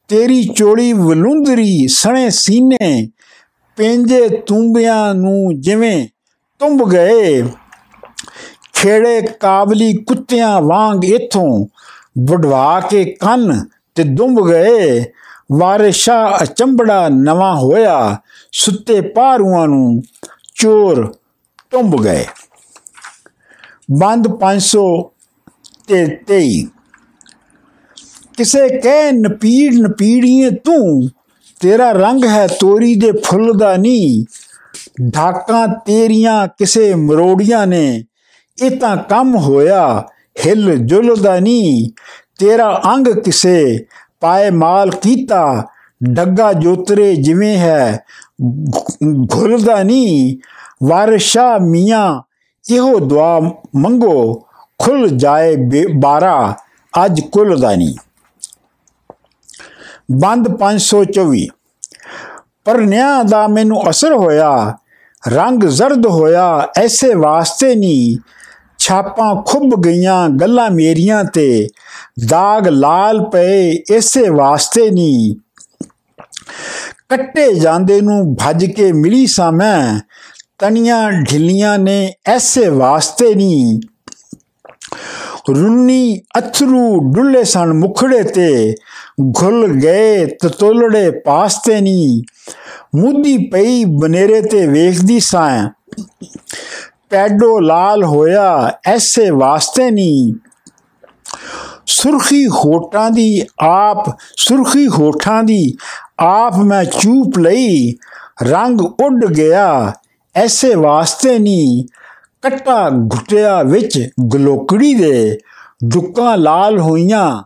ਤੇਰੀ 0.08 0.44
ਚੋੜੀ 0.44 0.92
ਵਲੁੰਦਰੀ 0.92 1.88
ਸਣੇ 1.88 2.30
ਸੀਨੇ, 2.30 3.08
ਪੈਂਜੇ 3.76 4.28
ਤੁੰਬਿਆਂ 4.28 5.14
ਨੂੰ 5.14 5.60
ਜਿਵੇਂ 5.60 6.08
ਤੁੰਬ 6.58 6.90
ਗਏ। 6.90 7.42
ਖੇੜੇ 8.72 9.22
ਕਾਬਲੀ 9.40 9.92
ਕੁੱਤਿਆਂ 9.92 10.60
ਵਾਂਗ 10.60 11.04
ਇਥੋਂ 11.04 11.66
ਵਡਵਾ 12.18 12.80
ਕੇ 12.80 13.04
ਕੰਨ 13.04 13.64
ਤੇ 13.94 14.02
ਦੁੰਬ 14.02 14.48
ਗਏ। 14.48 15.04
ਵਾਰਿਸ਼ਾ 15.52 16.38
ਅਚੰਬੜਾ 16.42 17.08
ਨਵਾਂ 17.08 17.56
ਹੋਇਆ, 17.56 18.18
ਸੁੱਤੇ 18.52 19.00
ਪਾਰੂਆਂ 19.00 19.68
ਨੂੰ 19.68 20.02
ਚੋਰ 20.54 21.14
ਟੁੰਬ 21.70 22.02
ਗਏ। 22.02 22.24
ਬੰਦ 23.98 24.28
500 24.28 25.10
ਤੇ 25.88 26.06
23 26.06 26.68
ਕਿਸੇ 28.38 28.68
ਕਹਿ 28.78 29.12
ਨਪੀੜ 29.12 29.74
ਨਪੀੜੀਏ 29.74 30.50
ਤੂੰ, 30.64 31.08
ਤੇਰਾ 31.60 31.90
ਰੰਗ 31.92 32.24
ਹੈ 32.24 32.46
ਤੋਰੀ 32.60 32.94
ਦੇ 32.94 33.10
ਫੁੱਲ 33.24 33.52
ਦਾ 33.58 33.76
ਨਹੀਂ 33.76 34.24
ਢਾਕਾਂ 35.14 35.66
ਤੇਰੀਆਂ 35.86 36.46
ਕਿਸੇ 36.58 36.94
ਮਰੋੜੀਆਂ 36.94 37.66
ਨੇ, 37.66 38.04
ਇਹ 38.58 38.70
ਤਾਂ 38.78 38.96
ਕੰਮ 39.08 39.36
ਹੋਇਆ 39.36 40.06
ਹਿਲ 40.46 40.76
ਜੁਲ 40.78 41.14
ਦਾ 41.22 41.38
ਨਹੀਂ 41.40 41.90
ਤੇਰਾ 42.38 42.70
ਅੰਗ 42.94 43.06
ਕਿਸੇ 43.24 43.84
ਪਾਏ 44.20 44.50
ਮਾਲ 44.52 44.90
ਕੀਤਾ, 44.92 45.66
ਡੱਗਾ 46.00 46.52
ਜੋਤਰੇ 46.52 47.14
ਜਿਵੇਂ 47.16 47.56
ਹੈ 47.58 48.04
ਘੁਲਦਾ 49.32 49.82
ਨਹੀਂ 49.82 50.36
ਵਾਰਸ਼ਾ 50.82 51.56
ਮੀਆਂ 51.60 52.20
ਇਹੋ 52.64 52.98
ਦੁਆ 53.00 53.38
ਮੰਗੋ, 53.76 54.46
ਖੁੱਲ 54.80 55.08
ਜਾਏ 55.08 55.84
ਬਾਰਾ 55.96 56.54
ਅੱਜ 56.94 57.20
ਕੁੱਲ 57.22 57.58
ਦਾ 57.60 57.74
ਨਹੀਂ 57.74 57.94
ਬੰਦ 60.12 60.48
524 60.58 61.46
ਪਰ 62.64 62.78
ਨਿਆ 62.78 63.22
ਦਾ 63.22 63.48
ਮੈਨੂੰ 63.48 63.90
ਅਸਰ 63.90 64.12
ਹੋਇਆ, 64.12 64.76
ਰੰਗ 65.28 65.62
ਜ਼ਰਦ 65.62 66.06
ਹੋਇਆ, 66.06 66.68
ਐਸੇ 66.76 67.14
ਵਾਸਤੇ 67.14 67.74
ਨਹੀਂ। 67.74 68.16
ਛਾਪਾਂ 68.78 69.42
ਖੁੱਬ 69.42 69.82
ਗਈਆਂ 69.82 70.28
ਗੱਲਾਂ 70.28 70.70
ਮੇਰੀਆਂ 70.70 71.24
ਤੇ, 71.24 71.68
ਦਾਗ 72.28 72.68
ਲਾਲ 72.68 73.30
ਪਏ 73.30 73.70
ਇਸੇ 73.70 74.28
ਵਾਸਤੇ 74.28 74.90
ਨਹੀਂ। 74.90 75.34
ਕੱਟੇ 77.08 77.54
ਜਾਂਦੇ 77.54 78.00
ਨੂੰ 78.00 78.34
ਭੱਜ 78.34 78.64
ਕੇ 78.64 78.92
ਮਿਲੀ 78.92 79.26
ਸਾਂ 79.26 79.52
ਮੈਂ, 79.52 80.00
ਤਣੀਆਂ 80.58 81.12
ਢਿੱਲੀਆਂ 81.12 81.78
ਨੇ 81.78 82.14
ਐਸੇ 82.26 82.68
ਵਾਸਤੇ 82.68 83.34
ਨਹੀਂ। 83.34 83.80
ਰੁੰਨੀ 85.50 86.20
ਅਥਰੂ 86.38 87.12
ਡੁੱਲੇ 87.12 87.44
ਸਣ 87.44 87.72
ਮੁਖੜੇ 87.72 88.22
ਤੇ 88.22 88.74
ਘੁਲ 89.22 89.80
ਗਏ 89.80 90.26
ਤਤੋਲੜੇ 90.26 91.10
ਪਾਸਤੇ 91.10 91.80
ਨਹੀਂ 91.80 92.22
ਮੁੱਦੀ 92.96 93.38
ਪਈ 93.38 93.84
ਬਨੇਰੇ 93.84 94.42
ਤੇ 94.42 94.66
ਵੇਖਦੀ 94.66 95.20
ਸਾਂ। 95.20 95.70
ਪੈਡੋ 97.10 97.60
ਲਾਲ 97.60 98.04
ਹੋਇਆ, 98.04 98.72
ਐਸੇ 98.86 99.30
ਵਾਸਤੇ 99.30 99.90
ਨਹੀਂ 99.90 100.32
ਸੁਰਖੀ 101.86 102.46
ਹੋਟਾਂ 102.46 103.10
ਦੀ, 103.10 103.46
ਆਪ 103.60 104.18
ਸੁਰਖੀ 104.36 104.88
ਹੋਠਾਂ 104.88 105.42
ਦੀ, 105.42 105.74
ਆਪ 106.20 106.56
ਮੈਂ 106.56 106.84
ਚੂਪ 106.84 107.38
ਲਈ। 107.38 107.94
ਰੰਗ 108.42 108.80
ਉੱਡ 108.80 109.24
ਗਿਆ, 109.24 109.92
ਐਸੇ 110.34 110.74
ਵਾਸਤੇ 110.74 111.38
ਨਹੀਂ 111.38 111.84
ਕੱਟਾ 112.42 112.88
ਘੁੱਟਿਆ 112.88 113.62
ਵਿੱਚ 113.62 114.08
ਗਲੋਕੜੀ 114.34 114.94
ਦੇ। 114.94 115.38
ਦੁੱਕਾਂ 115.84 116.38
ਲਾਲ 116.38 116.78
ਹੋਈਆਂ 116.78 117.42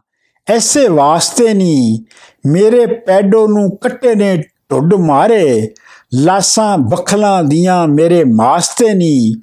ਐਸੇ 0.49 0.88
ਵਾਸਤੇ 0.88 1.55
ਨਹੀਂ। 1.55 1.99
ਮੇਰੇ 2.46 2.86
ਪੈਡੋ 2.86 3.46
ਨੂੰ 3.46 3.76
ਕੱਟੇ 3.76 4.14
ਨੇ 4.14 4.42
ਢੁੱਡ 4.70 4.94
ਮਾਰੇ। 4.94 5.74
ਲਾਸਾਂ 6.14 6.78
ਬਖਲਾਂ 6.78 7.44
ਦੀਆਂ 7.44 7.88
ਮੇਰੇ 7.88 8.24
ਮਾਸਤੇ 8.24 8.94
ਨਹੀਂ। 8.94 9.34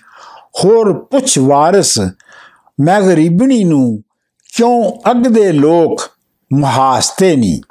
ਹੋਰ 0.63 0.93
ਪੁੱਛ 0.93 1.39
ਵਾਰਸ 1.39 1.99
ਮੈਂ 2.81 3.01
ਗਰੀਬਣੀ 3.01 3.63
ਨੂੰ 3.63 4.03
ਕਿਉਂ 4.57 4.91
ਅੱਗ 5.11 5.17
ਦੇ 5.17 5.51
ਲੋਕ 5.51 6.09
ਮਹਾਸਤੇ 6.53 7.35
ਨਹੀਂ। 7.35 7.61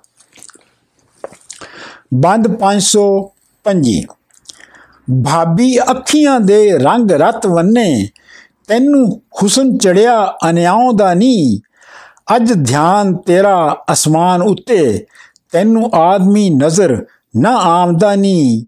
ਬੰਦ 2.14 2.48
505 2.56 4.00
ਭਾਬੀ 5.24 5.78
ਅੱਖੀਆਂ 5.78 6.40
ਦੇ 6.40 6.70
ਰੰਗ 6.72 7.10
ਰਤ 7.10 7.46
ਵੰਨੇ 7.46 8.08
ਤੈਨੂੰ 8.68 9.22
ਹੁਸਨ 9.42 9.78
ਚੜਿਆ 9.78 10.36
ਅਨਿਆਉ 10.50 10.92
ਦਾ 10.92 11.14
ਨਹੀਂ। 11.14 11.58
ਅੱਜ 12.28 12.52
ਧਿਆਨ 12.52 13.14
ਤੇਰਾ 13.16 13.84
ਅਸਮਾਨ 13.92 14.42
ਉੱਤੇ, 14.42 15.06
ਤੈਨੂੰ 15.52 15.90
ਆਦਮੀ 15.94 16.48
ਨਜ਼ਰ 16.50 17.04
ਨਾ 17.36 17.56
ਆਮਦਾ 17.58 18.14
ਨਹੀਂ 18.14 18.64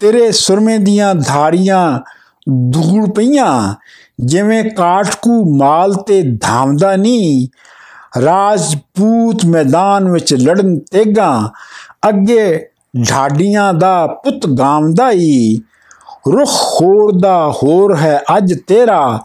ਤੇਰੇ 0.00 0.30
ਸੁਰਮੇ 0.32 0.76
ਦੀਆਂ 0.78 1.14
ਧਾਰੀਆਂ 1.16 2.00
ਧੂੜ 2.72 3.08
ਪਈਆਂ, 3.10 3.74
ਜਿਵੇਂ 4.20 4.62
ਕਾਟਕੂ 4.70 5.44
ਮਾਲ 5.56 5.94
ਤੇ 6.06 6.22
ਧਾਮਦਾ 6.42 6.94
ਨਹੀਂ। 6.96 7.48
ਰਾਜਪੂਤ 8.20 9.44
ਮੈਦਾਨ 9.46 10.08
ਵਿੱਚ 10.10 10.34
ਲੜਨ 10.34 10.78
ਤੇਗਾ, 10.92 11.50
ਅੱਗੇ 12.08 12.68
ਢਾਡੀਆਂ 13.10 13.72
ਦਾ 13.74 14.06
ਪੁੱਤ 14.24 14.46
ਗਾਮਦਾ 14.58 15.10
ਈ 15.10 15.60
ਰੁਖ 16.28 16.50
ਹੋਰ 16.50 17.12
ਦਾ 17.20 17.52
ਹੋਰ 17.52 17.96
ਹੈ 17.96 18.20
ਅੱਜ 18.36 18.54
ਤੇਰਾ, 18.68 19.20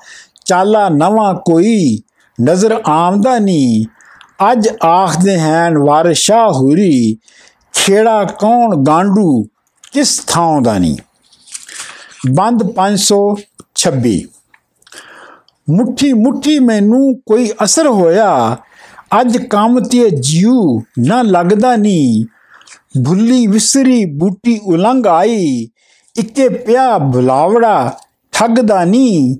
ਚਾਲਾ 0.45 0.87
ਨਵਾਂ 0.89 1.33
ਕੋਈ 1.45 2.01
ਨਜ਼ਰ 2.41 2.81
ਆਮਦਾ 2.87 3.39
ਨਹੀਂ। 3.39 3.85
ਅੱਜ 4.51 4.69
ਆਖਦੇ 4.85 5.39
ਹਨ, 5.39 5.77
ਵਾਰਸ਼ਾ 5.77 6.47
ਹੁਰੀ, 6.47 7.17
ਖੇੜਾ 7.73 8.23
ਕੌਣ 8.23 8.83
ਗਾਂਡੂ? 8.83 9.45
ਕਿਸ 9.91 10.23
ਥਾਂ 10.27 10.61
ਦਾ 10.61 10.77
ਨਹੀਂ? 10.77 10.97
ਬੰਦ 12.35 12.63
526 12.63 14.25
ਮੁੱਠੀ 15.69 16.13
ਮੁੱਠੀ 16.13 16.59
ਮੈਨੂੰ 16.59 17.21
ਕੋਈ 17.25 17.51
ਅਸਰ 17.63 17.87
ਹੋਇਆ। 17.87 18.57
ਅੱਜ 19.21 19.37
ਕੰਮ 19.37 19.79
ਤੇ 19.79 20.09
ਜੀਉ 20.09 20.81
ਨਾ 20.99 21.21
ਲੱਗਦਾ 21.21 21.75
ਨਹੀਂ। 21.75 22.25
ਭੁੱਲੀ 23.05 23.47
ਵਿਸਰੀ 23.47 24.05
ਬੂਟੀ 24.05 24.59
ਉਲੰਘ 24.59 25.03
ਆਈ। 25.09 25.67
ਇੱਕੇ 26.17 26.49
ਪਿਆ 26.49 26.97
ਬੁਲਾਵੜਾ 26.97 27.97
ਠੱਗਦਾ 28.31 28.83
ਨਹੀਂ। 28.83 29.35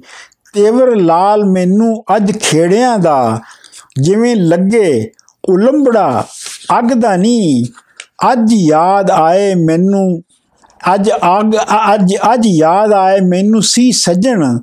ਤੇਵਰ 0.56 0.96
ਲਾਲ 0.96 1.44
ਮੈਨੂੰ 1.46 2.04
ਅੱਜ 2.16 2.32
ਖੇੜਿਆਂ 2.32 2.98
ਦਾ, 3.00 3.40
ਜਿਵੇਂ 4.02 4.36
ਲੱਗੇ 4.36 5.12
ਉਲੰਬੜਾ, 5.50 6.26
ਅੱਗ 6.80 6.94
ਦਾ 6.94 7.16
ਨਹੀਂ। 7.16 7.66
ਅੱਜ 8.32 8.54
ਯਾਦ 8.54 9.12
ਆਏ 9.12 9.54
ਮੈਨੂੰ, 9.56 10.22
ਅੱਜ 10.94 11.10
ਅਗ, 11.10 11.56
ਅੱਜ 11.94 12.14
ਅੱਜ 12.34 12.46
ਯਾਦ 12.48 12.94
ਆਏ 12.94 13.20
ਮੈਨੂੰ 13.22 13.62
ਸੀ 13.64 13.92
ਸੱਜਣ, 13.92 14.60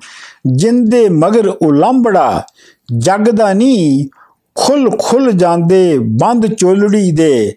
ਜਿੰਦੇ 0.47 1.09
ਮਗਰ 1.09 1.49
ਉਲੰਬੜਾ, 1.49 2.43
ਜਗ 2.99 3.31
ਦਾ 3.31 3.53
ਨਹੀਂ। 3.53 4.07
ਖੁੱਲ 4.57 4.91
ਖੁੱਲ 4.99 5.31
ਜਾਂਦੇ 5.33 5.99
ਬੰਦ 6.21 6.47
ਚੋਲੜੀ 6.47 7.11
ਦੇ, 7.13 7.55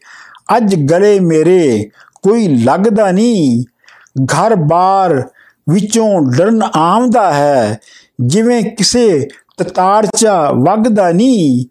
ਅੱਜ 0.58 0.76
ਗਲੇ 0.92 1.20
ਮੇਰੇ 1.20 1.90
ਕੋਈ 2.24 2.48
ਲੱਗਦਾ 2.48 3.12
ਨਹੀਂ। 3.12 3.64
ਘਰ-ਬਾਰ 4.26 5.22
ਵਿੱਚੋਂ 5.68 6.10
ਡਰਨ 6.38 6.62
ਆਮਦਾ 6.76 7.34
ਹੈ 7.34 7.80
ਜਿਵੇਂ 8.20 8.64
ਕਿਸੇ 8.64 9.28
ਤਤਾਰਚਾ 9.58 10.52
ਵਗਦਾ 10.52 11.12
ਨਹੀਂ, 11.12 11.66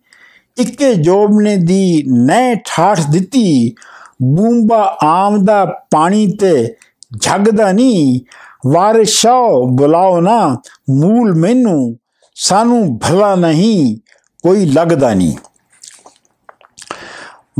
ਇੱਕੇ 0.56 0.94
ਜੋਬਨੇ 0.94 1.56
ਦੀ 1.56 2.04
ਨੈ 2.06 2.54
ਠਾਠ 2.54 3.00
ਦਿੱਤੀ, 3.10 3.74
ਬੂੰਬਾ 4.22 4.98
ਆਮਦਾ 5.02 5.64
ਪਾਣੀ 5.64 6.26
ਤੇ 6.26 6.76
ਝਗਦਾ 7.22 7.72
ਨਹੀਂ 7.72 8.20
ਵਾਰਿਸ਼ਾਓ 8.66 9.66
ਬੁਲਾਓ 9.66 10.20
ਨਾ 10.20 10.56
ਮੂਲ 10.90 11.34
ਮੈਨੂੰ, 11.34 11.96
ਸਾਨੂੰ 12.34 12.98
ਭਲਾ 12.98 13.34
ਨਹੀਂ, 13.34 13.96
ਕੋਈ 14.42 14.66
ਲੱਗਦਾ 14.66 15.14
ਨਹੀਂ। 15.14 15.36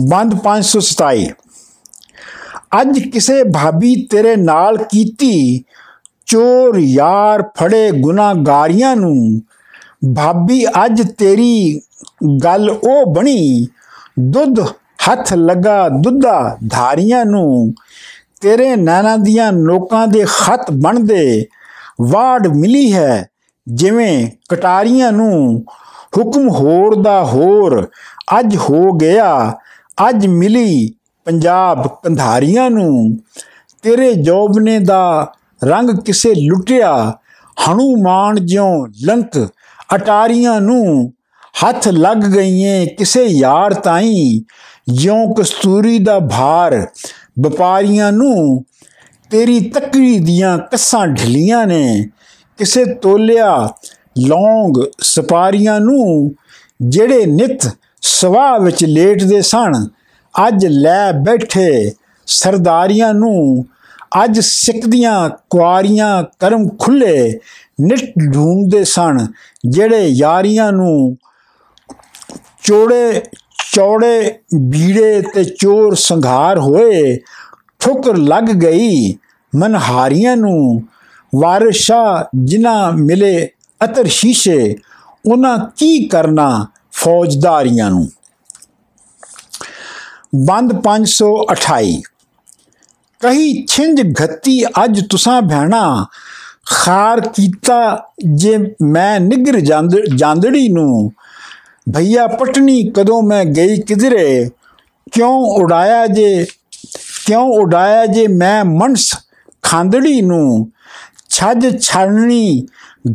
ਬੰਦ 0.09 0.35
527 0.45 1.27
ਅੱਜ 2.81 2.99
ਕਿਸੇ 2.99 3.43
ਭਾਬੀ 3.45 3.95
ਤੇਰੇ 4.11 4.37
ਨਾਲ 4.37 4.77
ਕੀਤੀ 4.77 5.65
ਚੋਰ 6.27 6.79
ਯਾਰ 6.79 7.43
ਫੜੇ 7.43 7.91
ਗੁਨਾਹਗਾਰੀਆਂ 7.91 8.97
ਨੂੰ। 8.97 9.41
ਭਾਬੀ, 10.17 10.67
ਅੱਜ 10.67 11.03
ਤੇਰੀ 11.19 11.81
ਗੱਲ 12.45 12.71
ਉਹ 12.71 13.15
ਬਣੀ। 13.15 13.67
ਦੁੱਧ 14.21 14.61
ਹੱਥ 15.11 15.35
ਲੱਗਾ 15.35 15.89
ਦੁੱਧਾ 15.89 16.57
ਧਾਰੀਆਂ 16.71 17.25
ਨੂੰ। 17.25 17.75
ਤੇਰੇ 18.41 18.77
ਨਾਨਾ 18.77 19.17
ਦੀਆਂ 19.17 19.53
ਨੋਕਾਂ 19.53 20.09
ਦੇ 20.09 20.25
ਖਤ 20.29 20.71
ਬਣਦੇ। 20.71 21.47
ਵਾੜ 22.03 22.47
ਮਿਲੀ 22.47 22.95
ਹੈ 22.95 23.29
ਜਿਵੇਂ 23.69 24.31
ਕਟਾਰੀਆਂ 24.49 25.13
ਨੂੰ। 25.13 25.65
ਹੁਕਮ 26.19 26.49
ਹੋਰ 26.49 27.03
ਦਾ 27.03 27.25
ਹੋਰ, 27.25 27.89
ਅੱਜ 28.39 28.57
ਹੋ 28.57 28.93
ਗਿਆ। 28.93 29.53
ਅੱਜ 30.09 30.27
ਮਿਲੀ 30.27 30.91
ਪੰਜਾਬ 31.25 31.89
ਕੰਧਾਰੀਆਂ 32.03 32.71
ਨੂੰ। 32.71 33.19
ਤੇਰੇ 33.83 34.15
ਜੋਬਨੇ 34.15 34.79
ਦਾ 34.79 35.33
ਰੰਗ 35.65 35.91
ਕਿਸੇ 36.07 36.33
ਲੁੱਟਿਆ, 36.35 37.19
ਹਨੂਮਾਨ 37.57 38.45
ਜਿਉ 38.47 38.87
ਲੰਕ 39.05 39.39
ਅਟਾਰੀਆਂ 39.95 40.61
ਨੂੰ 40.61 41.13
ਹੱਥ 41.65 41.89
ਲੱਗ 41.89 42.25
ਗਈਏ 42.35 42.87
ਕਿਸੇ 42.99 43.25
ਯਾਰ 43.25 43.75
ਤਾਈ। 43.75 44.41
ਜਿਉ 44.93 45.35
ਕਸਤੂਰੀ 45.35 45.99
ਦਾ 45.99 46.19
ਭਾਰ 46.21 46.87
ਵਪਾਰੀਆਂ 47.41 48.11
ਨੂੰ 48.13 48.65
ਤੇਰੀ 49.31 49.61
ਤਕੜੀ 49.71 50.19
ਦੀਆਂ 50.19 50.57
ਕੱਸਾਂ 50.59 51.07
ਢਲੀਆਂ 51.07 51.67
ਨੇ, 51.67 52.09
ਕਿਸੇ 52.59 52.85
ਤੋਲਿਆ 52.95 53.69
ਲੌਂਗ 54.19 54.83
ਸਪਾਰੀਆਂ 55.01 55.81
ਨੂੰ 55.81 56.35
ਜਿਹੜੇ 56.83 57.27
ਨਿਤ 57.27 57.69
ਸਵਾਹ 58.03 58.59
ਵਿੱਚ 58.61 58.85
ਲੇਟਦੇ 58.85 59.41
ਸਨ, 59.43 59.87
ਅੱਜ 60.35 60.67
ਲੈ 60.67 61.13
ਬੈਠੇ 61.13 61.93
ਸਰਦਾਰੀਆਂ 62.27 63.13
ਨੂੰ 63.15 63.65
ਅੱਜ 64.25 64.41
ਸਿੱਕਦੀਆਂ 64.41 65.31
ਕੁਆਰੀਆਂ 65.51 66.25
ਕਰਮ 66.39 66.69
ਖੁੱਲੇ 66.79 67.39
ਨਿਤ 67.81 68.05
ਢੂੰਡਦੇ 68.35 68.85
ਸਨ, 68.85 69.27
ਜਿਹੜੇ 69.67 70.09
ਯਾਰੀਆਂ 70.09 70.73
ਨੂੰ 70.73 71.17
ਚੋੜੇ, 72.63 73.23
ਚੌੜੇ 73.73 74.39
ਬੀੜੇ 74.61 75.23
ਤੇ 75.35 75.45
ਚੋਰ 75.45 75.95
ਸੰਘਾਰ 75.95 76.59
ਹੋਏ, 76.59 77.19
ਠੁਕਰ 77.79 78.17
ਲੱਗ 78.17 78.45
ਗਈ। 78.45 79.15
ਮਨਹਾਰੀਆਂ 79.57 80.37
ਨੂੰ 80.37 80.83
ਵਾਰਿਸ਼ਾ 81.37 82.29
ਜਿਨ੍ਹਾਂ 82.45 82.93
ਮਿਲੇ 82.93 83.49
ਅਤਰ 83.85 84.07
ਸ਼ੀਸ਼ੇ, 84.07 84.77
ਉਹਨਾਂ 85.27 85.59
ਕੀ 85.77 86.09
ਕਰਨਾ 86.09 86.67
ਫੌਜਦਾਰੀਆਂ 86.93 87.91
ਨੂੰ? 87.91 88.09
ਬੰਦ 90.47 90.73
528 90.83 92.03
ਕਹੀ 93.25 93.67
ਛਿੰਝ 93.67 94.01
ਘੱਤੀ, 94.23 94.65
ਅੱਜ 94.85 95.01
ਤੁਸਾਂ 95.01 95.43
ਭੈਣਾ, 95.43 96.07
ਖਾਰ 96.67 97.21
ਕੀਤਾ 97.21 98.11
ਜੇ 98.35 98.59
ਮੈਂ 98.83 99.21
ਨਿਗਰ 99.21 99.61
ਜਾਂਦੜੀ 100.17 100.69
ਨੂੰ, 100.69 101.13
ਭਈਆ 101.95 102.27
ਪਟਨੀ 102.27 102.83
ਕਦੋਂ 102.91 103.23
ਮੈਂ 103.23 103.45
ਗਈ 103.45 103.81
ਕਿਧਰੇ, 103.81 104.51
ਕਿਉਂ 105.13 105.41
ਉਡਾਇਆ 105.63 106.07
ਜੇ, 106.07 106.47
ਕਿਉਂ 107.27 107.49
ਉਡਾਇਆ 107.53 108.07
ਜੇ 108.07 108.27
ਮੈਂ 108.27 108.65
ਮਨਸ 108.65 109.15
ਖਾਂਦੜੀ 109.63 110.21
ਨੂੰ, 110.21 110.71
ਛੱਜ 111.29 111.67
ਛੜਨੀ 111.81 112.67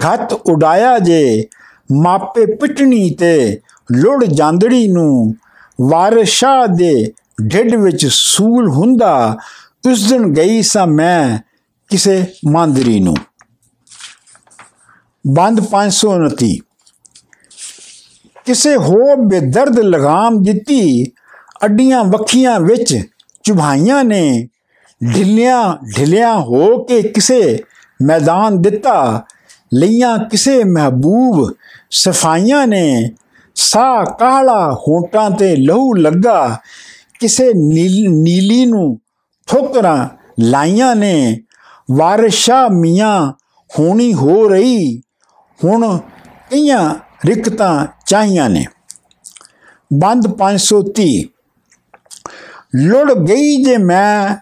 ਘਤ 0.05 0.34
ਉਡਾਇਆ 0.34 0.99
ਜੇ, 0.99 1.47
ਮਾਪੇ 1.91 2.45
ਪਿਟਣੀ 2.45 3.10
ਤੇ 3.10 3.62
ਲੁੜ 3.91 4.26
ਜਾਂਦੜੀ 4.26 4.88
ਨੂੰ, 4.88 5.36
ਵਾਰਸ਼ਾ 5.82 6.66
ਦੇ 6.66 7.14
ਢਿੱਡ 7.53 7.76
ਵਿੱਚ 7.76 8.07
ਸੂਲ 8.07 8.70
ਹੁੰਦਾ 8.70 9.38
ਉਸ 9.84 10.04
ਦਿਨ 10.04 10.34
ਗਈ 10.34 10.62
ਸਾਂ 10.62 10.88
ਮੈਂ 10.88 11.38
ਕਿਸੇ 11.90 12.26
ਮੰਦਰੀ 12.48 13.00
ਨੂੰ। 13.00 13.16
ਬੰਦ 15.26 15.62
529 15.72 16.58
ਕਿਸੇ 18.46 18.76
ਹੋ 18.76 19.16
ਬੇਦਰਦ 19.16 19.80
ਲਗਾਮ 19.80 20.42
ਦਿੱਤੀ, 20.44 21.06
ਅੱਡੀਆਂ 21.66 22.04
ਵੱਖੀਆਂ 22.04 22.60
ਵਿੱਚ 22.60 22.96
ਚੁਭਾਈਆਂ 23.44 24.04
ਨੇ, 24.04 24.48
ਢਿੱਲਿਆਂ 25.14 25.76
ਢਿਲਿਆਂ 25.98 26.36
ਹੋ 26.40 26.78
ਕੇ 26.84 27.02
ਕਿਸੇ 27.02 27.60
ਮੈਦਾਨ 28.02 28.62
ਦਿੱਤਾ, 28.62 29.26
ਲਈਆਂ 29.74 30.18
ਕਿਸੇ 30.18 30.64
ਮਹਿਬੂਬ 30.64 31.54
ਸਫਾਈਆਂ 31.92 32.66
ਨੇ 32.68 33.12
ਸਾ 33.56 34.04
ਕਾਲਾ 34.20 34.72
ਹੋਟਾਂ 34.88 35.30
ਤੇ 35.32 35.56
ਲਹੂ 35.56 35.94
ਲੱਗਾ, 35.94 36.58
ਕਿਸੇ 37.20 37.54
ਨੀਲੀ 37.54 38.66
ਨੂੰ 38.66 39.00
ਠੋਕਰਾਂ 39.50 40.10
ਲਾਈਆਂ 40.39 40.95
ਨੇ। 40.95 41.41
ਵਾਰਿਸ਼ਾ 41.91 42.68
ਮੀਆਂ 42.68 43.34
ਹੋਣੀ 43.80 44.14
ਹੋ 44.14 44.50
ਰਹੀ। 44.50 45.02
ਹੁਣ 45.66 45.97
ਕਈਆਂ 46.52 46.95
ਰਿਕਤਾਂ 47.26 47.86
ਚਾਹੀਆਂ 48.06 48.50
ਨੇ। 48.50 48.66
ਬੰਦ 49.93 50.28
530 50.28 51.24
ਲੁੜ 52.76 53.14
ਗਈ 53.14 53.64
ਜੇ 53.64 53.78
ਮੈਂ 53.78 54.36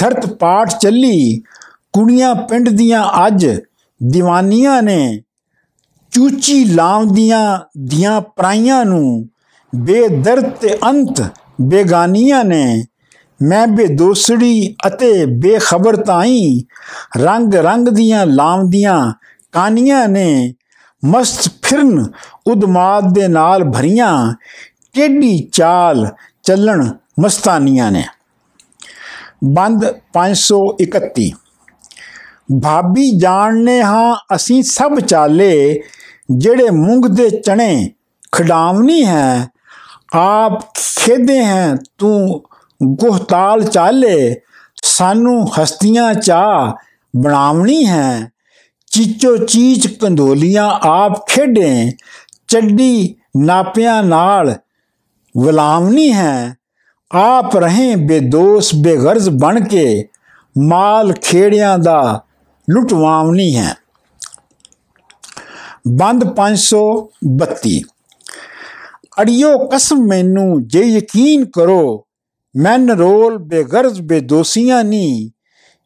ਧਰਤ 0.00 0.26
ਪਾਠ 0.26 0.78
ਚੱਲੀ। 0.78 1.42
ਕੁੜੀਆਂ 1.92 2.34
ਪਿੰਡ 2.34 2.68
ਦੀਆਂ 2.68 3.26
ਅੱਜ 3.26 3.46
ਦੀਵਾਨੀਆਂ 4.02 4.82
ਨੇ। 4.82 5.22
ਚੂਚੀ 6.10 6.64
ਲਾਉਂਦੀਆਂ 6.64 7.60
ਦੀਆਂ 7.78 8.20
ਪਰਾਈਆਂ 8.20 8.84
ਨੂੰ। 8.84 9.28
ਬੇਦਰਦ 9.74 10.50
ਤੇ 10.50 10.78
ਅੰਤ 10.88 11.22
ਬੇਗਾਨੀਆਂ 11.60 12.44
ਨੇ। 12.44 12.84
ਮੈਂ 13.40 13.66
ਬੇਦੋਸੜੀ 13.66 14.74
ਅਤੇ 14.86 15.24
ਬੇਖਬਰ 15.26 15.96
ਤਾਈ 15.96 16.64
ਰੰਗ 17.16 17.54
ਰੰਗ 17.54 17.88
ਦੀਆਂ 17.88 18.26
ਲਾਉਂਦੀਆਂ 18.26 19.12
ਕਾਨੀਆਂ 19.52 20.08
ਨੇ 20.08 20.54
ਮਸਤ 21.02 21.48
ਫਿਰਨ 21.62 22.04
ਉਦਮਾਦ 22.46 23.12
ਦੇ 23.14 23.28
ਨਾਲ 23.28 23.64
ਭਰੀਆਂ 23.64 24.12
ਟੇਢੀ 24.94 25.38
ਚਾਲ 25.52 26.06
ਚੱਲਣ 26.42 26.88
ਮਸਤਾਨੀਆਂ 27.20 27.90
ਨੇ। 27.92 28.04
ਬੰਦ 29.44 29.84
531 30.14 31.30
ਭਾਬੀ 32.62 33.10
ਜਾਣਨੇ 33.18 33.82
ਹਾਂ 33.82 34.14
ਅਸੀਂ 34.34 34.62
ਸਭ 34.62 34.98
ਚਾਲੇ 35.00 35.80
ਜਿਹੜੇ 36.30 36.70
ਮੂੰਗ 36.70 37.04
ਦੇ 37.06 37.28
ਚਣੇ 37.30 37.90
ਖਡਾਵਨੀ 38.32 39.04
ਹੈ, 39.04 39.48
ਆਪ 40.14 40.60
ਖੇਦੇ 40.74 41.44
ਹੈ 41.44 41.74
ਤੂੰ 41.98 42.42
ਗੁਹਤਾਲ 42.82 43.64
ਚਾਲੇ 43.64 44.36
ਸਾਨੂੰ 44.82 45.62
ਹਸਤੀਆਂ 45.62 46.14
ਚਾ 46.14 46.74
ਬਣਾਵਣੀ 47.16 47.86
ਹੈ। 47.86 48.32
ਚੀਚੋ 48.86 49.36
ਚੀਚ 49.36 49.86
ਕੰਦੋਲੀਆਂ 49.86 50.70
ਆਪ 50.82 51.26
ਖੇਡੇ, 51.26 51.92
ਚੱਡੀ 52.48 53.14
ਨਾਪਿਆਂ 53.36 54.02
ਨਾਲ 54.02 54.56
ਗੁਲਾਮਨੀ 55.36 56.12
ਹੈ। 56.12 56.56
ਆਪ 57.14 57.56
ਰਹੇ 57.56 57.96
ਬੇਦੋਸ 57.96 58.74
ਬੇਗਰਜ਼ 58.74 59.30
ਬਣ 59.30 59.64
ਕੇ, 59.64 60.08
ਮਾਲ 60.58 61.12
ਖੇੜਿਆਂ 61.12 61.78
ਦਾ 61.78 62.24
ਲੁਟਵਾਵਨੀ 62.70 63.56
ਹੈ। 63.56 63.74
ਬੰਦ 65.88 66.24
532 66.36 67.80
ਅੜਿਓ 69.20 69.58
ਕਸਮ 69.58 69.96
ਮੈਨੂੰ 69.96 70.68
ਜੇ 70.68 70.80
ਯਕੀਨ 70.80 71.44
ਕਰੋ 71.44 72.06
ਮੈਂ 72.54 72.78
ਨਰੋਲ 72.78 73.38
ਬੇਗਰਜ਼ 73.38 74.00
ਬੇਦੋਸੀਆਂ 74.00 74.82
ਨਹੀਂ 74.84 75.30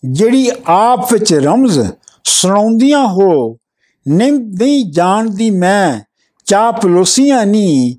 ਜਿਹੜੀ 0.03 0.51
ਆਪ 0.67 1.13
ਵਿੱਚ 1.13 1.33
ਰਮਜ਼ 1.35 1.79
ਸੁਣਾਉਂਦੀਆਂ 2.25 3.07
ਹੋ 3.09 3.59
ਨਹੀਂ 4.07 4.85
ਜਾਣਦੀ 4.93 5.51
ਮੈਂ, 5.51 6.01
ਚਾਪਲੋਸੀਆਂ 6.47 7.45
ਨਹੀਂ 7.47 7.95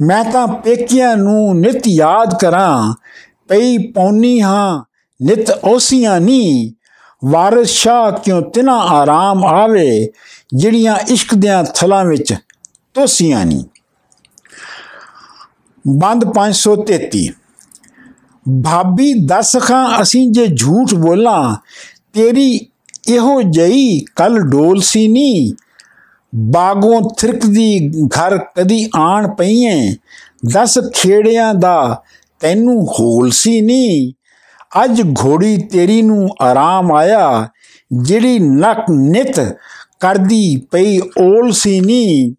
ਮੈਂ 0.00 0.24
ਤਾਂ 0.24 0.46
ਪੇਕਿਆਂ 0.46 1.16
ਨੂੰ 1.16 1.58
ਨਿਤ 1.60 1.88
ਯਾਦ 1.88 2.38
ਕਰਾਂ, 2.40 2.94
ਪਈ 3.48 3.76
ਪੌਣੀ 3.92 4.40
ਹਾਂ, 4.40 4.84
ਨਿਤ 5.20 5.50
ਔਸੀਆਂ 5.50 6.20
ਨਹੀਂ 6.20 6.72
ਵਾਰਿਸ 7.22 7.70
ਸ਼ਾਹ 7.70 8.10
ਕਿਉਂ 8.12 8.40
ਤਿਨਾ 8.42 8.76
ਆਰਾਮ 8.90 9.44
ਆਵੇ, 9.44 10.12
ਜਿਹੜੀਆਂ 10.54 10.96
ਇਸ਼ਕ 11.08 11.34
ਦਿਆਂ 11.34 11.64
ਥਲਾਂ 11.64 12.04
ਵਿੱਚ 12.04 12.34
ਤੋਸੀਆਂ 12.94 13.44
ਨਹੀਂ 13.46 13.64
ਬੰਦ 15.84 16.24
533 16.34 17.28
ਭਾਬੀ 18.46 19.12
ਦੱਸ 19.26 19.56
ਖਾਂ, 19.56 20.02
ਅਸੀਂ 20.02 20.30
ਜੇ 20.32 20.46
ਝੂਠ 20.46 20.94
ਬੋਲਾਂ, 20.94 21.56
ਤੇਰੀ 22.12 22.48
ਇਹੋ 23.08 23.40
ਜਈ 23.42 23.98
ਕੱਲ 24.16 24.38
ਡੋਲ 24.40 24.80
ਸੀ 24.80 25.06
ਨਹੀਂ 25.08 25.52
ਬਾਗੋਂ 26.32 27.00
ਥਿਰਕਦੀ 27.18 28.06
ਘਰ 28.08 28.36
ਕਦੀ 28.56 28.88
ਆਣ 28.96 29.28
ਪਈਏ 29.34 29.94
ਦਸ 30.54 30.78
ਖੇੜਿਆਂ 30.94 31.52
ਦਾ 31.54 32.02
ਤੈਨੂੰ 32.40 32.82
ਹੋਲ 32.90 33.30
ਸੀ 33.30 33.60
ਨਹੀਂ 33.60 34.12
ਅੱਜ 34.84 35.02
ਘੋੜੀ 35.20 35.56
ਤੇਰੀ 35.72 36.00
ਨੂੰ 36.02 36.28
ਆਰਾਮ 36.40 36.92
ਆਇਆ, 36.92 37.48
ਜਿਹੜੀ 37.92 38.38
ਨਕ 38.38 38.90
ਨਿਤ 38.90 39.40
ਕਰਦੀ 40.00 40.56
ਪਈ 40.70 40.98
ਓਲ 41.20 41.50
ਸੀ 41.52 41.80
ਨਹੀਂ 41.80 42.32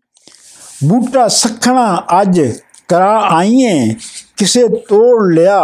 ਬੂਟਾ 0.81 1.27
ਸਖਣਾ 1.27 2.03
ਅੱਜ 2.21 2.39
ਕਰਾ 2.87 3.19
ਆਈਏ 3.31 3.93
ਕਿਸੇ 4.37 4.67
ਤੋੜ 4.89 5.31
ਲਿਆ 5.33 5.59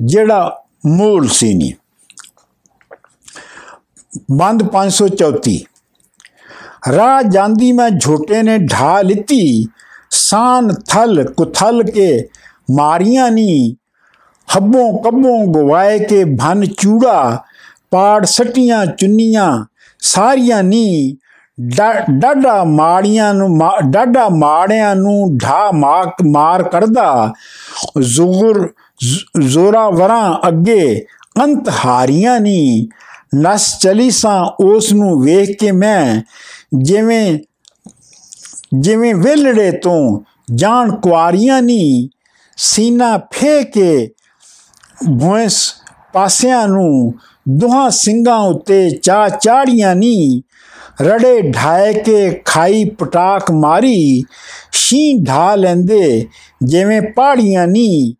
ਜਿਹੜਾ 0.00 0.62
ਮੂਲ 0.86 1.28
ਸੀ 1.28 1.54
ਨਹੀਂ। 1.54 1.72
ਬੰਦ 4.32 4.62
534 4.72 5.58
ਰਾਹ 6.92 7.22
ਜਾਂਦੀ 7.22 7.70
ਮੈਂ 7.72 7.90
ਝੋਟੇ 7.90 8.42
ਨੇ 8.42 8.58
ਢਾ 8.58 9.00
ਲਿੱਤੀ। 9.02 9.66
ਸਾਨ 10.10 10.72
ਥਲ 10.88 11.24
ਕੁਥਲ 11.36 11.82
ਕੇ 11.90 12.28
ਮਾਰੀਆਂ 12.70 13.30
ਨੀ। 13.30 13.74
ਹੱਬੋਂ 14.48 15.02
ਕੱਬੋਂ 15.02 15.46
ਗਵਾਏ 15.54 15.98
ਕੇ 15.98 16.24
ਭਨ 16.24 16.64
ਚੂੜਾ। 16.66 17.44
ਪਾੜ 17.90 18.24
ਸਟੀਆਂ 18.24 18.84
ਚੁੰਨੀਆਂ 18.86 19.64
ਸਾਰੀਆਂ 20.00 20.62
ਨੀ। 20.62 21.16
ਡਾਡਾ 22.18 22.64
ਮਾੜੀਆਂ 22.64 23.32
ਨੂੰ 23.34 23.58
ਡਾਡਾ 23.90 24.28
ਮਾੜਿਆਂ 24.28 24.94
ਨੂੰ 24.96 25.36
ਢਾ 25.36 25.70
ਮਾਰ 26.26 26.62
ਕਰਦਾ। 26.62 27.32
ਜ਼ੁਗਰ 28.02 28.68
ਜ਼ੋਰਾ 29.40 29.90
ਵਰਾਂ 29.90 30.48
ਅੱਗੇ 30.48 31.04
ਅੰਤ 31.44 31.68
ਹਾਰੀਆਂ 31.84 32.40
ਨੀ। 32.40 32.88
ਨਸ 33.36 33.78
ਚਲੀ 33.78 34.10
ਸਾਂ 34.10 34.64
ਉਸ 34.64 34.92
ਨੂੰ 34.92 35.20
ਵੇਖ 35.20 35.60
ਕੇ 35.60 35.72
ਮੈਂ 35.72 36.22
ਜਿਵੇਂ 36.78 37.38
ਜਿਵੇਂ 38.78 39.14
ਵੇਲੜੇ 39.14 39.70
ਤੋਂ 39.70 40.20
ਜਾਣ 40.54 40.90
ਕੁਆਰੀਆਂ 40.96 41.62
ਨਹੀਂ 41.62 42.08
ਸੀਨਾ 42.56 43.18
ਫੇ 43.18 43.64
ਕੇ 43.64 44.10
ਭੋਇਸ 45.20 45.74
ਪਾਸਿਆਂ 46.12 46.68
ਨੂੰ 46.68 47.14
ਦੁਹਾਂ 47.48 47.90
ਸਿੰਘਾਂ 47.90 48.38
ਉੱਤੇ 48.38 48.90
ਚਾ 48.90 49.28
ਚਾੜੀਆਂ 49.28 49.94
ਨਹੀਂ 49.94 50.42
ਰੜੇ 51.02 51.42
ਢਾਏ 51.42 51.92
ਕੇ 51.92 52.42
ਖਾਈ 52.44 52.84
ਪਟਾਕ 52.84 53.50
ਮਾਰੀ। 53.50 54.22
ਸ਼ੀ 54.72 55.18
ਢਾ 55.18 55.54
ਲੈਂਦੇ 55.54 56.26
ਜਿਵੇਂ 56.64 57.02
ਪਾੜੀਆਂ 57.02 57.66
ਨਹੀਂ 57.66 58.14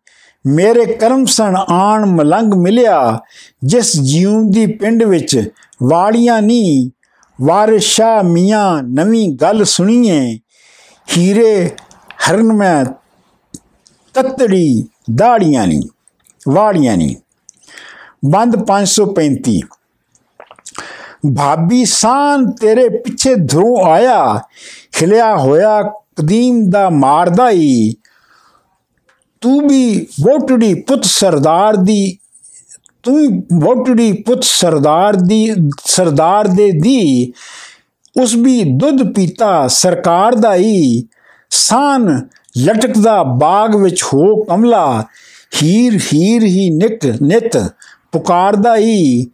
ਮੇਰੇ 0.45 0.85
ਕਰਮ 0.93 1.25
ਸਣ 1.25 1.55
ਆਣ 1.69 2.05
ਮਲੰਗ 2.05 2.53
ਮਿਲਿਆ, 2.53 3.19
ਜਿਸ 3.65 3.99
ਜੀਉ 4.01 4.41
ਦੀ 4.49 4.65
ਪਿੰਡ 4.73 5.03
ਵਿੱਚ 5.03 5.51
ਵਾੜੀਆਂ 5.83 6.41
ਨਹੀਂ 6.41 6.89
ਵਾਰਿਸ਼ਾ 7.39 8.21
ਮੀਆਂ 8.21 8.83
ਨਵੀਂ 8.83 9.29
ਗੱਲ 9.33 9.63
ਸੁਣੀਏ, 9.63 10.39
ਹੀਰੇ 11.07 11.69
ਹਰਨ 12.25 12.53
ਮੈਂ 12.53 12.85
ਤਤੜੀ 14.15 14.87
ਦਾੜੀਆਂ 15.15 15.67
ਨਹੀਂ 15.67 15.81
ਵਾੜੀਆਂ 16.49 16.97
ਨਹੀਂ 16.97 17.15
ਬੰਦ 18.25 18.55
535 18.67 19.59
ਭਾਬੀ 21.35 21.85
ਸਾਨ 21.85 22.49
ਤੇਰੇ 22.51 22.87
ਪਿੱਛੇ 22.89 23.35
ਧਰੋਂ 23.35 23.75
ਆਇਆ, 23.85 24.41
ਖਿਲਿਆ 24.91 25.35
ਹੋਇਆ 25.37 25.81
ਕਦੀਮ 26.15 26.69
ਦਾ 26.69 26.89
ਮਾਰਦਾ 26.89 27.49
ਈ। 27.49 27.93
ਤੂੰ 29.41 29.67
ਵੀ 29.67 30.07
ਵੋਟੜੀ 30.21 30.73
ਪੁੱਤ 30.73 31.03
ਸਰਦਾਰ 31.03 31.75
ਦੀ, 31.75 32.17
ਤੂੰ 33.03 33.43
ਵੋਟੜੀ 33.59 34.11
ਪੁੱਤ 34.11 34.43
ਸਰਦਾਰ 34.43 35.15
ਦੀ, 35.15 35.53
ਸਰਦਾਰ 35.85 36.47
ਦੇ 36.47 36.71
ਦੀ। 36.71 37.33
ਉਸ 38.21 38.33
ਵੀ 38.35 38.63
ਦੁੱਧ 38.63 39.03
ਪੀਤਾ 39.13 39.67
ਸਰਕਾਰ 39.67 40.35
ਦਾ 40.35 40.55
ਹੀ 40.55 41.03
ਸਾਨ 41.49 42.27
ਲਟਕਦਾ 42.57 43.21
ਬਾਗ 43.23 43.75
ਵਿੱਚ 43.75 44.03
ਹੋ 44.03 44.43
ਕਮਲਾ। 44.43 45.03
ਹੀਰ 45.61 45.99
ਹੀਰ 46.13 46.43
ਹੀ 46.43 46.69
ਨਿਕ 46.69 47.05
ਨਿਤ 47.21 47.57
ਪੁਕਾਰਦਾ 48.11 48.75
ਹੀ 48.75 49.25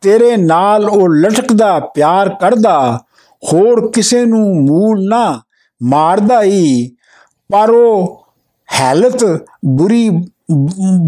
ਤੇਰੇ 0.00 0.36
ਨਾਲ 0.36 0.88
ਉਹ 0.90 1.08
ਲਟਕਦਾ, 1.08 1.78
ਪਿਆਰ 1.78 2.28
ਕਰਦਾ। 2.28 3.00
ਹੋਰ 3.42 3.90
ਕਿਸੇ 3.90 4.24
ਨੂੰ 4.24 4.64
ਮੂਲ 4.64 5.04
ਨਾ 5.08 5.40
ਮਾਰਦਾ 5.80 6.42
ਹੀ 6.42 6.90
ਪਰ 7.50 7.70
ਉਹ 7.70 8.16
ਹਾਲਤ 8.70 9.24
ਬੁਰੀ 9.66 10.08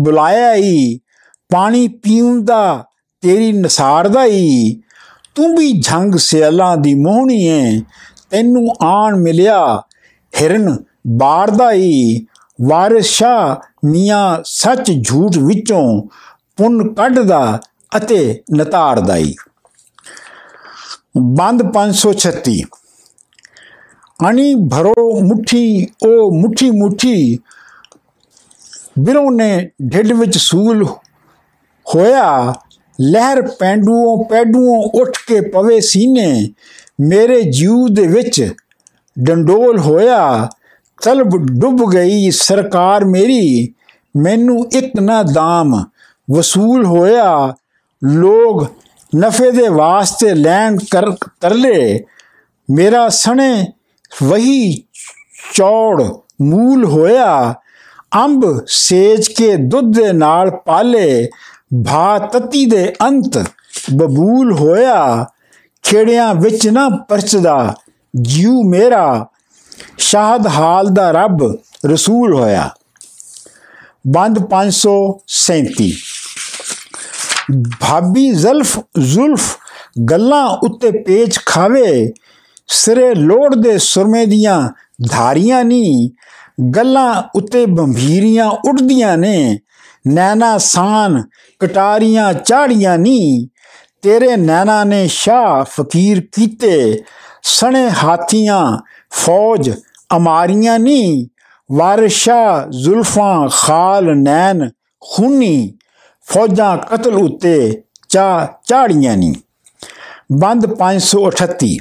ਬੁਲਾਇਆ 0.02 0.54
ਹੀ 0.54 0.98
ਪਾਣੀ 1.50 1.86
ਪੀਉਣ 1.88 2.44
ਦਾ 2.44 2.84
ਤੇਰੀ 3.22 3.52
ਨਸਾਰ 3.52 4.08
ਦਾ 4.08 4.24
ਹੀ 4.24 4.80
ਤੂੰ 5.34 5.56
ਵੀ 5.56 5.80
ਝੰਗ 5.80 6.14
ਸਿਆਲਾਂ 6.14 6.76
ਦੀ 6.76 6.94
ਮੋਹਣੀ 6.94 7.46
ਐ 7.48 7.80
ਤੈਨੂੰ 8.30 8.68
ਆਣ 8.82 9.16
ਮਿਲਿਆ 9.16 9.82
ਹਿਰਨ 10.32 10.76
ਬਾਰਦਾ 11.16 11.72
ਹੀ 11.72 12.26
ਵਾਰਿਸ 12.58 13.06
ਸ਼ਾ 13.06 13.60
ਮੀਆਂ 13.84 14.38
ਸੱਚ 14.44 14.90
ਝੂਠ 15.02 15.38
ਵਿੱਚੋਂ 15.38 16.02
ਪੁੰਨ 16.56 16.92
ਕੱਢਦਾ 16.94 17.60
ਅਤੇ 17.96 18.42
ਨਤਾਰਦਾ 18.56 19.16
ਹੀ 19.16 19.34
ਬੰਦ 21.18 21.62
536 21.72 22.54
ਅਣੀ 24.20 24.54
ਭਰੋ 24.70 24.94
ਮੁਠੀ, 25.20 25.86
ਉਹ 26.06 26.32
ਮੁਠੀ 26.32 26.70
ਮੁਠੀ 26.70 27.38
ਬਿਰੋਂ 28.97 29.30
ਨੇ 29.32 29.70
ਢਿੱਡ 29.93 30.12
ਵਿੱਚ 30.12 30.36
ਸੂਲ 30.38 30.84
ਹੋਇਆ, 31.86 32.55
ਲਹਿਰ 32.99 33.40
ਪੈਂਡੂਓਂ 33.59 34.24
ਪੈਡੂਓਂ 34.24 34.82
ਉੱਠ 35.01 35.18
ਕੇ 35.26 35.40
ਪਵੇ 35.51 35.80
ਸੀਨੇ, 35.80 36.53
ਮੇਰੇ 37.01 37.40
ਜੀਵ 37.43 37.86
ਦੇ 37.95 38.07
ਵਿੱਚ 38.07 38.55
ਡੰਡੋਲ 39.16 39.78
ਹੋਇਆ, 39.78 40.49
ਤਲਬ 41.01 41.36
ਡੁੱਬ 41.53 41.90
ਗਈ 41.93 42.30
ਸਰਕਾਰ 42.30 43.05
ਮੇਰੀ, 43.05 43.72
ਮੈਨੂੰ 44.14 44.66
ਇੱਕ 44.72 44.99
ਨਾ 45.01 45.22
ਦਾਮ 45.22 45.82
ਵਸੂਲ 46.28 46.84
ਹੋਇਆ 46.86 47.55
ਲੋਗ 48.03 48.64
ਨਫੇ 49.12 49.51
ਦੇ 49.51 49.68
ਵਾਸਤੇ 49.68 50.34
ਲੈਣ 50.34 50.76
ਕਰ 50.90 51.11
ਤਰਲੇ, 51.40 52.05
ਮੇਰਾ 52.68 53.09
ਸਣੇ 53.09 53.66
ਵਹੀ 54.22 54.72
ਚੌੜ 55.55 56.03
ਮੂਲ 56.43 56.84
ਹੋਇਆ 56.84 57.55
ਅੰਬ 58.16 58.64
ਸੇਜ 58.66 59.28
ਕੇ 59.28 59.56
ਦੁੱਧ 59.56 59.94
ਦੇ 59.96 60.12
ਨਾਲ 60.12 60.50
ਪਾਲੇ, 60.50 61.28
ਭਾ 61.86 62.18
ਤਤੀ 62.18 62.64
ਦੇ 62.66 62.92
ਅੰਤ, 63.02 63.38
ਬਬੂਲ 63.92 64.52
ਹੋਇਆ, 64.52 65.26
ਖੇੜਿਆਂ 65.82 66.34
ਵਿੱਚ 66.34 66.68
ਨਾ 66.68 66.88
ਪਰਚਦਾ 66.88 67.74
ਜਿਉ 68.16 68.62
ਮੇਰਾ, 68.62 69.26
ਸ਼ਾਹਦ 69.98 70.46
ਹਾਲ 70.46 70.88
ਦਾ 70.88 71.10
ਰੱਬ 71.10 71.58
ਰਸੂਲ 71.86 72.34
ਹੋਇਆ। 72.34 72.70
ਬੰਦ 74.06 74.38
537 74.50 75.92
ਭਾਬੀ 77.80 78.30
ਜ਼ਲਫ 78.30 78.78
ਜ਼ੁਲਫ 78.98 79.56
ਗੱਲਾਂ 80.10 80.48
ਉੱਤੇ 80.48 80.90
ਪੇਚ 80.90 81.38
ਖਾਵੇ, 81.46 82.12
ਸਿਰੇ 82.68 83.14
ਲੋੜ 83.14 83.54
ਦੇ 83.54 83.78
ਸੁਰਮੇ 83.78 84.26
ਦੀਆਂ 84.26 84.60
ਧਾਰੀਆਂ 85.10 85.64
ਨਹੀਂ 85.64 86.10
ਗੱਲਾਂ 86.76 87.22
ਉੱਤੇ 87.34 87.66
ਬੰਭੀਰੀਆਂ 87.66 88.50
ਉੱਡਦੀਆਂ 88.50 89.18
ਨੇ। 89.18 89.59
ਨੈਣਾ 90.09 90.59
ਸਾਨ, 90.59 91.22
ਕਟਾਰੀਆਂ 91.59 92.34
ਚਾੜੀਆਂ 92.34 92.98
ਨਹੀਂ 92.98 93.48
ਤੇਰੇ 94.03 94.36
ਨੈਣਾ 94.36 94.84
ਨੇ 94.84 95.07
ਸ਼ਾ 95.07 95.62
ਫਕੀਰ 95.62 96.20
ਕੀਤੇ। 96.20 97.03
ਸਣੇ 97.42 97.90
ਹਾਥੀਆਂ 97.90 98.78
ਫੌਜ 99.11 99.70
ਅਮਾਰੀਆਂ 100.16 100.78
ਨਹੀਂ 100.78 101.26
ਵਾਰਸ਼ਾ 101.72 102.66
ਜ਼ੁਲਫਾਂ 102.70 103.48
ਖਾਲ 103.48 104.16
ਨੈਣ 104.16 104.68
ਖੂਨੀ। 105.00 105.74
ਫੌਜਾਂ 106.28 106.76
ਕਤਲ 106.78 107.14
ਉਤੇ 107.14 107.82
ਚਾ 108.09 108.48
ਚਾੜੀਆਂ 108.66 109.16
ਨਹੀਂ 109.16 109.34
ਬੰਦ 110.32 110.66
538 110.66 111.78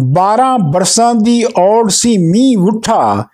12 0.00 0.56
ਬਰਸਾਂ 0.58 1.14
ਦੀ 1.14 1.44
ਔੜ 1.44 1.90
ਸੀ 1.90 2.18
ਮੀਂਹ 2.18 2.58
ਉਠਾ। 2.58 3.24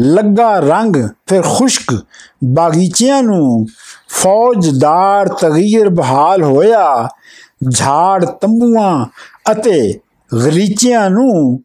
ਲੱਗਾ 0.00 0.58
ਰੰਗ 0.58 0.96
ਫਿਰ 1.26 1.42
ਖੁਸ਼ਕ। 1.42 2.02
ਬਾਗੀਚਿਆਂ 2.44 3.22
ਨੂੰ 3.22 3.66
ਫੌਜਦਾਰ 4.08 5.28
ਤਗੀਰ 5.28 5.88
ਬਹਾਲ 5.88 6.42
ਹੋਇਆ। 6.42 7.08
ਝਾੜ 7.70 8.24
ਤੰਬੂਆਂ 8.24 9.06
ਅਤੇ 9.52 10.00
ਗਲੀਚਿਆਂ 10.44 11.10
ਨੂੰ 11.10 11.64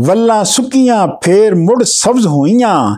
ਵੱਲਾਂ 0.00 0.44
ਸੁੱਕੀਆਂ 0.44 1.08
ਫੇਰ 1.24 1.54
ਮੁੜ 1.54 1.84
ਸਬਜ਼ 1.84 2.26
ਹੋਈਆਂ। 2.26 2.96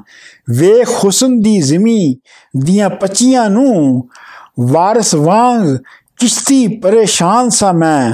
ਵੇਖ 0.50 1.04
ਹੁਸਨ 1.04 1.40
ਦੀ 1.40 1.60
ਜ਼ਮੀ 1.60 2.16
ਦੀਆਂ 2.56 2.90
ਪੱਚੀਆਂ 2.90 3.50
ਨੂੰ, 3.50 4.08
ਵਾਰਸ 4.60 5.14
ਵਾਂਗ 5.14 5.76
ਕਿਸ਼ਤੀ 6.18 6.66
ਪਰੇਸ਼ਾਨ 6.66 7.48
ਸਾ 7.48 7.72
ਮੈਂ। 7.72 8.12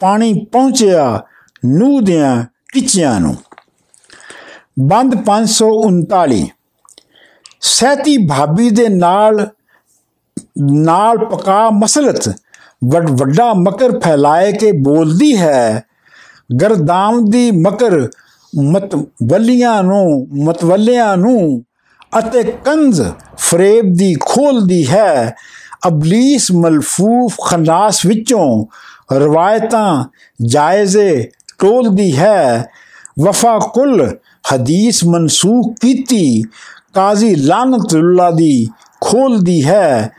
ਪਾਣੀ 0.00 0.46
ਪਹੁੰਚਿਆ 0.52 1.22
ਨੂੰ 1.64 2.04
ਦਿਆਂ 2.04 2.44
ਟਿਚਿਆਂ 2.74 3.20
ਨੂੰ। 3.20 3.36
ਬੰਦ 4.80 5.14
539 5.24 6.44
ਸਹਿਤੀ 7.60 8.16
ਭਾਬੀ 8.26 8.70
ਦੇ 8.70 8.88
ਨਾਲ 8.88 9.48
ਨਾਲ 10.60 11.18
ਪਕਾ 11.18 11.70
ਮਸਲਤ, 11.70 12.28
ਵੱਡ 12.84 13.10
ਵੱਡਾ 13.10 13.52
ਮਕਰ 13.54 13.98
ਫੈਲਾਏ 14.00 14.52
ਕੇ 14.52 14.72
ਬੋਲਦੀ 14.72 15.36
ਹੈ, 15.36 15.84
ਗਰਦਾਮ 16.60 17.24
ਦੀ 17.24 17.50
ਮਕਰ 17.50 18.08
ਮਤਵੱਲੀਆਂ 18.58 19.82
ਨੂੰ 19.82 20.28
ਮਤਵੱਲਿਆਂ 20.44 21.16
ਨੂੰ 21.16 21.64
ਅਤੇ 22.18 22.42
ਕੰਜ਼ 22.42 23.02
ਫਰੇਬ 23.36 23.92
ਦੀ 23.92 24.14
ਖੋਲਦੀ 24.20 24.86
ਹੈ। 24.86 25.34
ਅਬਲੀਸ 25.88 26.52
ਮਲਫੂਫ 26.52 27.36
ਖਨਾਸ 27.48 28.06
ਵਿੱਚੋਂ 28.06 28.66
ਰਵਾਇਤਾਂ 29.14 30.04
ਜਾਇਜ਼ੇ 30.46 31.30
ਟੋਲਦੀ 31.58 32.16
ਹੈ। 32.16 32.68
ਵਫਾ 33.20 33.58
ਕੁਲ 33.58 34.16
ਹਦੀਸ 34.54 35.04
ਮਨਸੂਖ 35.04 35.74
ਕੀਤੀ। 35.80 36.42
ਕਾਜ਼ੀ 36.94 37.34
ਲਾਨਤੁੱਲਾ 37.34 38.30
ਦੀ 38.30 38.68
ਖੋਲਦੀ 39.00 39.64
ਹੈ, 39.64 40.12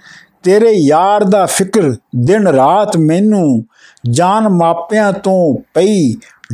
ਤੇਰੇ 0.43 0.71
ਯਾਰ 0.71 1.23
ਦਾ 1.23 1.45
ਫਿਕਰ 1.45 1.95
ਦਿਨ 2.15 2.47
ਰਾਤ 2.47 2.97
ਮੈਨੂੰ 2.97 3.65
ਜਾਨ 4.09 4.49
ਮਾਪਿਆਂ 4.49 5.13
ਤੋਂ 5.13 5.63
ਪਈ 5.73 6.13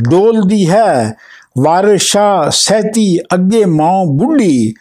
ਡੋਲਦੀ 0.10 0.70
ਹੈ। 0.70 1.16
ਵਾਰਿਸ਼ਾ 1.60 2.50
ਸਹਤੀ 2.50 3.20
ਅੱਗੇ 3.34 3.66
ਮਾਂ 3.66 4.06
ਬੁੱਢੀ 4.06 4.74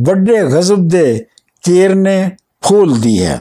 ਵੱਡੇ 0.00 0.42
ਗਜ਼ਬ 0.42 0.88
ਦੇ 0.88 1.26
ਕੇਰਨੇ 1.62 2.30
ਫੋਲਦੀ 2.62 3.24
ਹੈ। 3.24 3.40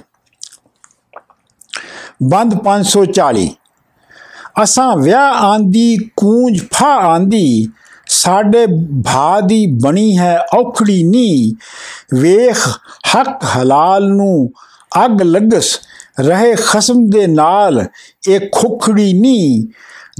ਬੰਦ 2.24 2.56
540 2.64 3.50
ਅਸਾਂ 4.64 4.96
ਵਿਆਹ 4.98 5.44
ਆਂਦੀ, 5.44 5.98
ਕੂੰਜ 6.16 6.62
ਫਾ 6.74 6.94
ਆਂਦੀ, 7.06 7.68
ਸਾਡੇ 8.08 8.66
ਭਾ 9.06 9.40
ਦੀ 9.42 9.66
ਬਣੀ 9.84 10.18
ਹੈ 10.18 10.38
ਔਖੜੀ 10.56 11.04
ਨੀ 11.04 11.54
ਵੇਖ, 12.14 12.68
ਹੱਕ 13.16 13.44
ਹਲਾਲ 13.56 14.10
ਨੂੰ 14.10 14.50
ਅੱਗ 14.92 15.22
ਲੱਗਸ, 15.22 15.78
ਰਹੇ 16.20 16.54
ਖਸਮ 16.58 17.08
ਦੇ 17.10 17.26
ਨਾਲ 17.28 17.86
ਇਹ 18.30 18.50
ਖੁਖੜੀ 18.54 19.12
ਨੀ 19.14 19.68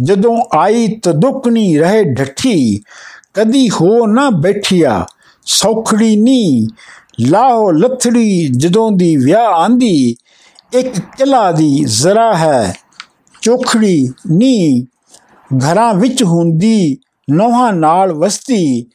ਜਦੋਂ 0.02 0.38
ਆਈ 0.56 0.88
ਤਦੁਕਨੀ 1.04 1.78
ਰਹੇ 1.78 2.04
ਢੱਠੀ 2.14 2.82
ਕਦੀ 3.34 3.70
ਹੋ 3.72 4.06
ਨਾ 4.08 4.30
ਬੈਠਿਆ 4.30 5.06
ਸੌਖੜੀ 5.48 6.16
ਨੀ 6.16 6.68
ਲਾਹੋ 7.22 7.72
ਲੱਥੜੀ 7.72 8.48
ਜਦੋਂ 8.58 8.92
ਦੀ 8.92 9.16
ਵਿਆਹ 9.18 9.54
ਆਂਦੀ, 9.54 10.16
ਇੱਕ 10.72 11.00
ਕਿਲਾ 11.18 11.52
ਦੀ 11.52 11.84
ਜ਼ਰਾ 11.86 12.34
ਹੈ 12.34 12.74
ਚੋਖੜੀ 13.48 14.10
ਨੀ 14.32 14.86
ਘਰਾਂ 15.58 15.94
ਵਿੱਚ 15.94 16.24
ਹੁੰਦੀ 16.24 16.98
ਨੋਹਾਂ 17.32 17.74
ਨਾਲ 17.74 18.14
ਵਸਤੀ 18.14 18.86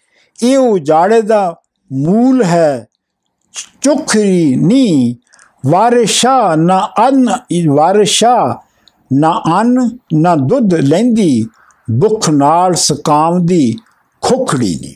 ਇਹ 0.42 0.58
ਉਜਾੜੇ 0.58 1.22
ਦਾ 1.22 1.60
ਮੂਲ 1.92 2.44
ਹੈ। 2.44 2.88
ਚੋਖਰੀ 3.80 4.56
ਨੀ, 4.56 5.16
ਵਾਰਿਸ਼ਾ 5.66 6.56
ਨਾ 6.56 6.88
ਅਨ, 7.08 7.28
ਵਾਰਿਸ਼ਾ 7.68 8.60
ਨਾ 9.12 9.42
ਅਨ, 9.60 9.98
ਨਾ 10.14 10.36
ਦੁੱਧ 10.36 10.74
ਲੈਂਦੀ, 10.74 11.46
ਭੁੱਖ 12.00 12.30
ਨਾਲ 12.30 12.74
ਸਕਾਮ 12.74 13.46
ਦੀ 13.46 13.76
ਖੋਖੜੀ 14.20 14.78
ਨੀ। 14.82 14.94